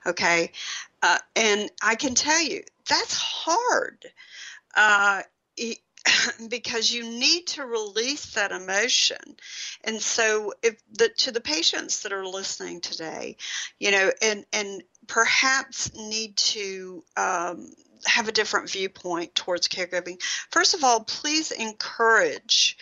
Okay. 0.05 0.51
Uh, 1.01 1.19
and 1.35 1.69
I 1.81 1.95
can 1.95 2.15
tell 2.15 2.41
you, 2.41 2.63
that's 2.87 3.15
hard 3.15 4.05
uh, 4.75 5.21
because 6.49 6.91
you 6.91 7.03
need 7.03 7.47
to 7.47 7.65
release 7.65 8.33
that 8.33 8.51
emotion. 8.51 9.37
And 9.83 10.01
so, 10.01 10.53
if 10.61 10.81
the, 10.91 11.09
to 11.09 11.31
the 11.31 11.41
patients 11.41 12.03
that 12.03 12.13
are 12.13 12.25
listening 12.25 12.81
today, 12.81 13.37
you 13.79 13.91
know, 13.91 14.11
and 14.21 14.45
and 14.53 14.83
perhaps 15.07 15.93
need 15.95 16.35
to 16.37 17.03
um, 17.17 17.71
have 18.05 18.27
a 18.27 18.31
different 18.31 18.69
viewpoint 18.69 19.35
towards 19.35 19.67
caregiving. 19.67 20.21
First 20.51 20.73
of 20.73 20.83
all, 20.83 21.03
please 21.03 21.51
encourage 21.51 22.77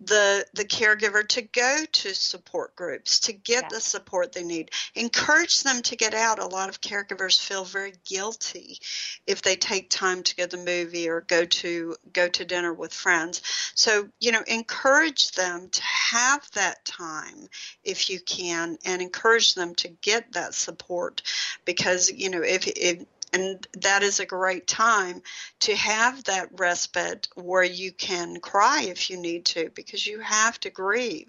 the 0.00 0.44
the 0.54 0.64
caregiver 0.64 1.26
to 1.26 1.42
go 1.42 1.84
to 1.90 2.14
support 2.14 2.76
groups 2.76 3.20
to 3.20 3.32
get 3.32 3.64
yeah. 3.64 3.68
the 3.72 3.80
support 3.80 4.32
they 4.32 4.44
need. 4.44 4.70
Encourage 4.94 5.62
them 5.62 5.82
to 5.82 5.96
get 5.96 6.14
out. 6.14 6.38
A 6.38 6.46
lot 6.46 6.68
of 6.68 6.80
caregivers 6.80 7.40
feel 7.40 7.64
very 7.64 7.94
guilty 8.04 8.78
if 9.26 9.42
they 9.42 9.56
take 9.56 9.90
time 9.90 10.22
to 10.22 10.36
go 10.36 10.46
to 10.46 10.56
the 10.56 10.64
movie 10.64 11.08
or 11.08 11.22
go 11.22 11.44
to 11.44 11.96
go 12.12 12.28
to 12.28 12.44
dinner 12.44 12.72
with 12.72 12.94
friends. 12.94 13.42
So 13.74 14.08
you 14.20 14.32
know 14.32 14.42
encourage 14.46 15.32
them 15.32 15.68
to 15.70 15.82
have 15.82 16.48
that 16.52 16.84
time 16.84 17.48
if 17.82 18.08
you 18.08 18.20
can 18.20 18.78
and 18.84 19.02
encourage 19.02 19.54
them 19.54 19.74
to 19.76 19.88
get 19.88 20.32
that 20.32 20.54
support 20.54 21.22
because 21.64 22.10
you 22.10 22.30
know 22.30 22.42
if, 22.42 22.66
if 22.66 23.04
and 23.38 23.66
that 23.74 24.02
is 24.02 24.20
a 24.20 24.26
great 24.26 24.66
time 24.66 25.22
to 25.60 25.74
have 25.76 26.24
that 26.24 26.48
respite 26.58 27.28
where 27.34 27.62
you 27.62 27.92
can 27.92 28.40
cry 28.40 28.82
if 28.88 29.10
you 29.10 29.16
need 29.16 29.44
to 29.46 29.70
because 29.74 30.06
you 30.06 30.20
have 30.20 30.58
to 30.60 30.70
grieve. 30.70 31.28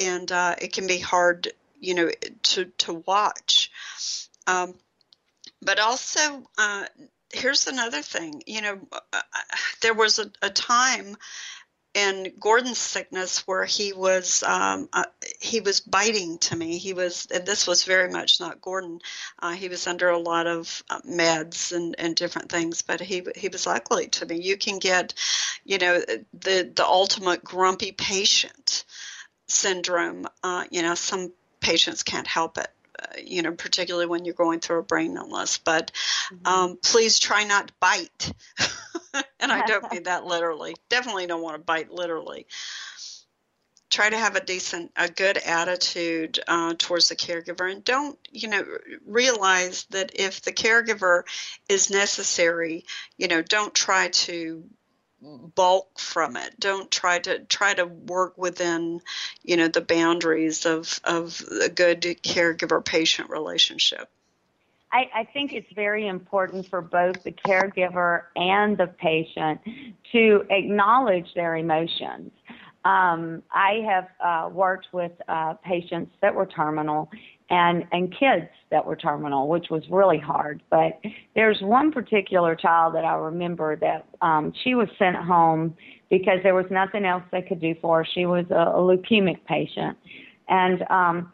And 0.00 0.30
uh, 0.30 0.56
it 0.60 0.72
can 0.72 0.86
be 0.86 0.98
hard 0.98 1.52
you 1.80 1.94
know 1.94 2.10
to 2.42 2.64
to 2.64 2.94
watch. 3.06 3.70
Um, 4.46 4.74
but 5.62 5.78
also 5.78 6.48
uh, 6.58 6.86
here's 7.32 7.66
another 7.66 8.02
thing 8.02 8.42
you 8.46 8.62
know 8.62 8.78
uh, 8.92 9.00
uh 9.12 9.40
there 9.82 9.94
was 9.94 10.18
a, 10.18 10.30
a 10.42 10.50
time 10.50 11.16
in 11.96 12.30
Gordon's 12.38 12.78
sickness 12.78 13.46
where 13.46 13.64
he 13.64 13.94
was 13.94 14.42
um, 14.42 14.86
uh, 14.92 15.04
he 15.40 15.60
was 15.60 15.80
biting 15.80 16.36
to 16.40 16.54
me. 16.54 16.76
He 16.76 16.92
was 16.92 17.24
this 17.24 17.66
was 17.66 17.84
very 17.84 18.10
much 18.10 18.38
not 18.38 18.60
Gordon. 18.60 19.00
Uh, 19.38 19.52
he 19.52 19.70
was 19.70 19.86
under 19.86 20.10
a 20.10 20.18
lot 20.18 20.46
of 20.46 20.82
uh, 20.90 21.00
meds 21.08 21.72
and, 21.74 21.94
and 21.98 22.14
different 22.14 22.50
things, 22.50 22.82
but 22.82 23.00
he 23.00 23.26
he 23.34 23.48
was 23.48 23.66
ugly 23.66 24.08
to 24.08 24.26
me. 24.26 24.38
You 24.42 24.58
can 24.58 24.78
get, 24.78 25.14
you 25.64 25.78
know, 25.78 26.00
the 26.00 26.70
the 26.76 26.84
ultimate 26.84 27.42
grumpy 27.42 27.92
patient 27.92 28.84
syndrome. 29.48 30.26
Uh, 30.42 30.64
you 30.70 30.82
know, 30.82 30.94
some 30.94 31.32
patients 31.60 32.02
can't 32.02 32.26
help 32.26 32.58
it. 32.58 32.68
Uh, 32.98 33.06
you 33.22 33.42
know, 33.42 33.52
particularly 33.52 34.06
when 34.06 34.24
you're 34.24 34.34
going 34.34 34.60
through 34.60 34.78
a 34.78 34.82
brain 34.82 35.16
illness. 35.16 35.58
But 35.58 35.92
mm-hmm. 36.32 36.46
um, 36.46 36.78
please 36.82 37.18
try 37.18 37.44
not 37.44 37.68
to 37.68 37.74
bite. 37.80 38.32
and 39.40 39.52
I 39.52 39.66
don't 39.66 39.90
mean 39.92 40.02
that 40.04 40.24
literally. 40.24 40.74
Definitely 40.88 41.26
don't 41.26 41.42
want 41.42 41.56
to 41.56 41.62
bite 41.62 41.90
literally. 41.90 42.46
Try 43.90 44.10
to 44.10 44.18
have 44.18 44.36
a 44.36 44.44
decent, 44.44 44.92
a 44.96 45.08
good 45.08 45.38
attitude 45.38 46.40
uh, 46.48 46.74
towards 46.78 47.08
the 47.08 47.16
caregiver, 47.16 47.70
and 47.70 47.84
don't, 47.84 48.18
you 48.30 48.48
know, 48.48 48.64
realize 49.06 49.84
that 49.90 50.12
if 50.14 50.42
the 50.42 50.52
caregiver 50.52 51.22
is 51.68 51.90
necessary, 51.90 52.84
you 53.16 53.28
know, 53.28 53.42
don't 53.42 53.74
try 53.74 54.08
to 54.08 54.64
bulk 55.54 55.98
from 55.98 56.36
it. 56.36 56.58
Don't 56.58 56.90
try 56.90 57.18
to 57.18 57.40
try 57.40 57.74
to 57.74 57.86
work 57.86 58.38
within, 58.38 59.00
you 59.42 59.56
know, 59.56 59.68
the 59.68 59.80
boundaries 59.80 60.66
of 60.66 61.00
of 61.04 61.42
a 61.62 61.68
good 61.68 62.02
caregiver 62.02 62.84
patient 62.84 63.30
relationship. 63.30 64.08
I, 64.92 65.10
I 65.14 65.24
think 65.24 65.52
it's 65.52 65.70
very 65.74 66.06
important 66.06 66.68
for 66.68 66.80
both 66.80 67.22
the 67.24 67.32
caregiver 67.32 68.22
and 68.36 68.78
the 68.78 68.86
patient 68.86 69.60
to 70.12 70.44
acknowledge 70.48 71.34
their 71.34 71.56
emotions. 71.56 72.30
Um, 72.84 73.42
I 73.50 73.82
have 73.84 74.08
uh, 74.24 74.48
worked 74.48 74.86
with 74.92 75.10
uh, 75.28 75.54
patients 75.54 76.12
that 76.22 76.34
were 76.34 76.46
terminal 76.46 77.10
and 77.50 77.84
and 77.92 78.10
kids 78.10 78.48
that 78.70 78.84
were 78.84 78.96
terminal, 78.96 79.48
which 79.48 79.66
was 79.70 79.82
really 79.90 80.18
hard. 80.18 80.62
But 80.70 80.98
there's 81.34 81.58
one 81.60 81.92
particular 81.92 82.56
child 82.56 82.94
that 82.94 83.04
I 83.04 83.14
remember 83.14 83.76
that 83.76 84.06
um, 84.20 84.52
she 84.64 84.74
was 84.74 84.88
sent 84.98 85.16
home 85.16 85.76
because 86.10 86.38
there 86.42 86.54
was 86.54 86.66
nothing 86.70 87.04
else 87.04 87.22
they 87.30 87.42
could 87.42 87.60
do 87.60 87.74
for 87.80 87.98
her. 87.98 88.08
She 88.14 88.26
was 88.26 88.46
a, 88.50 88.54
a 88.54 88.80
leukemic 88.80 89.44
patient, 89.46 89.96
and 90.48 90.82
um, 90.90 91.32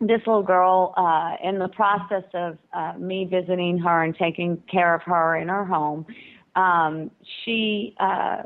this 0.00 0.20
little 0.26 0.42
girl, 0.42 0.92
uh, 0.96 1.36
in 1.42 1.58
the 1.58 1.68
process 1.68 2.24
of 2.34 2.58
uh, 2.72 2.94
me 2.98 3.24
visiting 3.24 3.78
her 3.78 4.02
and 4.02 4.14
taking 4.16 4.62
care 4.70 4.94
of 4.94 5.02
her 5.02 5.36
in 5.36 5.48
her 5.48 5.64
home, 5.64 6.06
um, 6.56 7.10
she 7.44 7.94
uh, 7.98 8.42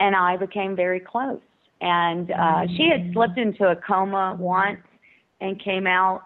and 0.00 0.14
I 0.14 0.36
became 0.36 0.76
very 0.76 1.00
close. 1.00 1.40
And 1.80 2.30
uh, 2.30 2.62
she 2.76 2.88
had 2.90 3.12
slipped 3.12 3.38
into 3.38 3.66
a 3.66 3.76
coma 3.76 4.36
once 4.38 4.80
and 5.40 5.62
came 5.62 5.86
out. 5.86 6.22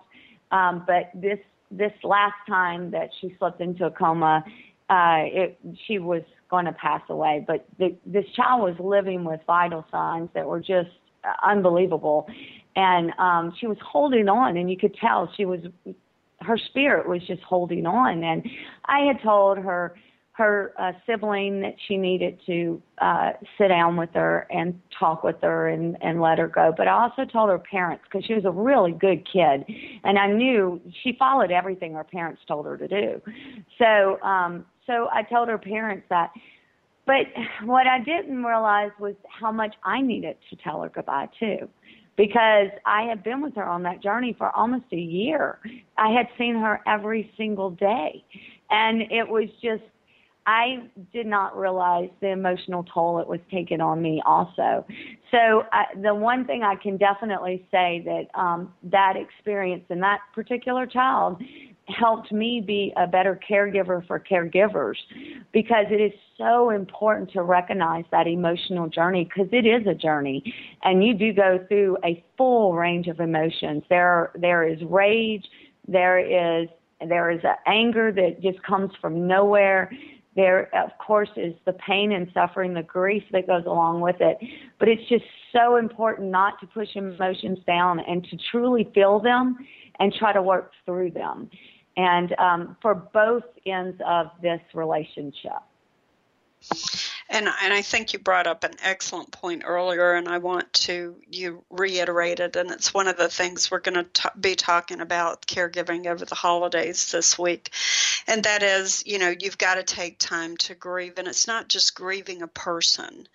Um, 0.50 0.84
but 0.86 1.11
this 1.14 1.38
this 1.70 1.92
last 2.02 2.34
time 2.48 2.90
that 2.90 3.11
she 3.20 3.34
slipped 3.38 3.61
into 3.61 3.86
a 3.86 3.90
coma, 3.90 4.44
uh, 4.88 5.22
it, 5.22 5.58
she 5.86 5.98
was 5.98 6.22
going 6.50 6.64
to 6.64 6.72
pass 6.72 7.00
away. 7.08 7.44
But 7.46 7.64
the, 7.78 7.96
this 8.04 8.24
child 8.34 8.62
was 8.62 8.74
living 8.80 9.22
with 9.24 9.40
vital 9.46 9.84
signs 9.90 10.28
that 10.34 10.46
were 10.46 10.58
just 10.58 10.90
unbelievable, 11.44 12.26
and 12.74 13.12
um, 13.18 13.54
she 13.58 13.66
was 13.66 13.78
holding 13.82 14.28
on, 14.28 14.56
and 14.56 14.70
you 14.70 14.76
could 14.76 14.94
tell 14.94 15.32
she 15.36 15.44
was 15.44 15.61
her 16.40 16.58
spirit 16.58 17.08
was 17.08 17.22
just 17.26 17.42
holding 17.42 17.86
on. 17.86 18.24
And 18.24 18.48
I 18.86 19.00
had 19.00 19.22
told 19.22 19.58
her 19.58 19.94
her 20.41 20.72
uh, 20.78 20.93
sibling 21.07 21.61
that 21.61 21.74
she 21.86 21.97
needed 21.97 22.41
to 22.47 22.82
uh, 22.99 23.32
sit 23.59 23.68
down 23.68 23.97
with 23.97 24.11
her 24.14 24.47
and 24.51 24.80
talk 24.99 25.22
with 25.22 25.36
her 25.43 25.68
and, 25.68 25.97
and 26.01 26.20
let 26.20 26.38
her 26.38 26.49
go. 26.49 26.72
But 26.76 26.88
I 26.88 26.93
also 26.93 27.24
told 27.30 27.51
her 27.51 27.59
parents 27.59 28.03
because 28.11 28.24
she 28.24 28.34
was 28.34 28.47
a 28.47 28.51
really 28.51 28.93
good 28.93 29.26
kid, 29.30 29.64
and 30.03 30.18
I 30.18 30.26
knew 30.26 30.80
she 31.03 31.14
followed 31.18 31.51
everything 31.51 31.93
her 31.93 32.05
parents 32.05 32.41
told 32.49 32.66
her 32.66 32.76
to 32.78 32.88
do. 32.88 33.20
So, 33.78 34.20
um, 34.22 34.64
so 34.86 35.09
I 35.12 35.22
told 35.22 35.49
her 35.49 35.59
parents 35.59 36.07
that. 36.09 36.30
But 37.07 37.26
what 37.64 37.86
I 37.86 37.99
didn't 37.99 38.45
realize 38.45 38.91
was 38.99 39.14
how 39.28 39.51
much 39.51 39.74
I 39.84 40.01
needed 40.01 40.36
to 40.51 40.57
tell 40.57 40.82
her 40.82 40.88
goodbye 40.88 41.28
too 41.38 41.68
because 42.16 42.68
I 42.84 43.05
had 43.05 43.24
been 43.24 43.41
with 43.41 43.55
her 43.57 43.64
on 43.64 43.82
that 43.84 44.03
journey 44.03 44.34
for 44.36 44.55
almost 44.55 44.84
a 44.93 44.97
year. 44.97 45.59
I 45.97 46.11
had 46.11 46.26
seen 46.36 46.55
her 46.55 46.80
every 46.86 47.32
single 47.38 47.70
day. 47.70 48.22
And 48.68 49.03
it 49.11 49.26
was 49.26 49.49
just 49.62 49.82
I 50.47 50.88
did 51.12 51.26
not 51.26 51.57
realize 51.57 52.09
the 52.20 52.28
emotional 52.28 52.84
toll 52.93 53.18
it 53.20 53.28
was 53.28 53.41
taking 53.51 53.80
on 53.80 54.01
me 54.01 54.22
also. 54.24 54.84
So 55.30 55.64
I, 55.72 55.84
the 56.03 56.14
one 56.14 56.47
thing 56.47 56.62
I 56.62 56.76
can 56.76 56.97
definitely 56.97 57.66
say 57.70 58.03
that 58.05 58.41
um, 58.41 58.72
that 58.84 59.14
experience 59.16 59.84
and 59.91 60.03
that 60.03 60.20
particular 60.34 60.86
child 60.86 61.43
helped 61.86 62.32
me 62.32 62.62
be 62.64 62.93
a 62.97 63.07
better 63.07 63.38
caregiver 63.49 64.07
for 64.07 64.20
caregivers 64.20 64.95
because 65.53 65.86
it 65.91 66.01
is 66.01 66.12
so 66.38 66.70
important 66.70 67.30
to 67.32 67.43
recognize 67.43 68.05
that 68.11 68.26
emotional 68.26 68.88
journey 68.88 69.24
because 69.24 69.49
it 69.53 69.66
is 69.66 69.86
a 69.86 69.95
journey. 69.95 70.43
And 70.82 71.05
you 71.05 71.14
do 71.14 71.32
go 71.32 71.64
through 71.68 71.99
a 72.05 72.24
full 72.36 72.74
range 72.74 73.09
of 73.09 73.20
emotions. 73.20 73.82
There 73.88 74.32
there 74.36 74.66
is 74.66 74.80
rage 74.84 75.45
there 75.86 76.18
is 76.18 76.68
there 77.09 77.30
is 77.30 77.41
anger 77.66 78.12
that 78.12 78.41
just 78.43 78.62
comes 78.62 78.91
from 79.01 79.26
nowhere 79.26 79.91
there, 80.41 80.74
of 80.74 80.91
course, 80.97 81.28
is 81.36 81.53
the 81.66 81.74
pain 81.74 82.12
and 82.12 82.30
suffering, 82.32 82.72
the 82.72 82.82
grief 82.82 83.22
that 83.32 83.47
goes 83.47 83.64
along 83.66 84.01
with 84.01 84.16
it. 84.20 84.38
But 84.78 84.88
it's 84.88 85.07
just 85.07 85.24
so 85.53 85.76
important 85.76 86.30
not 86.30 86.59
to 86.61 86.66
push 86.66 86.88
emotions 86.95 87.59
down 87.66 88.01
and 88.01 88.24
to 88.24 88.38
truly 88.51 88.88
feel 88.95 89.20
them 89.20 89.59
and 89.99 90.14
try 90.14 90.32
to 90.32 90.41
work 90.41 90.72
through 90.86 91.11
them. 91.11 91.51
And 91.99 92.34
um, 92.38 92.76
for 92.80 92.95
both 92.95 93.43
ends 93.66 94.01
of 94.07 94.28
this 94.41 94.61
relationship. 94.72 95.61
And, 97.33 97.49
and 97.62 97.72
I 97.72 97.83
think 97.83 98.12
you 98.12 98.18
brought 98.18 98.49
up 98.49 98.64
an 98.64 98.74
excellent 98.83 99.31
point 99.31 99.62
earlier, 99.64 100.14
and 100.14 100.28
I 100.28 100.39
want 100.39 100.72
to 100.72 101.14
you 101.31 101.62
reiterate 101.70 102.41
it. 102.41 102.57
And 102.57 102.72
it's 102.72 102.93
one 102.93 103.07
of 103.07 103.16
the 103.16 103.28
things 103.28 103.70
we're 103.70 103.78
going 103.78 104.05
to 104.05 104.33
be 104.41 104.57
talking 104.57 105.01
about 105.01 105.47
caregiving 105.47 106.07
over 106.07 106.24
the 106.24 106.35
holidays 106.35 107.12
this 107.12 107.39
week, 107.39 107.70
and 108.26 108.43
that 108.43 108.64
is, 108.64 109.05
you 109.07 109.20
know, 109.20 109.33
you've 109.39 109.59
got 109.59 109.76
to 109.76 109.85
take 109.85 110.18
time 110.18 110.57
to 110.57 110.74
grieve, 110.74 111.18
and 111.18 111.28
it's 111.28 111.47
not 111.47 111.68
just 111.68 111.95
grieving 111.95 112.43
a 112.43 112.49
person; 112.49 113.28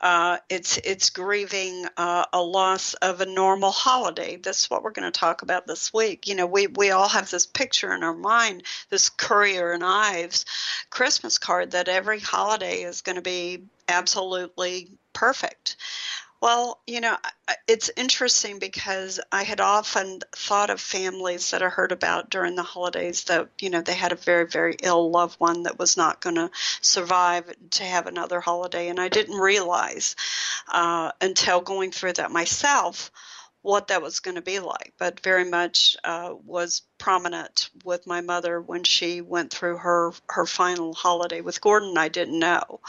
uh, 0.00 0.38
it's 0.48 0.78
it's 0.78 1.10
grieving 1.10 1.84
uh, 1.98 2.24
a 2.32 2.40
loss 2.40 2.94
of 2.94 3.20
a 3.20 3.26
normal 3.26 3.72
holiday. 3.72 4.36
That's 4.36 4.70
what 4.70 4.82
we're 4.82 4.90
going 4.90 5.12
to 5.12 5.20
talk 5.20 5.42
about 5.42 5.66
this 5.66 5.92
week. 5.92 6.26
You 6.26 6.34
know, 6.34 6.46
we 6.46 6.66
we 6.66 6.92
all 6.92 7.08
have 7.08 7.30
this 7.30 7.44
picture 7.44 7.92
in 7.92 8.04
our 8.04 8.14
mind, 8.14 8.62
this 8.88 9.10
Currier 9.10 9.72
and 9.72 9.84
Ives 9.84 10.46
Christmas 10.88 11.36
card 11.36 11.72
that 11.72 11.88
every 11.88 12.20
holiday 12.20 12.84
is 12.84 13.02
going 13.02 13.16
to 13.16 13.22
be 13.22 13.33
absolutely 13.88 14.90
perfect. 15.12 15.76
Well, 16.44 16.78
you 16.86 17.00
know, 17.00 17.16
it's 17.66 17.90
interesting 17.96 18.58
because 18.58 19.18
I 19.32 19.44
had 19.44 19.62
often 19.62 20.20
thought 20.36 20.68
of 20.68 20.78
families 20.78 21.52
that 21.52 21.62
I 21.62 21.68
heard 21.70 21.90
about 21.90 22.28
during 22.28 22.54
the 22.54 22.62
holidays 22.62 23.24
that, 23.24 23.48
you 23.58 23.70
know, 23.70 23.80
they 23.80 23.94
had 23.94 24.12
a 24.12 24.16
very, 24.16 24.46
very 24.46 24.76
ill 24.82 25.10
loved 25.10 25.40
one 25.40 25.62
that 25.62 25.78
was 25.78 25.96
not 25.96 26.20
going 26.20 26.34
to 26.34 26.50
survive 26.82 27.50
to 27.70 27.84
have 27.84 28.06
another 28.06 28.40
holiday. 28.40 28.88
And 28.88 29.00
I 29.00 29.08
didn't 29.08 29.38
realize 29.38 30.16
uh, 30.70 31.12
until 31.22 31.62
going 31.62 31.92
through 31.92 32.14
that 32.14 32.30
myself 32.30 33.10
what 33.64 33.88
that 33.88 34.02
was 34.02 34.20
going 34.20 34.34
to 34.34 34.42
be 34.42 34.60
like, 34.60 34.92
but 34.98 35.20
very 35.20 35.44
much 35.44 35.96
uh, 36.04 36.34
was 36.44 36.82
prominent 36.98 37.70
with 37.82 38.06
my 38.06 38.20
mother 38.20 38.60
when 38.60 38.84
she 38.84 39.22
went 39.22 39.50
through 39.50 39.78
her 39.78 40.12
her 40.28 40.44
final 40.44 40.92
holiday. 40.92 41.40
With 41.40 41.62
Gordon, 41.62 41.96
I 41.96 42.08
didn't 42.08 42.38
know. 42.38 42.80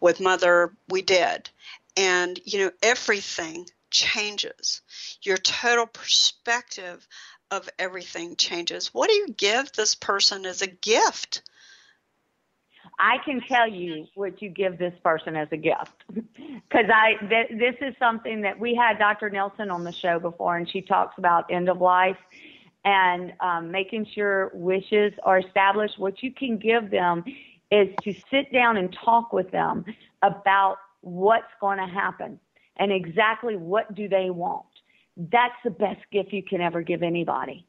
With 0.00 0.20
mother, 0.20 0.72
we 0.88 1.02
did, 1.02 1.50
and 1.94 2.40
you 2.46 2.58
know 2.60 2.70
everything 2.82 3.66
changes. 3.90 4.80
Your 5.20 5.36
total 5.36 5.86
perspective 5.86 7.06
of 7.50 7.68
everything 7.78 8.36
changes. 8.36 8.94
What 8.94 9.10
do 9.10 9.14
you 9.14 9.28
give 9.28 9.72
this 9.72 9.94
person 9.94 10.46
as 10.46 10.62
a 10.62 10.66
gift? 10.66 11.42
I 12.98 13.18
can 13.24 13.40
tell 13.40 13.68
you 13.68 14.06
what 14.14 14.40
you 14.40 14.48
give 14.48 14.78
this 14.78 14.94
person 15.02 15.36
as 15.36 15.48
a 15.50 15.56
gift 15.56 16.04
because 16.08 16.86
I 16.92 17.14
th- 17.28 17.50
this 17.58 17.74
is 17.80 17.94
something 17.98 18.42
that 18.42 18.58
we 18.58 18.74
had 18.74 18.98
Dr. 18.98 19.30
Nelson 19.30 19.70
on 19.70 19.84
the 19.84 19.92
show 19.92 20.18
before, 20.18 20.56
and 20.56 20.68
she 20.68 20.80
talks 20.80 21.18
about 21.18 21.50
end 21.50 21.68
of 21.68 21.80
life 21.80 22.16
and 22.84 23.32
um, 23.40 23.70
making 23.70 24.06
sure 24.14 24.50
wishes 24.54 25.12
are 25.22 25.38
established. 25.38 25.98
What 25.98 26.22
you 26.22 26.32
can 26.32 26.58
give 26.58 26.90
them 26.90 27.24
is 27.70 27.88
to 28.02 28.14
sit 28.30 28.52
down 28.52 28.76
and 28.76 28.96
talk 29.04 29.32
with 29.32 29.50
them 29.50 29.84
about 30.22 30.76
what's 31.00 31.52
going 31.60 31.78
to 31.78 31.86
happen 31.86 32.38
and 32.76 32.92
exactly 32.92 33.56
what 33.56 33.94
do 33.94 34.08
they 34.08 34.30
want. 34.30 34.66
That's 35.16 35.54
the 35.64 35.70
best 35.70 36.00
gift 36.12 36.32
you 36.32 36.42
can 36.42 36.60
ever 36.60 36.82
give 36.82 37.02
anybody 37.02 37.66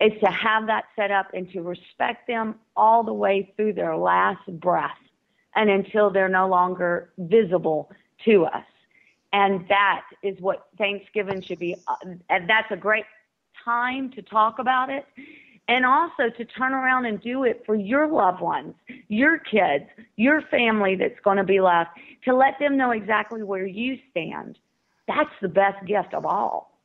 is 0.00 0.12
to 0.20 0.30
have 0.30 0.66
that 0.66 0.84
set 0.94 1.10
up 1.10 1.28
and 1.32 1.50
to 1.52 1.62
respect 1.62 2.26
them 2.26 2.56
all 2.76 3.02
the 3.02 3.12
way 3.12 3.52
through 3.56 3.72
their 3.72 3.96
last 3.96 4.46
breath 4.60 4.98
and 5.54 5.70
until 5.70 6.10
they're 6.10 6.28
no 6.28 6.48
longer 6.48 7.10
visible 7.18 7.90
to 8.24 8.44
us. 8.44 8.64
And 9.32 9.66
that 9.68 10.02
is 10.22 10.38
what 10.40 10.68
Thanksgiving 10.78 11.42
should 11.42 11.58
be. 11.58 11.76
Uh, 11.88 11.96
and 12.28 12.48
that's 12.48 12.70
a 12.70 12.76
great 12.76 13.04
time 13.64 14.10
to 14.12 14.22
talk 14.22 14.58
about 14.58 14.90
it. 14.90 15.04
And 15.68 15.84
also 15.84 16.30
to 16.36 16.44
turn 16.44 16.72
around 16.72 17.06
and 17.06 17.20
do 17.20 17.42
it 17.42 17.64
for 17.66 17.74
your 17.74 18.06
loved 18.06 18.40
ones, 18.40 18.74
your 19.08 19.38
kids, 19.38 19.84
your 20.14 20.40
family 20.42 20.94
that's 20.94 21.18
going 21.24 21.38
to 21.38 21.44
be 21.44 21.60
left, 21.60 21.90
to 22.24 22.36
let 22.36 22.58
them 22.60 22.76
know 22.76 22.92
exactly 22.92 23.42
where 23.42 23.66
you 23.66 23.98
stand. 24.10 24.58
That's 25.08 25.30
the 25.42 25.48
best 25.48 25.84
gift 25.84 26.14
of 26.14 26.24
all. 26.24 26.75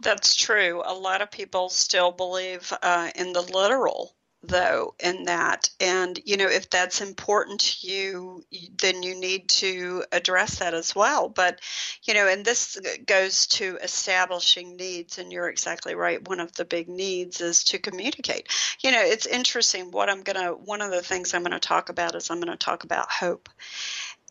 That's 0.00 0.36
true. 0.36 0.82
A 0.84 0.94
lot 0.94 1.22
of 1.22 1.30
people 1.30 1.68
still 1.68 2.12
believe 2.12 2.72
uh, 2.82 3.10
in 3.16 3.32
the 3.32 3.42
literal, 3.42 4.14
though, 4.44 4.94
in 5.00 5.24
that. 5.24 5.68
And, 5.80 6.20
you 6.24 6.36
know, 6.36 6.46
if 6.46 6.70
that's 6.70 7.00
important 7.00 7.60
to 7.60 7.88
you, 7.88 8.44
then 8.80 9.02
you 9.02 9.18
need 9.18 9.48
to 9.48 10.04
address 10.12 10.60
that 10.60 10.72
as 10.72 10.94
well. 10.94 11.28
But, 11.28 11.60
you 12.04 12.14
know, 12.14 12.28
and 12.28 12.44
this 12.44 12.78
goes 13.06 13.48
to 13.48 13.76
establishing 13.82 14.76
needs. 14.76 15.18
And 15.18 15.32
you're 15.32 15.48
exactly 15.48 15.96
right. 15.96 16.26
One 16.28 16.38
of 16.38 16.52
the 16.52 16.64
big 16.64 16.88
needs 16.88 17.40
is 17.40 17.64
to 17.64 17.78
communicate. 17.78 18.48
You 18.80 18.92
know, 18.92 19.02
it's 19.02 19.26
interesting. 19.26 19.90
What 19.90 20.08
I'm 20.08 20.22
going 20.22 20.40
to, 20.40 20.52
one 20.52 20.80
of 20.80 20.92
the 20.92 21.02
things 21.02 21.34
I'm 21.34 21.42
going 21.42 21.50
to 21.50 21.58
talk 21.58 21.88
about 21.88 22.14
is 22.14 22.30
I'm 22.30 22.40
going 22.40 22.56
to 22.56 22.56
talk 22.56 22.84
about 22.84 23.10
hope 23.10 23.48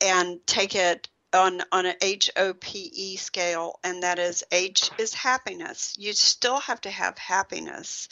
and 0.02 0.40
take 0.48 0.76
it 0.76 1.10
on 1.38 1.62
on 1.72 1.86
an 1.86 1.96
HOPE 2.02 3.18
scale, 3.18 3.80
and 3.84 4.04
that 4.04 4.20
is 4.20 4.44
H 4.52 4.92
is 4.98 5.14
happiness. 5.14 5.96
You 5.98 6.12
still 6.12 6.60
have 6.60 6.82
to 6.82 6.90
have 6.90 7.18
happiness 7.18 8.10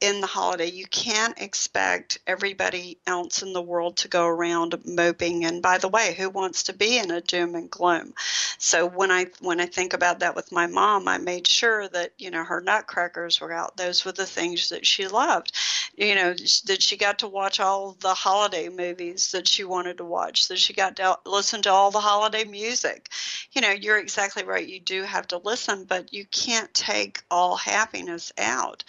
in 0.00 0.20
the 0.20 0.26
holiday. 0.26 0.66
You 0.66 0.86
can't 0.86 1.40
expect 1.40 2.18
everybody 2.26 2.98
else 3.06 3.42
in 3.42 3.52
the 3.52 3.62
world 3.62 3.98
to 3.98 4.08
go 4.08 4.26
around 4.26 4.82
moping. 4.84 5.44
And 5.44 5.62
by 5.62 5.78
the 5.78 5.88
way, 5.88 6.14
who 6.14 6.28
wants 6.28 6.64
to 6.64 6.72
be 6.72 6.98
in 6.98 7.12
a 7.12 7.20
doom 7.20 7.54
and 7.54 7.70
gloom? 7.70 8.14
So 8.58 8.86
when 8.86 9.12
I 9.12 9.26
when 9.40 9.60
I 9.60 9.66
think 9.66 9.92
about 9.92 10.20
that 10.20 10.34
with 10.34 10.50
my 10.50 10.66
mom, 10.66 11.06
I 11.06 11.18
made 11.18 11.46
sure 11.46 11.86
that 11.88 12.12
you 12.18 12.30
know 12.30 12.42
her 12.42 12.60
nutcrackers 12.60 13.40
were 13.40 13.52
out. 13.52 13.76
Those 13.76 14.04
were 14.04 14.12
the 14.12 14.26
things 14.26 14.70
that 14.70 14.86
she 14.86 15.06
loved. 15.06 15.52
You 15.94 16.14
know 16.14 16.32
that 16.66 16.82
she 16.82 16.96
got 16.96 17.18
to 17.18 17.28
watch 17.28 17.60
all 17.60 17.96
the 18.00 18.14
holiday 18.14 18.68
movies 18.70 19.32
that 19.32 19.46
she 19.46 19.64
wanted 19.64 19.98
to 19.98 20.04
watch. 20.04 20.48
That 20.48 20.58
she 20.58 20.72
got 20.72 20.96
to 20.96 21.18
listen 21.26 21.62
to 21.62 21.70
all 21.70 21.90
the 21.90 22.00
holiday 22.00 22.44
music. 22.44 23.10
You 23.52 23.60
know, 23.60 23.70
you're 23.70 23.98
exactly 23.98 24.44
right. 24.44 24.66
You 24.66 24.80
do 24.80 25.02
have 25.02 25.28
to 25.28 25.38
listen, 25.38 25.84
but 25.84 26.12
you 26.12 26.24
can't 26.24 26.72
take 26.72 27.22
all 27.30 27.56
happiness 27.56 28.32
out. 28.38 28.84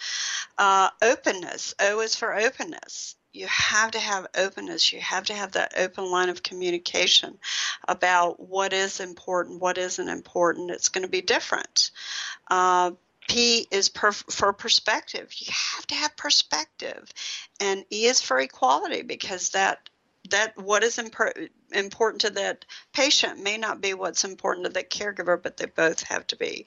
Uh, 0.56 0.90
openness. 1.02 1.74
O 1.78 2.00
is 2.00 2.14
for 2.14 2.34
openness. 2.34 3.16
You 3.34 3.48
have 3.48 3.90
to 3.90 3.98
have 3.98 4.28
openness. 4.36 4.92
You 4.92 5.00
have 5.00 5.24
to 5.24 5.34
have 5.34 5.52
that 5.52 5.74
open 5.76 6.10
line 6.10 6.28
of 6.28 6.42
communication 6.42 7.36
about 7.86 8.38
what 8.38 8.72
is 8.72 9.00
important, 9.00 9.60
what 9.60 9.76
isn't 9.76 10.08
important. 10.08 10.70
It's 10.70 10.88
going 10.88 11.02
to 11.02 11.10
be 11.10 11.20
different. 11.20 11.90
Uh, 12.48 12.92
P 13.28 13.66
is 13.70 13.88
per, 13.88 14.12
for 14.12 14.52
perspective. 14.52 15.32
You 15.36 15.52
have 15.76 15.86
to 15.88 15.94
have 15.94 16.16
perspective. 16.16 17.08
And 17.60 17.84
E 17.92 18.06
is 18.06 18.20
for 18.20 18.38
equality 18.38 19.02
because 19.02 19.50
that 19.50 19.88
that 20.30 20.56
what 20.56 20.82
is 20.82 20.98
imp- 20.98 21.50
important 21.72 22.22
to 22.22 22.30
that 22.30 22.64
patient 22.92 23.42
may 23.42 23.58
not 23.58 23.80
be 23.80 23.92
what's 23.92 24.24
important 24.24 24.66
to 24.66 24.72
the 24.72 24.82
caregiver, 24.82 25.40
but 25.40 25.56
they 25.56 25.66
both 25.66 26.02
have 26.04 26.26
to 26.28 26.36
be 26.36 26.66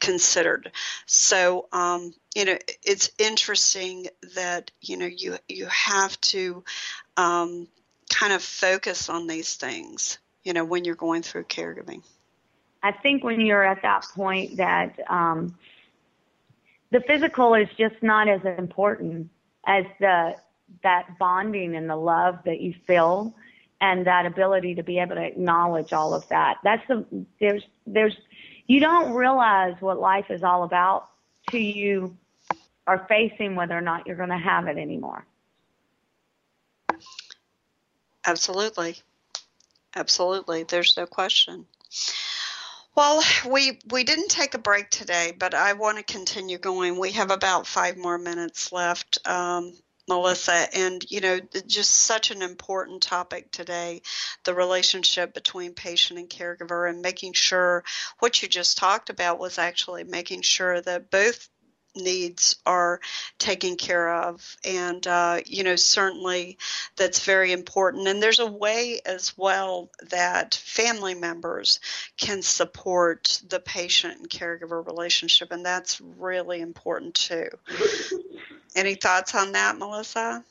considered. 0.00 0.72
So, 1.04 1.68
um, 1.72 2.14
you 2.34 2.46
know, 2.46 2.58
it's 2.82 3.10
interesting 3.18 4.06
that 4.34 4.70
you 4.80 4.96
know 4.96 5.06
you 5.06 5.36
you 5.48 5.66
have 5.66 6.18
to 6.22 6.64
um, 7.16 7.68
kind 8.08 8.32
of 8.32 8.42
focus 8.42 9.08
on 9.08 9.26
these 9.26 9.54
things. 9.54 10.18
You 10.44 10.52
know, 10.52 10.64
when 10.64 10.84
you're 10.84 10.94
going 10.94 11.22
through 11.22 11.44
caregiving. 11.44 12.02
I 12.82 12.92
think 12.92 13.24
when 13.24 13.40
you're 13.40 13.64
at 13.64 13.82
that 13.82 14.04
point 14.14 14.58
that 14.58 15.00
um, 15.10 15.56
the 16.90 17.00
physical 17.00 17.54
is 17.54 17.68
just 17.78 17.96
not 18.02 18.28
as 18.28 18.40
important 18.58 19.30
as 19.66 19.84
the 20.00 20.36
that 20.82 21.18
bonding 21.18 21.76
and 21.76 21.88
the 21.88 21.96
love 21.96 22.38
that 22.44 22.60
you 22.60 22.74
feel 22.86 23.34
and 23.80 24.06
that 24.06 24.26
ability 24.26 24.74
to 24.74 24.82
be 24.82 24.98
able 24.98 25.14
to 25.14 25.22
acknowledge 25.22 25.92
all 25.92 26.14
of 26.14 26.26
that. 26.28 26.56
That's 26.64 26.86
the 26.88 27.04
there's 27.40 27.62
there's 27.86 28.16
you 28.66 28.80
don't 28.80 29.12
realize 29.12 29.74
what 29.80 29.98
life 30.00 30.26
is 30.30 30.42
all 30.42 30.64
about 30.64 31.08
till 31.50 31.60
you 31.60 32.16
are 32.86 33.06
facing 33.08 33.54
whether 33.54 33.76
or 33.76 33.80
not 33.80 34.06
you're 34.06 34.16
going 34.16 34.30
to 34.30 34.38
have 34.38 34.66
it 34.66 34.78
anymore. 34.78 35.26
Absolutely. 38.24 38.96
Absolutely. 39.94 40.64
There's 40.64 40.96
no 40.96 41.06
question. 41.06 41.66
Well, 42.96 43.22
we 43.48 43.78
we 43.90 44.04
didn't 44.04 44.28
take 44.30 44.54
a 44.54 44.58
break 44.58 44.90
today, 44.90 45.32
but 45.38 45.54
I 45.54 45.74
want 45.74 45.98
to 45.98 46.02
continue 46.04 46.58
going. 46.58 46.98
We 46.98 47.12
have 47.12 47.30
about 47.30 47.66
five 47.66 47.96
more 47.96 48.18
minutes 48.18 48.72
left. 48.72 49.18
Um, 49.26 49.74
Melissa, 50.08 50.68
and 50.74 51.04
you 51.10 51.20
know, 51.20 51.40
just 51.66 51.92
such 51.92 52.30
an 52.30 52.40
important 52.40 53.02
topic 53.02 53.50
today 53.50 54.02
the 54.44 54.54
relationship 54.54 55.34
between 55.34 55.74
patient 55.74 56.18
and 56.18 56.30
caregiver, 56.30 56.88
and 56.88 57.02
making 57.02 57.34
sure 57.34 57.84
what 58.20 58.40
you 58.42 58.48
just 58.48 58.78
talked 58.78 59.10
about 59.10 59.38
was 59.38 59.58
actually 59.58 60.04
making 60.04 60.42
sure 60.42 60.80
that 60.80 61.10
both 61.10 61.48
needs 61.96 62.56
are 62.66 63.00
taken 63.38 63.76
care 63.76 64.12
of. 64.14 64.56
And, 64.64 65.06
uh, 65.06 65.40
you 65.46 65.64
know, 65.64 65.76
certainly 65.76 66.58
that's 66.96 67.24
very 67.24 67.52
important. 67.52 68.08
And 68.08 68.22
there's 68.22 68.38
a 68.38 68.46
way 68.46 69.00
as 69.04 69.36
well 69.36 69.90
that 70.10 70.54
family 70.54 71.14
members 71.14 71.80
can 72.16 72.42
support 72.42 73.40
the 73.48 73.60
patient 73.60 74.18
and 74.18 74.28
caregiver 74.28 74.86
relationship. 74.86 75.52
And 75.52 75.64
that's 75.64 76.00
really 76.00 76.60
important 76.60 77.14
too. 77.14 77.48
Any 78.74 78.94
thoughts 78.94 79.34
on 79.34 79.52
that, 79.52 79.78
Melissa? 79.78 80.44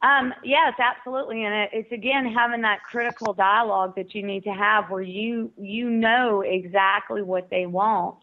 Um, 0.00 0.32
yes, 0.44 0.74
absolutely, 0.78 1.44
and 1.44 1.68
it's 1.72 1.90
again 1.90 2.24
having 2.32 2.60
that 2.62 2.84
critical 2.88 3.32
dialogue 3.32 3.96
that 3.96 4.14
you 4.14 4.22
need 4.22 4.44
to 4.44 4.52
have, 4.52 4.90
where 4.90 5.02
you 5.02 5.50
you 5.58 5.90
know 5.90 6.42
exactly 6.42 7.20
what 7.20 7.50
they 7.50 7.66
want. 7.66 8.16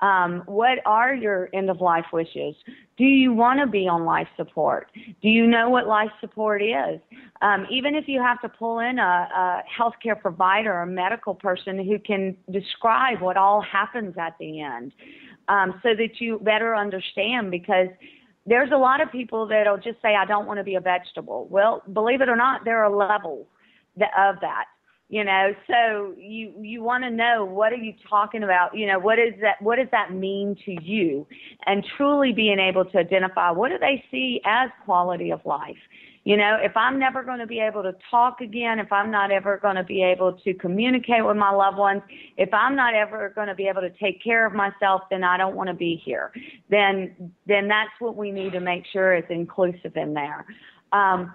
Um, 0.00 0.42
what 0.46 0.78
are 0.86 1.14
your 1.14 1.48
end 1.52 1.70
of 1.70 1.80
life 1.80 2.06
wishes? 2.12 2.56
Do 2.96 3.04
you 3.04 3.32
want 3.32 3.60
to 3.60 3.68
be 3.68 3.86
on 3.86 4.04
life 4.04 4.26
support? 4.36 4.90
Do 5.22 5.28
you 5.28 5.46
know 5.46 5.70
what 5.70 5.86
life 5.86 6.10
support 6.20 6.62
is? 6.62 7.00
Um, 7.42 7.64
even 7.70 7.94
if 7.94 8.08
you 8.08 8.20
have 8.20 8.40
to 8.40 8.48
pull 8.48 8.80
in 8.80 8.98
a, 8.98 9.02
a 9.02 9.62
healthcare 9.78 10.20
provider 10.20 10.72
or 10.72 10.82
a 10.82 10.86
medical 10.86 11.34
person 11.34 11.78
who 11.84 12.00
can 12.00 12.36
describe 12.50 13.20
what 13.20 13.36
all 13.36 13.60
happens 13.62 14.16
at 14.18 14.36
the 14.40 14.60
end, 14.60 14.92
um, 15.48 15.80
so 15.82 15.94
that 15.94 16.20
you 16.20 16.40
better 16.40 16.74
understand 16.74 17.50
because 17.52 17.88
there's 18.46 18.70
a 18.72 18.76
lot 18.76 19.00
of 19.00 19.12
people 19.12 19.46
that'll 19.46 19.76
just 19.76 20.00
say, 20.02 20.14
I 20.16 20.24
don't 20.24 20.46
want 20.46 20.58
to 20.58 20.64
be 20.64 20.74
a 20.74 20.80
vegetable. 20.80 21.46
Well, 21.50 21.82
believe 21.92 22.20
it 22.20 22.28
or 22.28 22.36
not, 22.36 22.64
there 22.64 22.82
are 22.84 22.90
levels 22.90 23.46
of 23.96 24.36
that. 24.40 24.64
you 25.10 25.24
know 25.24 25.52
so 25.66 26.14
you 26.16 26.52
you 26.62 26.82
want 26.82 27.02
to 27.04 27.10
know 27.10 27.44
what 27.44 27.72
are 27.72 27.76
you 27.76 27.92
talking 28.08 28.42
about 28.44 28.74
you 28.74 28.86
know 28.86 28.98
what 28.98 29.18
is 29.18 29.34
that 29.40 29.60
what 29.60 29.76
does 29.76 29.88
that 29.90 30.14
mean 30.14 30.56
to 30.64 30.76
you 30.82 31.26
and 31.66 31.84
truly 31.96 32.32
being 32.32 32.58
able 32.58 32.84
to 32.84 32.98
identify 32.98 33.50
what 33.50 33.70
do 33.70 33.78
they 33.78 34.02
see 34.10 34.40
as 34.46 34.70
quality 34.84 35.30
of 35.30 35.40
life 35.44 35.76
you 36.24 36.36
know 36.36 36.58
if 36.60 36.76
i'm 36.76 36.98
never 36.98 37.22
going 37.22 37.38
to 37.38 37.46
be 37.46 37.60
able 37.60 37.82
to 37.82 37.94
talk 38.10 38.40
again 38.40 38.78
if 38.78 38.92
i'm 38.92 39.10
not 39.10 39.30
ever 39.30 39.58
going 39.58 39.76
to 39.76 39.84
be 39.84 40.02
able 40.02 40.32
to 40.32 40.52
communicate 40.54 41.24
with 41.24 41.36
my 41.36 41.50
loved 41.50 41.78
ones 41.78 42.02
if 42.36 42.52
i'm 42.52 42.76
not 42.76 42.94
ever 42.94 43.32
going 43.34 43.48
to 43.48 43.54
be 43.54 43.66
able 43.66 43.80
to 43.80 43.90
take 43.98 44.22
care 44.22 44.46
of 44.46 44.52
myself 44.52 45.02
then 45.10 45.24
i 45.24 45.36
don't 45.36 45.56
want 45.56 45.68
to 45.68 45.74
be 45.74 46.00
here. 46.04 46.32
Then 46.68 47.32
then 47.46 47.68
that's 47.68 47.90
what 47.98 48.16
we 48.16 48.30
need 48.30 48.52
to 48.52 48.60
make 48.60 48.84
sure 48.92 49.14
is 49.14 49.24
inclusive 49.30 49.96
in 49.96 50.14
there. 50.14 50.46
Um, 50.92 51.32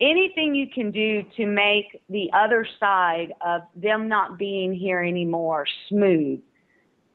anything 0.00 0.54
you 0.54 0.66
can 0.74 0.90
do 0.90 1.22
to 1.36 1.46
make 1.46 2.02
the 2.10 2.28
other 2.34 2.66
side 2.80 3.32
of 3.44 3.62
them 3.76 4.08
not 4.08 4.38
being 4.38 4.74
here 4.74 5.02
anymore 5.02 5.66
smooth 5.88 6.40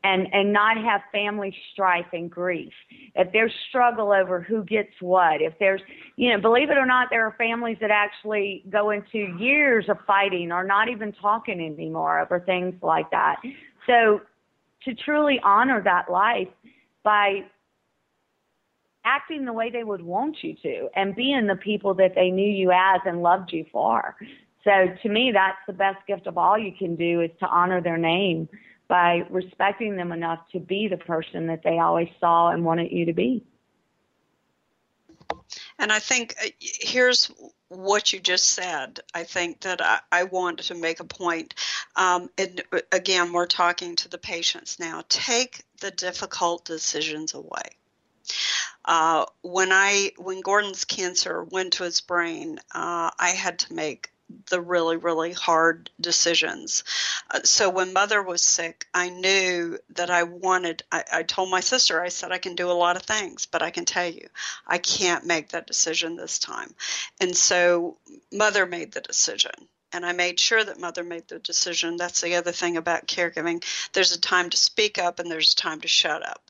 and 0.03 0.27
and 0.33 0.53
not 0.53 0.77
have 0.77 1.01
family 1.11 1.55
strife 1.73 2.05
and 2.13 2.29
grief. 2.29 2.73
If 3.15 3.31
there's 3.33 3.51
struggle 3.69 4.11
over 4.11 4.41
who 4.41 4.63
gets 4.63 4.93
what 4.99 5.41
if 5.41 5.53
there's 5.59 5.81
you 6.15 6.31
know 6.31 6.39
believe 6.39 6.69
it 6.69 6.77
or 6.77 6.85
not 6.85 7.07
there 7.09 7.25
are 7.25 7.35
families 7.37 7.77
that 7.81 7.91
actually 7.91 8.63
go 8.69 8.91
into 8.91 9.35
years 9.39 9.85
of 9.89 9.97
fighting 10.07 10.51
or 10.51 10.63
not 10.63 10.89
even 10.89 11.11
talking 11.13 11.59
anymore 11.59 12.19
over 12.19 12.39
things 12.39 12.75
like 12.81 13.09
that. 13.11 13.37
So 13.87 14.21
to 14.85 14.95
truly 14.95 15.39
honor 15.43 15.81
that 15.83 16.09
life 16.09 16.47
by 17.03 17.41
acting 19.05 19.45
the 19.45 19.53
way 19.53 19.69
they 19.69 19.83
would 19.83 20.01
want 20.01 20.37
you 20.41 20.55
to 20.61 20.87
and 20.95 21.15
being 21.15 21.47
the 21.47 21.55
people 21.55 21.93
that 21.95 22.13
they 22.15 22.29
knew 22.29 22.49
you 22.49 22.71
as 22.71 23.01
and 23.05 23.21
loved 23.21 23.51
you 23.51 23.65
for. 23.71 24.15
So 24.63 24.71
to 25.01 25.09
me, 25.09 25.31
that's 25.33 25.57
the 25.67 25.73
best 25.73 25.97
gift 26.05 26.27
of 26.27 26.37
all 26.37 26.57
you 26.57 26.71
can 26.77 26.95
do 26.95 27.21
is 27.21 27.31
to 27.39 27.47
honor 27.47 27.81
their 27.81 27.97
name 27.97 28.47
by 28.89 29.23
respecting 29.29 29.95
them 29.95 30.11
enough 30.11 30.39
to 30.51 30.59
be 30.59 30.89
the 30.89 30.97
person 30.97 31.47
that 31.47 31.63
they 31.63 31.79
always 31.79 32.09
saw 32.19 32.49
and 32.49 32.65
wanted 32.65 32.91
you 32.91 33.05
to 33.05 33.13
be. 33.13 33.45
And 35.77 35.91
I 35.91 35.99
think 35.99 36.35
uh, 36.43 36.49
here's 36.59 37.31
what 37.69 38.11
you 38.11 38.19
just 38.19 38.49
said. 38.49 38.99
I 39.13 39.23
think 39.23 39.61
that 39.61 39.81
I, 39.81 39.99
I 40.11 40.23
want 40.23 40.59
to 40.59 40.75
make 40.75 40.99
a 40.99 41.05
point. 41.05 41.53
Um, 41.95 42.29
and 42.37 42.61
uh, 42.73 42.79
again, 42.91 43.31
we're 43.31 43.45
talking 43.45 43.95
to 43.97 44.09
the 44.09 44.17
patients 44.17 44.79
now. 44.79 45.03
Take 45.07 45.61
the 45.79 45.91
difficult 45.91 46.65
decisions 46.65 47.33
away. 47.35 47.77
Uh, 48.85 49.25
when 49.43 49.71
I 49.71 50.11
when 50.17 50.41
Gordon's 50.41 50.85
cancer 50.85 51.43
went 51.43 51.73
to 51.73 51.83
his 51.83 52.01
brain, 52.01 52.59
uh, 52.73 53.11
I 53.19 53.29
had 53.29 53.59
to 53.59 53.73
make 53.73 54.11
the 54.49 54.61
really 54.61 54.97
really 54.97 55.33
hard 55.33 55.89
decisions. 55.99 56.83
Uh, 57.31 57.41
so 57.43 57.69
when 57.69 57.93
mother 57.93 58.21
was 58.21 58.41
sick, 58.41 58.85
I 58.93 59.09
knew 59.09 59.77
that 59.95 60.09
I 60.09 60.23
wanted. 60.23 60.83
I, 60.91 61.03
I 61.11 61.23
told 61.23 61.49
my 61.49 61.59
sister, 61.59 62.01
I 62.01 62.09
said 62.09 62.31
I 62.31 62.37
can 62.37 62.55
do 62.55 62.71
a 62.71 62.73
lot 62.73 62.95
of 62.95 63.03
things, 63.03 63.45
but 63.45 63.61
I 63.61 63.71
can 63.71 63.85
tell 63.85 64.07
you, 64.07 64.27
I 64.67 64.77
can't 64.77 65.25
make 65.25 65.49
that 65.49 65.67
decision 65.67 66.15
this 66.15 66.39
time. 66.39 66.73
And 67.19 67.35
so 67.35 67.97
mother 68.31 68.65
made 68.65 68.91
the 68.91 69.01
decision 69.01 69.67
and 69.91 70.05
I 70.05 70.11
made 70.11 70.39
sure 70.39 70.63
that 70.63 70.79
mother 70.79 71.03
made 71.03 71.27
the 71.27 71.39
decision. 71.39 71.97
That's 71.97 72.21
the 72.21 72.35
other 72.35 72.51
thing 72.51 72.77
about 72.77 73.07
caregiving. 73.07 73.63
There's 73.93 74.15
a 74.15 74.21
time 74.21 74.49
to 74.51 74.57
speak 74.57 74.97
up 74.97 75.19
and 75.19 75.31
there's 75.31 75.53
a 75.53 75.55
time 75.55 75.81
to 75.81 75.87
shut 75.87 76.25
up 76.25 76.48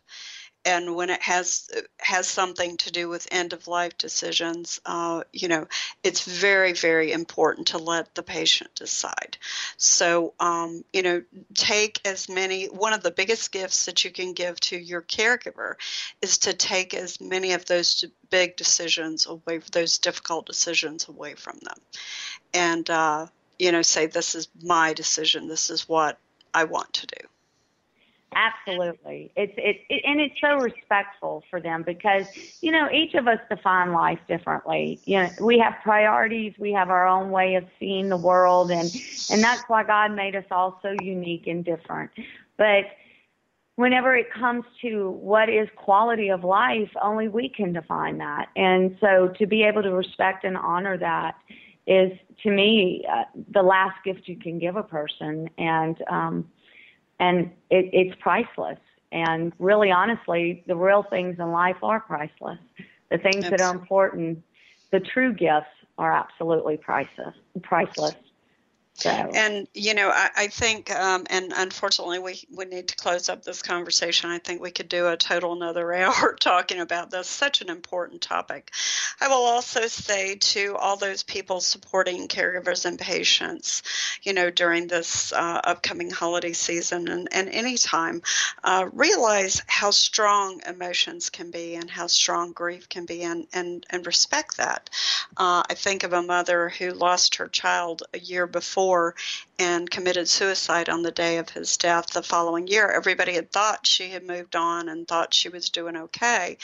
and 0.66 0.95
when 0.95 1.10
it 1.10 1.22
has 1.22 1.70
has 1.99 2.28
something 2.28 2.78
to 2.78 2.91
do 2.91 3.07
with 3.07 3.28
end 3.32 3.53
of 3.53 3.68
life 3.68 3.97
decisions, 3.97 4.82
uh, 4.86 5.24
you 5.32 5.47
know, 5.47 5.68
it's 6.03 6.24
very 6.24 6.74
very 6.74 7.12
important 7.12 7.68
to 7.68 7.78
let 7.78 8.14
the 8.16 8.24
patient 8.24 8.74
decide. 8.76 9.38
So, 9.78 10.34
um, 10.39 10.84
you 10.93 11.01
know, 11.01 11.24
take 11.53 12.01
as 12.05 12.30
many. 12.30 12.66
One 12.66 12.93
of 12.93 13.03
the 13.03 13.12
biggest 13.12 13.51
gifts 13.51 13.86
that 13.86 14.03
you 14.03 14.12
can 14.12 14.34
give 14.34 14.60
to 14.62 14.78
your 14.78 15.01
caregiver 15.01 15.76
is 16.22 16.38
to 16.39 16.53
take 16.53 16.93
as 16.93 17.22
many 17.22 17.53
of 17.53 17.66
those 17.66 18.05
big 18.30 18.57
decisions 18.57 19.26
away, 19.26 19.60
those 19.72 19.97
difficult 19.97 20.45
decisions 20.45 21.07
away 21.07 21.36
from 21.36 21.57
them, 21.64 21.78
and 22.53 22.89
uh, 22.89 23.28
you 23.57 23.72
know, 23.72 23.82
say 23.82 24.07
this 24.07 24.36
is 24.36 24.47
my 24.62 24.93
decision. 24.93 25.47
This 25.47 25.70
is 25.70 25.88
what 25.88 26.18
I 26.53 26.66
want 26.66 26.93
to 26.93 27.07
do. 27.07 27.28
Absolutely. 28.36 29.32
It's 29.36 29.54
it, 29.58 29.78
it 29.90 30.04
and 30.06 30.22
it's 30.22 30.36
so 30.40 30.56
respectful 30.58 31.44
for 31.50 31.60
them 31.60 31.84
because 31.84 32.26
you 32.62 32.72
know 32.72 32.88
each 32.92 33.16
of 33.16 33.28
us 33.28 33.40
define 33.50 33.92
life 33.92 34.20
differently. 34.28 35.02
You 35.06 35.18
know, 35.24 35.30
we 35.42 35.58
have 35.60 35.74
priorities, 35.84 36.54
we 36.60 36.72
have 36.74 36.90
our 36.90 37.08
own 37.08 37.32
way 37.32 37.56
of 37.56 37.66
seeing 37.80 38.10
the 38.10 38.18
world 38.18 38.72
and 38.72 38.92
and 39.30 39.44
that's 39.44 39.64
why 39.68 39.84
God 39.84 40.12
made 40.16 40.36
us 40.36 40.46
all 40.52 40.80
so 40.84 40.92
unique 40.92 41.48
and 41.48 41.66
different. 41.66 42.12
But 42.58 42.86
whenever 43.78 44.16
it 44.16 44.28
comes 44.32 44.66
to 44.82 45.12
what 45.12 45.50
is 45.50 45.68
quality 45.76 46.30
of 46.30 46.44
life, 46.44 46.90
only 47.02 47.30
we 47.30 47.50
can 47.50 47.74
define 47.74 48.18
that. 48.20 48.50
And 48.56 48.96
so 49.02 49.34
to 49.40 49.48
be 49.48 49.64
able 49.64 49.82
to 49.84 49.92
respect 49.92 50.44
and 50.44 50.58
honor 50.58 50.98
that 50.98 51.36
is 51.88 52.12
to 52.44 52.52
me 52.52 53.06
uh, 53.12 53.24
the 53.54 53.64
last 53.64 53.96
gift 54.06 54.28
you 54.28 54.38
can 54.38 54.60
give 54.60 54.76
a 54.76 54.84
person 54.84 55.50
and 55.58 55.98
um 56.10 56.48
and 57.20 57.52
it, 57.70 57.90
it's 57.94 58.16
priceless. 58.22 58.80
And 59.12 59.54
really, 59.60 59.92
honestly, 59.92 60.64
the 60.68 60.76
real 60.76 61.04
things 61.10 61.38
in 61.40 61.52
life 61.52 61.78
are 61.82 62.00
priceless. 62.00 62.60
The 63.10 63.18
things 63.18 63.46
Absolutely. 63.46 63.50
that 63.50 63.60
are 63.62 63.72
important, 63.72 64.44
the 64.92 65.00
true 65.00 65.34
gifts, 65.34 65.66
are 65.98 66.14
absolutely 66.14 66.78
priceless. 66.78 67.36
Priceless. 67.62 68.16
So. 69.00 69.10
And 69.10 69.66
you 69.74 69.93
know, 69.93 70.10
I, 70.10 70.30
I 70.36 70.47
think, 70.47 70.91
um, 70.91 71.26
and 71.30 71.54
unfortunately, 71.56 72.20
we 72.20 72.43
we 72.54 72.66
need 72.66 72.89
to 72.89 72.97
close 72.97 73.30
up 73.30 73.43
this 73.43 73.62
conversation. 73.62 74.30
I 74.30 74.39
think 74.39 74.62
we 74.62 74.72
could 74.72 74.89
do 74.89 75.08
a 75.08 75.16
total 75.16 75.54
another 75.54 75.93
hour 75.93 76.36
talking 76.38 76.82
about 76.82 77.10
this. 77.10 77.28
Such 77.28 77.62
an 77.62 77.70
important 77.70 78.22
topic. 78.22 78.72
I 79.22 79.30
will 79.30 79.45
also 79.45 79.88
say 79.88 80.36
to 80.36 80.76
all 80.76 80.97
those 80.97 81.24
people 81.24 81.62
supporting 81.62 82.28
caregivers 82.28 82.86
and 82.86 83.00
patients, 83.00 83.84
you 84.24 84.34
know, 84.34 84.50
during 84.50 84.88
this 84.88 85.32
uh, 85.32 85.62
upcoming 85.64 86.10
holiday 86.10 86.54
season 86.54 87.08
and 87.08 87.30
and 87.32 87.47
any 87.47 87.78
time, 87.78 88.22
uh, 88.66 88.89
realize 88.91 89.62
how 89.68 89.91
strong 89.91 90.62
emotions 90.68 91.30
can 91.30 91.52
be 91.52 91.76
and 91.76 91.89
how 91.89 92.08
strong 92.08 92.52
grief 92.52 92.89
can 92.89 93.06
be, 93.06 93.24
and 93.24 93.47
and 93.54 93.86
and 93.89 94.06
respect 94.06 94.58
that. 94.58 94.89
Uh, 95.38 95.64
I 95.70 95.74
think 95.76 96.04
of 96.04 96.12
a 96.12 96.22
mother 96.22 96.68
who 96.68 96.91
lost 96.91 97.36
her 97.36 97.47
child 97.47 98.04
a 98.14 98.20
year 98.20 98.45
before 98.45 98.89
and 99.60 99.90
committed 99.90 100.28
suicide 100.28 100.90
on 100.90 101.02
the 101.02 101.12
day 101.12 101.38
of 101.38 101.50
his 101.50 101.78
death 101.78 102.08
the 102.12 102.24
following 102.24 102.68
year. 102.68 102.90
Everybody 102.90 103.34
had 103.34 103.52
thought 103.52 103.86
she 103.86 104.10
had 104.10 104.26
moved 104.26 104.56
on 104.56 104.90
and 104.90 105.08
thought 105.08 105.34
she 105.34 105.50
was 105.50 105.70
doing 105.70 105.98
okay, 105.98 106.58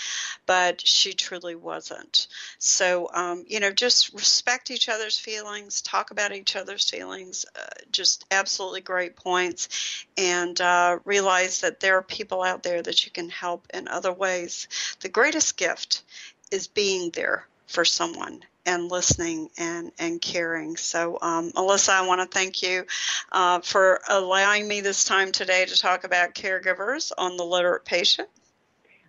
but 0.46 0.86
she 0.86 1.14
truly 1.14 1.56
wasn't. 1.56 2.28
So, 2.58 3.10
um, 3.14 3.44
you 3.48 3.60
know, 3.60 3.72
just 3.72 4.14
respect 4.14 4.72
each 4.72 4.88
other's 4.90 5.20
feelings, 5.20 5.82
talk 5.82 6.12
about 6.12 6.34
each 6.34 6.56
other's 6.56 6.90
feelings, 6.90 7.46
uh, 7.56 7.66
just 7.92 8.26
absolutely 8.32 8.82
great 8.82 9.16
points, 9.16 10.06
and 10.18 10.60
uh, 10.62 11.00
realize 11.06 11.62
that 11.62 11.80
there 11.80 11.98
are 11.98 12.04
people 12.04 12.44
out 12.44 12.64
there 12.64 12.82
that 12.82 13.06
you 13.06 13.12
can 13.12 13.30
help 13.30 13.68
in 13.74 13.88
other 13.88 14.14
ways. 14.14 14.68
The 15.02 15.10
greatest 15.10 15.58
gift 15.58 16.04
is 16.52 16.68
being 16.68 17.12
there 17.12 17.48
for 17.68 17.86
someone 17.86 18.42
and 18.66 18.90
listening 18.90 19.50
and, 19.58 19.92
and 20.00 20.22
caring. 20.22 20.76
So, 20.76 21.18
um, 21.22 21.52
Melissa, 21.56 21.94
I 21.94 22.08
want 22.08 22.22
to 22.22 22.28
thank 22.28 22.64
you 22.64 22.86
uh, 23.32 23.60
for 23.60 24.00
allowing 24.10 24.68
me 24.68 24.82
this 24.82 25.06
time 25.06 25.32
today 25.32 25.66
to 25.66 25.78
talk 25.78 26.04
about 26.04 26.34
caregivers 26.34 27.12
on 27.18 27.38
the 27.38 27.44
literate 27.44 27.86
patient. 27.86 28.30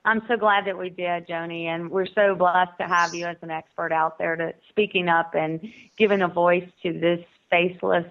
I'm 0.05 0.23
so 0.29 0.37
glad 0.37 0.67
that 0.67 0.79
we 0.79 0.89
did, 0.89 1.27
Joni, 1.27 1.65
and 1.65 1.91
we're 1.91 2.07
so 2.07 2.37
blessed 2.37 2.79
to 2.79 2.87
have 2.87 3.13
you 3.13 3.27
as 3.27 3.39
an 3.43 3.51
expert 3.51 3.93
out 3.93 4.19
there 4.19 4.37
to 4.37 4.55
speaking 4.69 5.09
up 5.09 5.35
and 5.35 5.61
giving 5.99 6.23
a 6.23 6.29
voice 6.29 6.69
to 6.85 6.93
this 6.93 7.25
faceless, 7.51 8.07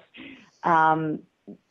um, 0.64 1.20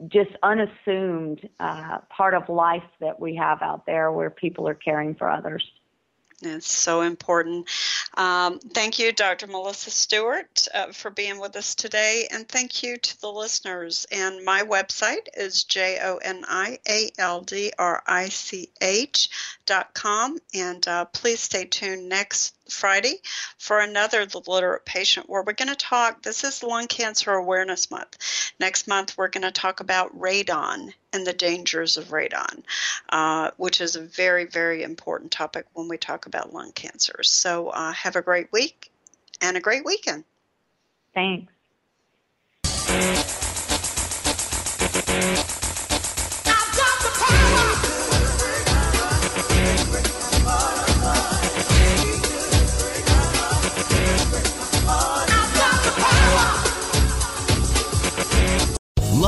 just 0.08 0.30
unassumed 0.42 1.46
uh, 1.60 1.98
part 2.08 2.32
of 2.32 2.48
life 2.48 2.84
that 3.00 3.20
we 3.20 3.34
have 3.34 3.60
out 3.60 3.84
there 3.84 4.10
where 4.12 4.30
people 4.30 4.66
are 4.66 4.74
caring 4.74 5.14
for 5.14 5.28
others. 5.28 5.62
It's 6.46 6.70
so 6.70 7.02
important. 7.02 7.68
Um, 8.14 8.58
thank 8.58 8.98
you, 8.98 9.12
Dr. 9.12 9.46
Melissa 9.46 9.90
Stewart, 9.90 10.68
uh, 10.74 10.92
for 10.92 11.10
being 11.10 11.38
with 11.38 11.56
us 11.56 11.74
today. 11.74 12.28
And 12.30 12.48
thank 12.48 12.82
you 12.82 12.96
to 12.96 13.20
the 13.20 13.30
listeners. 13.30 14.06
And 14.10 14.44
my 14.44 14.62
website 14.62 15.28
is 15.34 15.64
J 15.64 15.98
O 16.02 16.16
N 16.18 16.44
I 16.46 16.78
A 16.88 17.10
L 17.18 17.40
D 17.40 17.72
R 17.78 18.02
I 18.06 18.28
C 18.28 18.70
H 18.80 19.30
dot 19.66 19.94
com. 19.94 20.38
And 20.52 20.86
uh, 20.86 21.06
please 21.06 21.40
stay 21.40 21.64
tuned 21.64 22.08
next 22.08 22.54
Friday 22.68 23.20
for 23.58 23.80
another 23.80 24.26
The 24.26 24.40
Literate 24.46 24.84
Patient 24.84 25.28
where 25.28 25.42
we're 25.42 25.52
going 25.52 25.68
to 25.68 25.76
talk. 25.76 26.22
This 26.22 26.44
is 26.44 26.62
Lung 26.62 26.86
Cancer 26.86 27.32
Awareness 27.32 27.90
Month. 27.90 28.52
Next 28.58 28.88
month, 28.88 29.16
we're 29.16 29.28
going 29.28 29.42
to 29.42 29.50
talk 29.50 29.80
about 29.80 30.18
radon 30.18 30.92
and 31.12 31.26
the 31.26 31.32
dangers 31.32 31.96
of 31.96 32.08
radon, 32.08 32.62
uh, 33.10 33.50
which 33.56 33.80
is 33.80 33.96
a 33.96 34.02
very, 34.02 34.44
very 34.44 34.82
important 34.82 35.30
topic 35.30 35.66
when 35.74 35.88
we 35.88 35.98
talk 35.98 36.26
about 36.26 36.52
lung 36.52 36.72
cancer. 36.72 37.22
So 37.22 37.68
uh, 37.68 37.92
have 37.92 38.16
a 38.16 38.22
great 38.22 38.52
week 38.52 38.90
and 39.40 39.56
a 39.56 39.60
great 39.60 39.84
weekend. 39.84 40.24
Thanks. 41.14 41.50